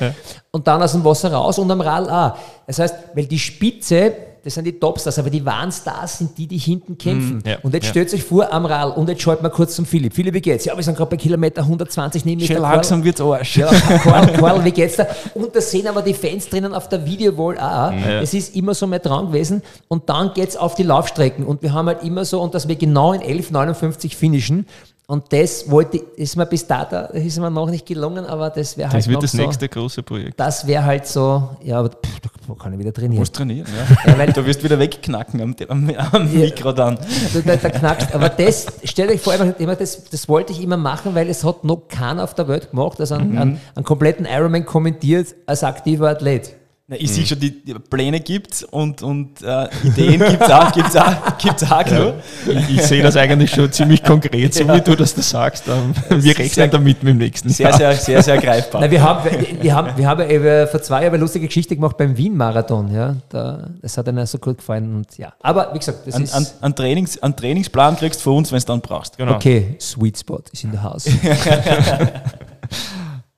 Und 0.52 0.68
dann 0.68 0.84
aus 0.84 0.92
dem 0.92 1.06
Wasser 1.06 1.32
raus 1.32 1.58
und 1.58 1.72
am 1.72 1.80
Rad 1.80 2.10
auch. 2.10 2.38
Das 2.68 2.80
heißt, 2.80 2.96
weil 3.14 3.26
die 3.26 3.40
Spitze, 3.40 4.14
das 4.46 4.54
sind 4.54 4.66
die 4.66 4.80
Topstars, 4.80 5.18
aber 5.18 5.32
die 5.32 5.44
wahren 5.44 5.72
Stars 5.72 6.20
sind 6.20 6.38
die, 6.38 6.46
die 6.46 6.60
hinten 6.60 7.00
kämpfen. 7.00 7.42
ja, 7.44 7.58
und 7.64 7.74
jetzt 7.74 7.86
ja. 7.86 7.90
stellt 7.90 8.14
euch 8.14 8.24
vor 8.24 8.54
am 8.54 8.68
Rad 8.68 8.96
und 8.96 9.10
jetzt 9.10 9.24
schaut 9.24 9.42
mal 9.42 9.50
kurz 9.50 9.76
zum 9.76 9.88
Philipp. 9.88 10.14
Philipp, 10.14 10.36
wie 10.36 10.42
geht's? 10.42 10.66
Ja, 10.66 10.76
wir 10.78 10.84
sind 10.84 10.96
gerade 10.96 11.10
bei 11.10 11.18
Kilometer 11.18 11.64
120 11.64 12.26
neben 12.26 12.42
mir. 12.42 12.46
schön 12.46 12.58
der 12.58 12.62
Karl. 12.62 12.76
langsam 12.76 13.04
wird's 13.04 13.20
Arsch. 13.20 13.58
Ja, 13.58 13.72
Karl, 13.72 14.34
Karl, 14.34 14.64
wie 14.64 14.72
geht's 14.72 14.98
da? 14.98 15.08
Und 15.34 15.56
da 15.56 15.60
sehen 15.60 15.88
aber 15.88 16.04
die 16.04 16.14
Fans 16.14 16.48
drinnen 16.48 16.76
auf 16.76 16.88
der 16.90 17.08
Videowall 17.08 17.58
auch. 17.58 17.92
Es 18.22 18.36
ist 18.36 18.56
immer 18.56 18.76
so 18.76 18.86
mein 18.86 19.02
Traum 19.02 19.32
gewesen. 19.32 19.64
Und 19.88 20.10
dann 20.10 20.32
geht's 20.36 20.56
auf 20.56 20.76
die 20.76 20.84
Laufstrecken. 20.84 21.44
Und 21.44 21.64
wir 21.64 21.74
haben 21.74 21.88
halt 21.88 22.04
immer 22.04 22.24
so, 22.24 22.40
und 22.40 22.54
dass 22.54 22.68
wir 22.68 22.76
genau 22.76 23.14
in 23.14 23.22
11,59 23.22 24.16
finishen. 24.16 24.68
Und 25.08 25.32
das 25.32 25.70
wollte, 25.70 25.98
ist 25.98 26.36
mir 26.36 26.48
bis 26.48 26.66
dato, 26.66 27.14
ist 27.14 27.38
mir 27.38 27.52
noch 27.52 27.70
nicht 27.70 27.86
gelungen, 27.86 28.26
aber 28.26 28.50
das 28.50 28.76
wäre 28.76 28.90
halt 28.90 29.00
Das 29.04 29.08
wird 29.08 29.22
das 29.22 29.34
so, 29.34 29.38
nächste 29.38 29.70
große 29.70 30.02
Projekt. 30.02 30.40
Das 30.40 30.66
wäre 30.66 30.84
halt 30.84 31.06
so, 31.06 31.50
ja, 31.64 31.78
aber 31.78 31.90
pff, 31.90 32.20
da 32.22 32.54
kann 32.56 32.74
ich 32.74 32.80
wieder 32.80 32.92
Du 32.92 33.02
trainieren. 33.02 33.20
musst 33.20 33.36
trainieren, 33.36 33.68
ja. 34.04 34.12
Ja, 34.12 34.18
weil- 34.18 34.34
du 34.34 34.44
wirst 34.44 34.64
wieder 34.64 34.80
wegknacken 34.80 35.42
am, 35.42 35.56
am, 35.70 35.92
am 36.12 36.34
Mikro 36.34 36.72
dann. 36.72 36.98
Da, 37.34 37.40
da, 37.42 37.56
da 37.56 37.70
knackst. 37.70 38.16
Aber 38.16 38.30
das, 38.30 38.66
stellt 38.84 39.12
euch 39.12 39.22
vor, 39.22 39.34
immer, 39.60 39.76
das, 39.76 40.06
das 40.06 40.28
wollte 40.28 40.54
ich 40.54 40.62
immer 40.64 40.78
machen, 40.78 41.14
weil 41.14 41.30
es 41.30 41.44
hat 41.44 41.64
noch 41.64 41.88
keiner 41.88 42.24
auf 42.24 42.34
der 42.34 42.48
Welt 42.48 42.72
gemacht, 42.72 43.00
also 43.00 43.14
einen, 43.14 43.38
einen, 43.38 43.62
einen 43.76 43.86
kompletten 43.86 44.26
Ironman 44.26 44.66
kommentiert 44.66 45.36
als 45.46 45.64
aktiver 45.64 46.10
Athlet. 46.10 46.56
Na, 46.88 46.98
ich 47.00 47.12
sehe 47.12 47.26
schon, 47.26 47.40
die, 47.40 47.64
die 47.64 47.74
Pläne 47.74 48.20
gibt 48.20 48.62
und, 48.70 49.02
und 49.02 49.42
äh, 49.42 49.68
Ideen 49.84 50.20
gibt 50.20 50.44
es 50.44 50.52
auch, 50.52 50.72
gibt's 50.72 50.96
auch, 50.96 51.38
gibt's 51.40 51.64
auch 51.64 51.88
ja. 51.88 52.14
Ich, 52.46 52.78
ich 52.78 52.82
sehe 52.84 53.02
das 53.02 53.18
eigentlich 53.18 53.50
schon 53.50 53.72
ziemlich 53.72 54.04
konkret, 54.04 54.54
so 54.54 54.66
ja. 54.66 54.76
wie 54.76 54.82
du 54.82 54.96
das 54.96 55.16
da 55.16 55.24
sagst. 55.24 55.68
Ähm, 55.68 55.96
wir 56.12 56.38
rechnen 56.38 56.50
sehr, 56.50 56.68
damit 56.68 57.02
mit 57.02 57.14
dem 57.14 57.18
nächsten 57.18 57.50
sehr, 57.50 57.72
Jahr. 57.72 57.80
Sehr, 57.80 57.96
sehr, 57.96 58.22
sehr 58.22 58.38
greifbar. 58.38 58.82
Na, 58.82 58.92
wir 58.92 59.02
haben, 59.02 59.28
wir, 59.62 59.74
haben, 59.74 59.98
wir 59.98 60.08
haben 60.08 60.30
ja 60.30 60.68
vor 60.68 60.80
zwei 60.80 61.02
Jahren 61.02 61.16
eine 61.16 61.22
lustige 61.22 61.48
Geschichte 61.48 61.76
gemacht 61.76 61.98
beim 61.98 62.16
Wien-Marathon. 62.16 62.94
Ja? 62.94 63.16
Da, 63.30 63.68
das 63.82 63.98
hat 63.98 64.08
ihnen 64.08 64.24
so 64.28 64.38
gut 64.38 64.60
gefallen. 64.60 64.96
Und, 64.96 65.18
ja. 65.18 65.34
Aber 65.42 65.74
wie 65.74 65.80
gesagt, 65.80 66.06
das 66.06 66.14
an, 66.14 66.22
ist... 66.22 66.36
An, 66.36 66.46
an, 66.62 66.76
Trainings, 66.76 67.18
an 67.18 67.36
Trainingsplan 67.36 67.96
kriegst 67.96 68.20
du 68.20 68.26
von 68.26 68.38
uns, 68.38 68.52
wenn 68.52 68.60
du 68.60 68.66
dann 68.66 68.82
brauchst. 68.82 69.18
Genau. 69.18 69.34
Okay, 69.34 69.76
Sweet 69.82 70.20
Spot 70.20 70.44
ist 70.52 70.64
in 70.64 70.72
der 70.72 70.84
Haus. 70.84 71.06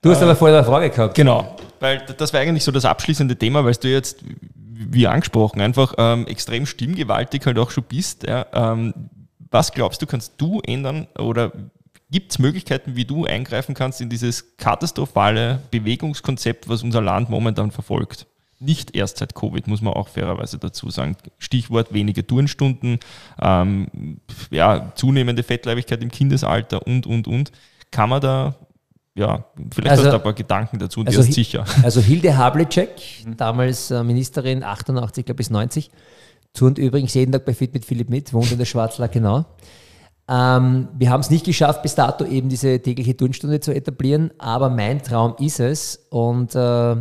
du 0.01 0.11
hast 0.11 0.21
aber 0.21 0.35
vorher 0.35 0.57
eine 0.57 0.67
Frage 0.67 0.89
gehabt. 0.89 1.15
Genau. 1.15 1.55
Weil 1.79 1.99
das 2.17 2.33
war 2.33 2.39
eigentlich 2.39 2.63
so 2.63 2.71
das 2.71 2.85
abschließende 2.85 3.35
Thema, 3.35 3.63
weil 3.65 3.73
du 3.73 3.89
jetzt, 3.89 4.23
wie 4.55 5.07
angesprochen, 5.07 5.61
einfach 5.61 5.93
ähm, 5.97 6.27
extrem 6.27 6.65
stimmgewaltig 6.65 7.45
halt 7.45 7.59
auch 7.59 7.71
schon 7.71 7.83
bist. 7.83 8.25
Ja. 8.27 8.45
Ähm, 8.53 8.93
was 9.49 9.71
glaubst 9.71 10.01
du, 10.01 10.05
kannst 10.05 10.33
du 10.37 10.61
ändern 10.61 11.07
oder 11.17 11.51
gibt 12.09 12.31
es 12.31 12.39
Möglichkeiten, 12.39 12.95
wie 12.95 13.05
du 13.05 13.25
eingreifen 13.25 13.75
kannst 13.75 14.01
in 14.01 14.09
dieses 14.09 14.57
katastrophale 14.57 15.61
Bewegungskonzept, 15.71 16.69
was 16.69 16.83
unser 16.83 17.01
Land 17.01 17.29
momentan 17.29 17.71
verfolgt? 17.71 18.27
Nicht 18.59 18.95
erst 18.95 19.17
seit 19.17 19.35
Covid, 19.35 19.67
muss 19.67 19.81
man 19.81 19.93
auch 19.93 20.07
fairerweise 20.07 20.57
dazu 20.57 20.89
sagen. 20.89 21.15
Stichwort 21.37 21.93
wenige 21.93 22.25
Turnstunden, 22.25 22.99
ähm, 23.39 24.19
ja, 24.49 24.91
zunehmende 24.95 25.43
Fettleibigkeit 25.43 26.01
im 26.01 26.09
Kindesalter 26.09 26.85
und, 26.87 27.05
und, 27.05 27.27
und. 27.27 27.51
Kann 27.91 28.09
man 28.09 28.21
da 28.21 28.55
ja, 29.17 29.45
vielleicht 29.73 29.89
also, 29.89 30.03
hast 30.03 30.11
du 30.11 30.15
ein 30.17 30.23
paar 30.23 30.33
Gedanken 30.33 30.77
dazu, 30.77 31.03
also, 31.03 31.23
die 31.23 31.31
sicher. 31.31 31.65
Also 31.83 32.01
Hilde 32.01 32.37
Havlicek, 32.37 33.25
damals 33.35 33.89
äh, 33.89 34.03
Ministerin 34.03 34.63
88, 34.63 35.25
glaube 35.25 35.37
bis 35.37 35.49
90, 35.49 35.89
turnt 36.53 36.77
übrigens 36.77 37.15
jeden 37.15 37.31
Tag 37.31 37.43
bei 37.43 37.53
Fit 37.53 37.73
mit 37.73 37.83
Philipp 37.83 38.09
mit, 38.09 38.31
wohnt 38.31 38.51
in 38.51 38.59
der 38.59 38.65
Schwarzlachenau. 38.65 39.45
Ähm, 40.29 40.89
wir 40.93 41.09
haben 41.09 41.21
es 41.21 41.31
nicht 41.31 41.45
geschafft, 41.45 41.81
bis 41.81 41.95
dato 41.95 42.25
eben 42.25 42.47
diese 42.47 42.79
tägliche 42.79 43.17
Turnstunde 43.17 43.59
zu 43.59 43.73
etablieren, 43.73 44.31
aber 44.37 44.69
mein 44.69 45.01
Traum 45.01 45.35
ist 45.39 45.59
es 45.59 46.05
und 46.09 46.53
äh, 46.53 46.95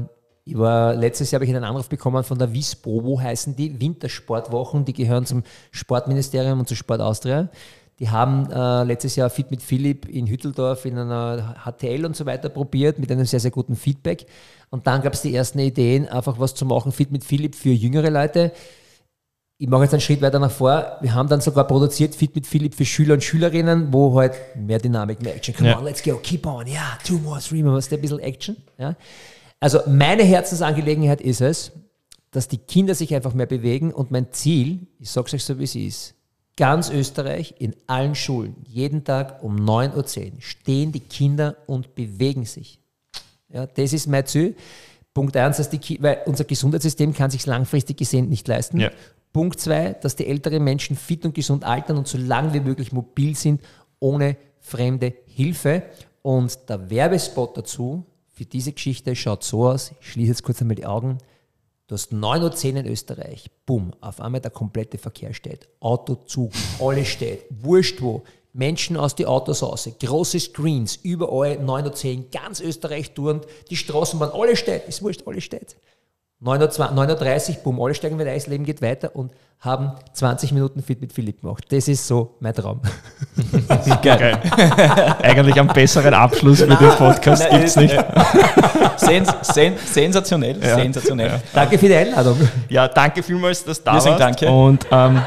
ich 0.48 0.56
war, 0.56 0.94
letztes 0.94 1.32
Jahr 1.32 1.40
habe 1.40 1.44
ich 1.44 1.54
einen 1.54 1.64
Anruf 1.64 1.88
bekommen 1.88 2.24
von 2.24 2.38
der 2.38 2.54
WISPO, 2.54 3.20
heißen 3.20 3.56
die 3.56 3.78
Wintersportwochen, 3.78 4.84
die 4.84 4.92
gehören 4.94 5.26
zum 5.26 5.42
Sportministerium 5.72 6.60
und 6.60 6.68
zu 6.68 6.76
Sport 6.76 7.00
Austria. 7.00 7.50
Die 7.98 8.10
haben 8.10 8.50
äh, 8.50 8.84
letztes 8.84 9.16
Jahr 9.16 9.30
Fit 9.30 9.50
mit 9.50 9.62
Philipp 9.62 10.06
in 10.06 10.26
Hütteldorf 10.26 10.84
in 10.84 10.98
einer 10.98 11.56
HTL 11.64 12.04
und 12.04 12.14
so 12.14 12.26
weiter 12.26 12.50
probiert 12.50 12.98
mit 12.98 13.10
einem 13.10 13.24
sehr, 13.24 13.40
sehr 13.40 13.50
guten 13.50 13.74
Feedback. 13.74 14.26
Und 14.68 14.86
dann 14.86 15.00
gab 15.00 15.14
es 15.14 15.22
die 15.22 15.34
ersten 15.34 15.58
Ideen, 15.60 16.06
einfach 16.06 16.38
was 16.38 16.54
zu 16.54 16.66
machen, 16.66 16.92
Fit 16.92 17.10
mit 17.10 17.24
Philipp 17.24 17.54
für 17.54 17.70
jüngere 17.70 18.10
Leute. 18.10 18.52
Ich 19.58 19.68
mache 19.68 19.84
jetzt 19.84 19.94
einen 19.94 20.02
Schritt 20.02 20.20
weiter 20.20 20.38
nach 20.38 20.50
vor. 20.50 20.98
Wir 21.00 21.14
haben 21.14 21.30
dann 21.30 21.40
sogar 21.40 21.66
produziert 21.66 22.14
Fit 22.14 22.34
mit 22.34 22.46
Philipp 22.46 22.74
für 22.74 22.84
Schüler 22.84 23.14
und 23.14 23.24
Schülerinnen, 23.24 23.90
wo 23.90 24.18
halt 24.18 24.34
mehr 24.54 24.78
Dynamik, 24.78 25.22
mehr 25.22 25.34
Action. 25.34 25.54
Come 25.54 25.70
ja. 25.70 25.78
on, 25.78 25.84
let's 25.84 26.02
go, 26.02 26.16
keep 26.22 26.46
on, 26.46 26.66
ja, 26.66 26.74
yeah, 26.74 26.98
two 27.02 27.18
more, 27.18 27.40
three 27.40 27.62
more, 27.62 27.76
was 27.76 27.90
ein 27.90 27.98
bisschen 27.98 28.18
Action. 28.18 28.56
Ja. 28.76 28.96
Also 29.58 29.80
meine 29.86 30.22
Herzensangelegenheit 30.22 31.22
ist 31.22 31.40
es, 31.40 31.72
dass 32.30 32.48
die 32.48 32.58
Kinder 32.58 32.94
sich 32.94 33.14
einfach 33.14 33.32
mehr 33.32 33.46
bewegen 33.46 33.94
und 33.94 34.10
mein 34.10 34.30
Ziel, 34.32 34.86
ich 34.98 35.10
sage 35.10 35.28
es 35.28 35.34
euch 35.34 35.44
so, 35.44 35.58
wie 35.58 35.64
es 35.64 35.74
ist, 35.74 36.14
ganz 36.56 36.90
Österreich, 36.90 37.54
in 37.58 37.74
allen 37.86 38.14
Schulen, 38.14 38.56
jeden 38.66 39.04
Tag 39.04 39.42
um 39.42 39.56
9.10 39.56 39.94
Uhr 39.96 40.40
stehen 40.40 40.92
die 40.92 41.00
Kinder 41.00 41.56
und 41.66 41.94
bewegen 41.94 42.44
sich. 42.44 42.80
Ja, 43.48 43.66
das 43.66 43.92
ist 43.92 44.06
mein 44.06 44.26
Ziel. 44.26 44.56
Punkt 45.14 45.36
eins, 45.36 45.58
dass 45.58 45.70
die, 45.70 46.02
weil 46.02 46.22
unser 46.26 46.44
Gesundheitssystem 46.44 47.14
kann 47.14 47.30
sich 47.30 47.46
langfristig 47.46 47.96
gesehen 47.96 48.28
nicht 48.28 48.46
leisten. 48.48 48.80
Ja. 48.80 48.90
Punkt 49.32 49.60
zwei, 49.60 49.92
dass 49.92 50.16
die 50.16 50.26
älteren 50.26 50.64
Menschen 50.64 50.96
fit 50.96 51.24
und 51.24 51.34
gesund 51.34 51.64
altern 51.64 51.98
und 51.98 52.08
so 52.08 52.18
lange 52.18 52.52
wie 52.54 52.60
möglich 52.60 52.92
mobil 52.92 53.34
sind, 53.34 53.62
ohne 53.98 54.36
fremde 54.60 55.14
Hilfe. 55.26 55.82
Und 56.22 56.58
der 56.68 56.90
Werbespot 56.90 57.56
dazu 57.56 58.04
für 58.30 58.44
diese 58.44 58.72
Geschichte 58.72 59.14
schaut 59.14 59.44
so 59.44 59.68
aus, 59.68 59.92
ich 60.00 60.10
schließe 60.10 60.32
jetzt 60.32 60.42
kurz 60.42 60.60
einmal 60.60 60.74
die 60.74 60.86
Augen, 60.86 61.18
Du 61.88 61.94
hast 61.94 62.12
9.10 62.12 62.72
Uhr 62.72 62.80
in 62.80 62.86
Österreich, 62.88 63.48
bumm, 63.64 63.92
auf 64.00 64.20
einmal 64.20 64.40
der 64.40 64.50
komplette 64.50 64.98
Verkehr 64.98 65.32
steht. 65.32 65.68
Auto, 65.78 66.16
Zug, 66.16 66.50
alles 66.80 67.06
steht. 67.06 67.44
Wurscht 67.50 68.02
wo. 68.02 68.24
Menschen 68.52 68.96
aus 68.96 69.14
die 69.14 69.26
Autos 69.26 69.62
raus, 69.62 69.88
große 70.00 70.40
Screens, 70.40 70.96
überall 70.96 71.58
9.10 71.58 72.16
Uhr, 72.16 72.24
ganz 72.32 72.60
Österreich 72.60 73.12
durchend, 73.12 73.46
die 73.70 73.76
Straßenbahn, 73.76 74.30
alles 74.30 74.58
steht, 74.58 74.88
ist 74.88 75.02
wurscht, 75.02 75.22
alles 75.26 75.44
steht. 75.44 75.76
9.30 76.42 77.50
Uhr, 77.50 77.56
bumm, 77.64 77.80
alle 77.80 77.94
steigen 77.94 78.18
wieder 78.18 78.30
Eis, 78.30 78.46
Leben 78.46 78.64
geht 78.64 78.82
weiter 78.82 79.16
und 79.16 79.32
haben 79.60 79.92
20 80.12 80.52
Minuten 80.52 80.82
Fit 80.82 81.00
mit 81.00 81.10
Philipp 81.12 81.40
gemacht. 81.40 81.64
Das 81.70 81.88
ist 81.88 82.06
so 82.06 82.36
mein 82.40 82.52
Traum. 82.52 82.82
Geil. 84.02 84.38
Eigentlich 85.22 85.58
einen 85.58 85.68
besseren 85.68 86.12
Abschluss 86.12 86.60
für 86.60 86.66
den 86.66 86.76
Podcast 86.76 87.48
gibt 87.48 87.64
es 87.64 87.76
nicht. 87.76 87.96
Sens 88.96 89.30
sen 89.42 89.74
sensationell, 89.78 90.62
ja. 90.62 90.74
sensationell. 90.74 91.28
Ja. 91.28 91.40
Danke 91.54 91.78
für 91.78 91.86
die 91.86 91.94
Einladung. 91.94 92.36
Ja, 92.68 92.86
danke 92.86 93.22
vielmals, 93.22 93.64
dass 93.64 93.78
du 93.78 93.84
da 93.84 93.94
Wir 93.94 94.10
warst. 94.10 94.20
danke. 94.20 94.50
Und 94.50 94.84
ähm, 94.90 95.22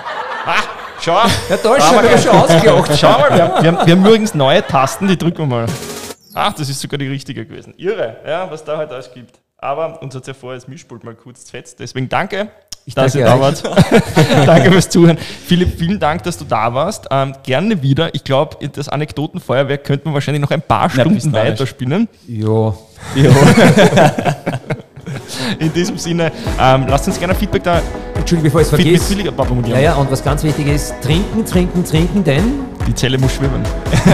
ah, 0.46 0.56
schau. 1.02 1.14
Ja, 1.14 1.28
da 1.50 1.82
schau, 1.82 2.04
wir 2.04 2.18
schon 2.20 2.32
ausgelacht. 2.32 3.00
Schau 3.00 3.12
mal, 3.18 3.36
wir 3.36 3.44
haben, 3.44 3.64
wir, 3.64 3.72
haben, 3.72 3.88
wir 3.88 3.96
haben 3.96 4.06
übrigens 4.06 4.36
neue 4.36 4.66
Tasten, 4.66 5.08
die 5.08 5.18
drücken 5.18 5.40
wir 5.40 5.46
mal. 5.48 5.66
Ach, 6.36 6.54
das 6.54 6.70
ist 6.70 6.80
sogar 6.80 7.00
die 7.00 7.08
richtige 7.08 7.46
gewesen. 7.46 7.74
Irre, 7.78 8.18
ja, 8.28 8.50
was 8.50 8.64
da 8.64 8.78
halt 8.78 8.92
alles 8.92 9.12
gibt. 9.12 9.40
Aber 9.62 10.02
uns 10.02 10.16
hat 10.16 10.26
ja 10.26 10.34
vorher 10.34 10.58
das 10.58 10.68
Mischpult 10.70 11.04
mal 11.04 11.16
kurz 11.16 11.46
zerfetzt. 11.46 11.80
Deswegen 11.80 12.08
danke, 12.08 12.50
ich 12.86 12.96
dass 12.96 13.14
ihr 13.14 13.26
da 13.26 13.40
wart. 13.40 13.62
danke 14.46 14.72
fürs 14.72 14.90
Zuhören. 14.90 15.18
Philipp, 15.18 15.78
vielen 15.78 16.00
Dank, 16.00 16.24
dass 16.24 16.38
du 16.38 16.46
da 16.46 16.74
warst. 16.74 17.08
Ähm, 17.12 17.36
gerne 17.44 17.82
wieder. 17.84 18.16
Ich 18.16 18.24
glaube, 18.24 18.66
das 18.70 18.88
Anekdotenfeuerwerk 18.88 19.84
könnte 19.84 20.06
man 20.06 20.14
wahrscheinlich 20.14 20.42
noch 20.42 20.52
ein 20.52 20.62
paar 20.62 20.90
Stunden 20.90 21.34
weiterspinnen. 21.34 22.08
Ja. 22.28 22.74
ja. 23.16 23.30
In 25.60 25.74
diesem 25.74 25.98
Sinne, 25.98 26.32
ähm, 26.60 26.86
lasst 26.88 27.08
uns 27.08 27.20
gerne 27.20 27.36
Feedback 27.36 27.64
da. 27.64 27.82
Entschuldigung, 28.16 28.44
bevor 28.44 28.62
ich 28.62 28.68
es 28.68 28.70
vergesse. 28.70 29.16
Ja, 29.70 29.80
ja, 29.80 29.96
und 29.96 30.10
was 30.12 30.24
ganz 30.24 30.44
wichtig 30.44 30.68
ist, 30.68 30.94
trinken, 31.02 31.46
trinken, 31.46 31.84
trinken, 31.84 32.24
denn 32.24 32.62
die 32.88 32.96
Zelle 32.96 33.18
muss 33.18 33.34
schwimmen. 33.34 33.64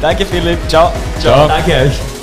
Danke, 0.00 0.24
Philipp. 0.24 0.58
Ciao. 0.68 0.92
Ciao. 1.20 1.46
Danke 1.46 1.72
euch. 1.72 2.19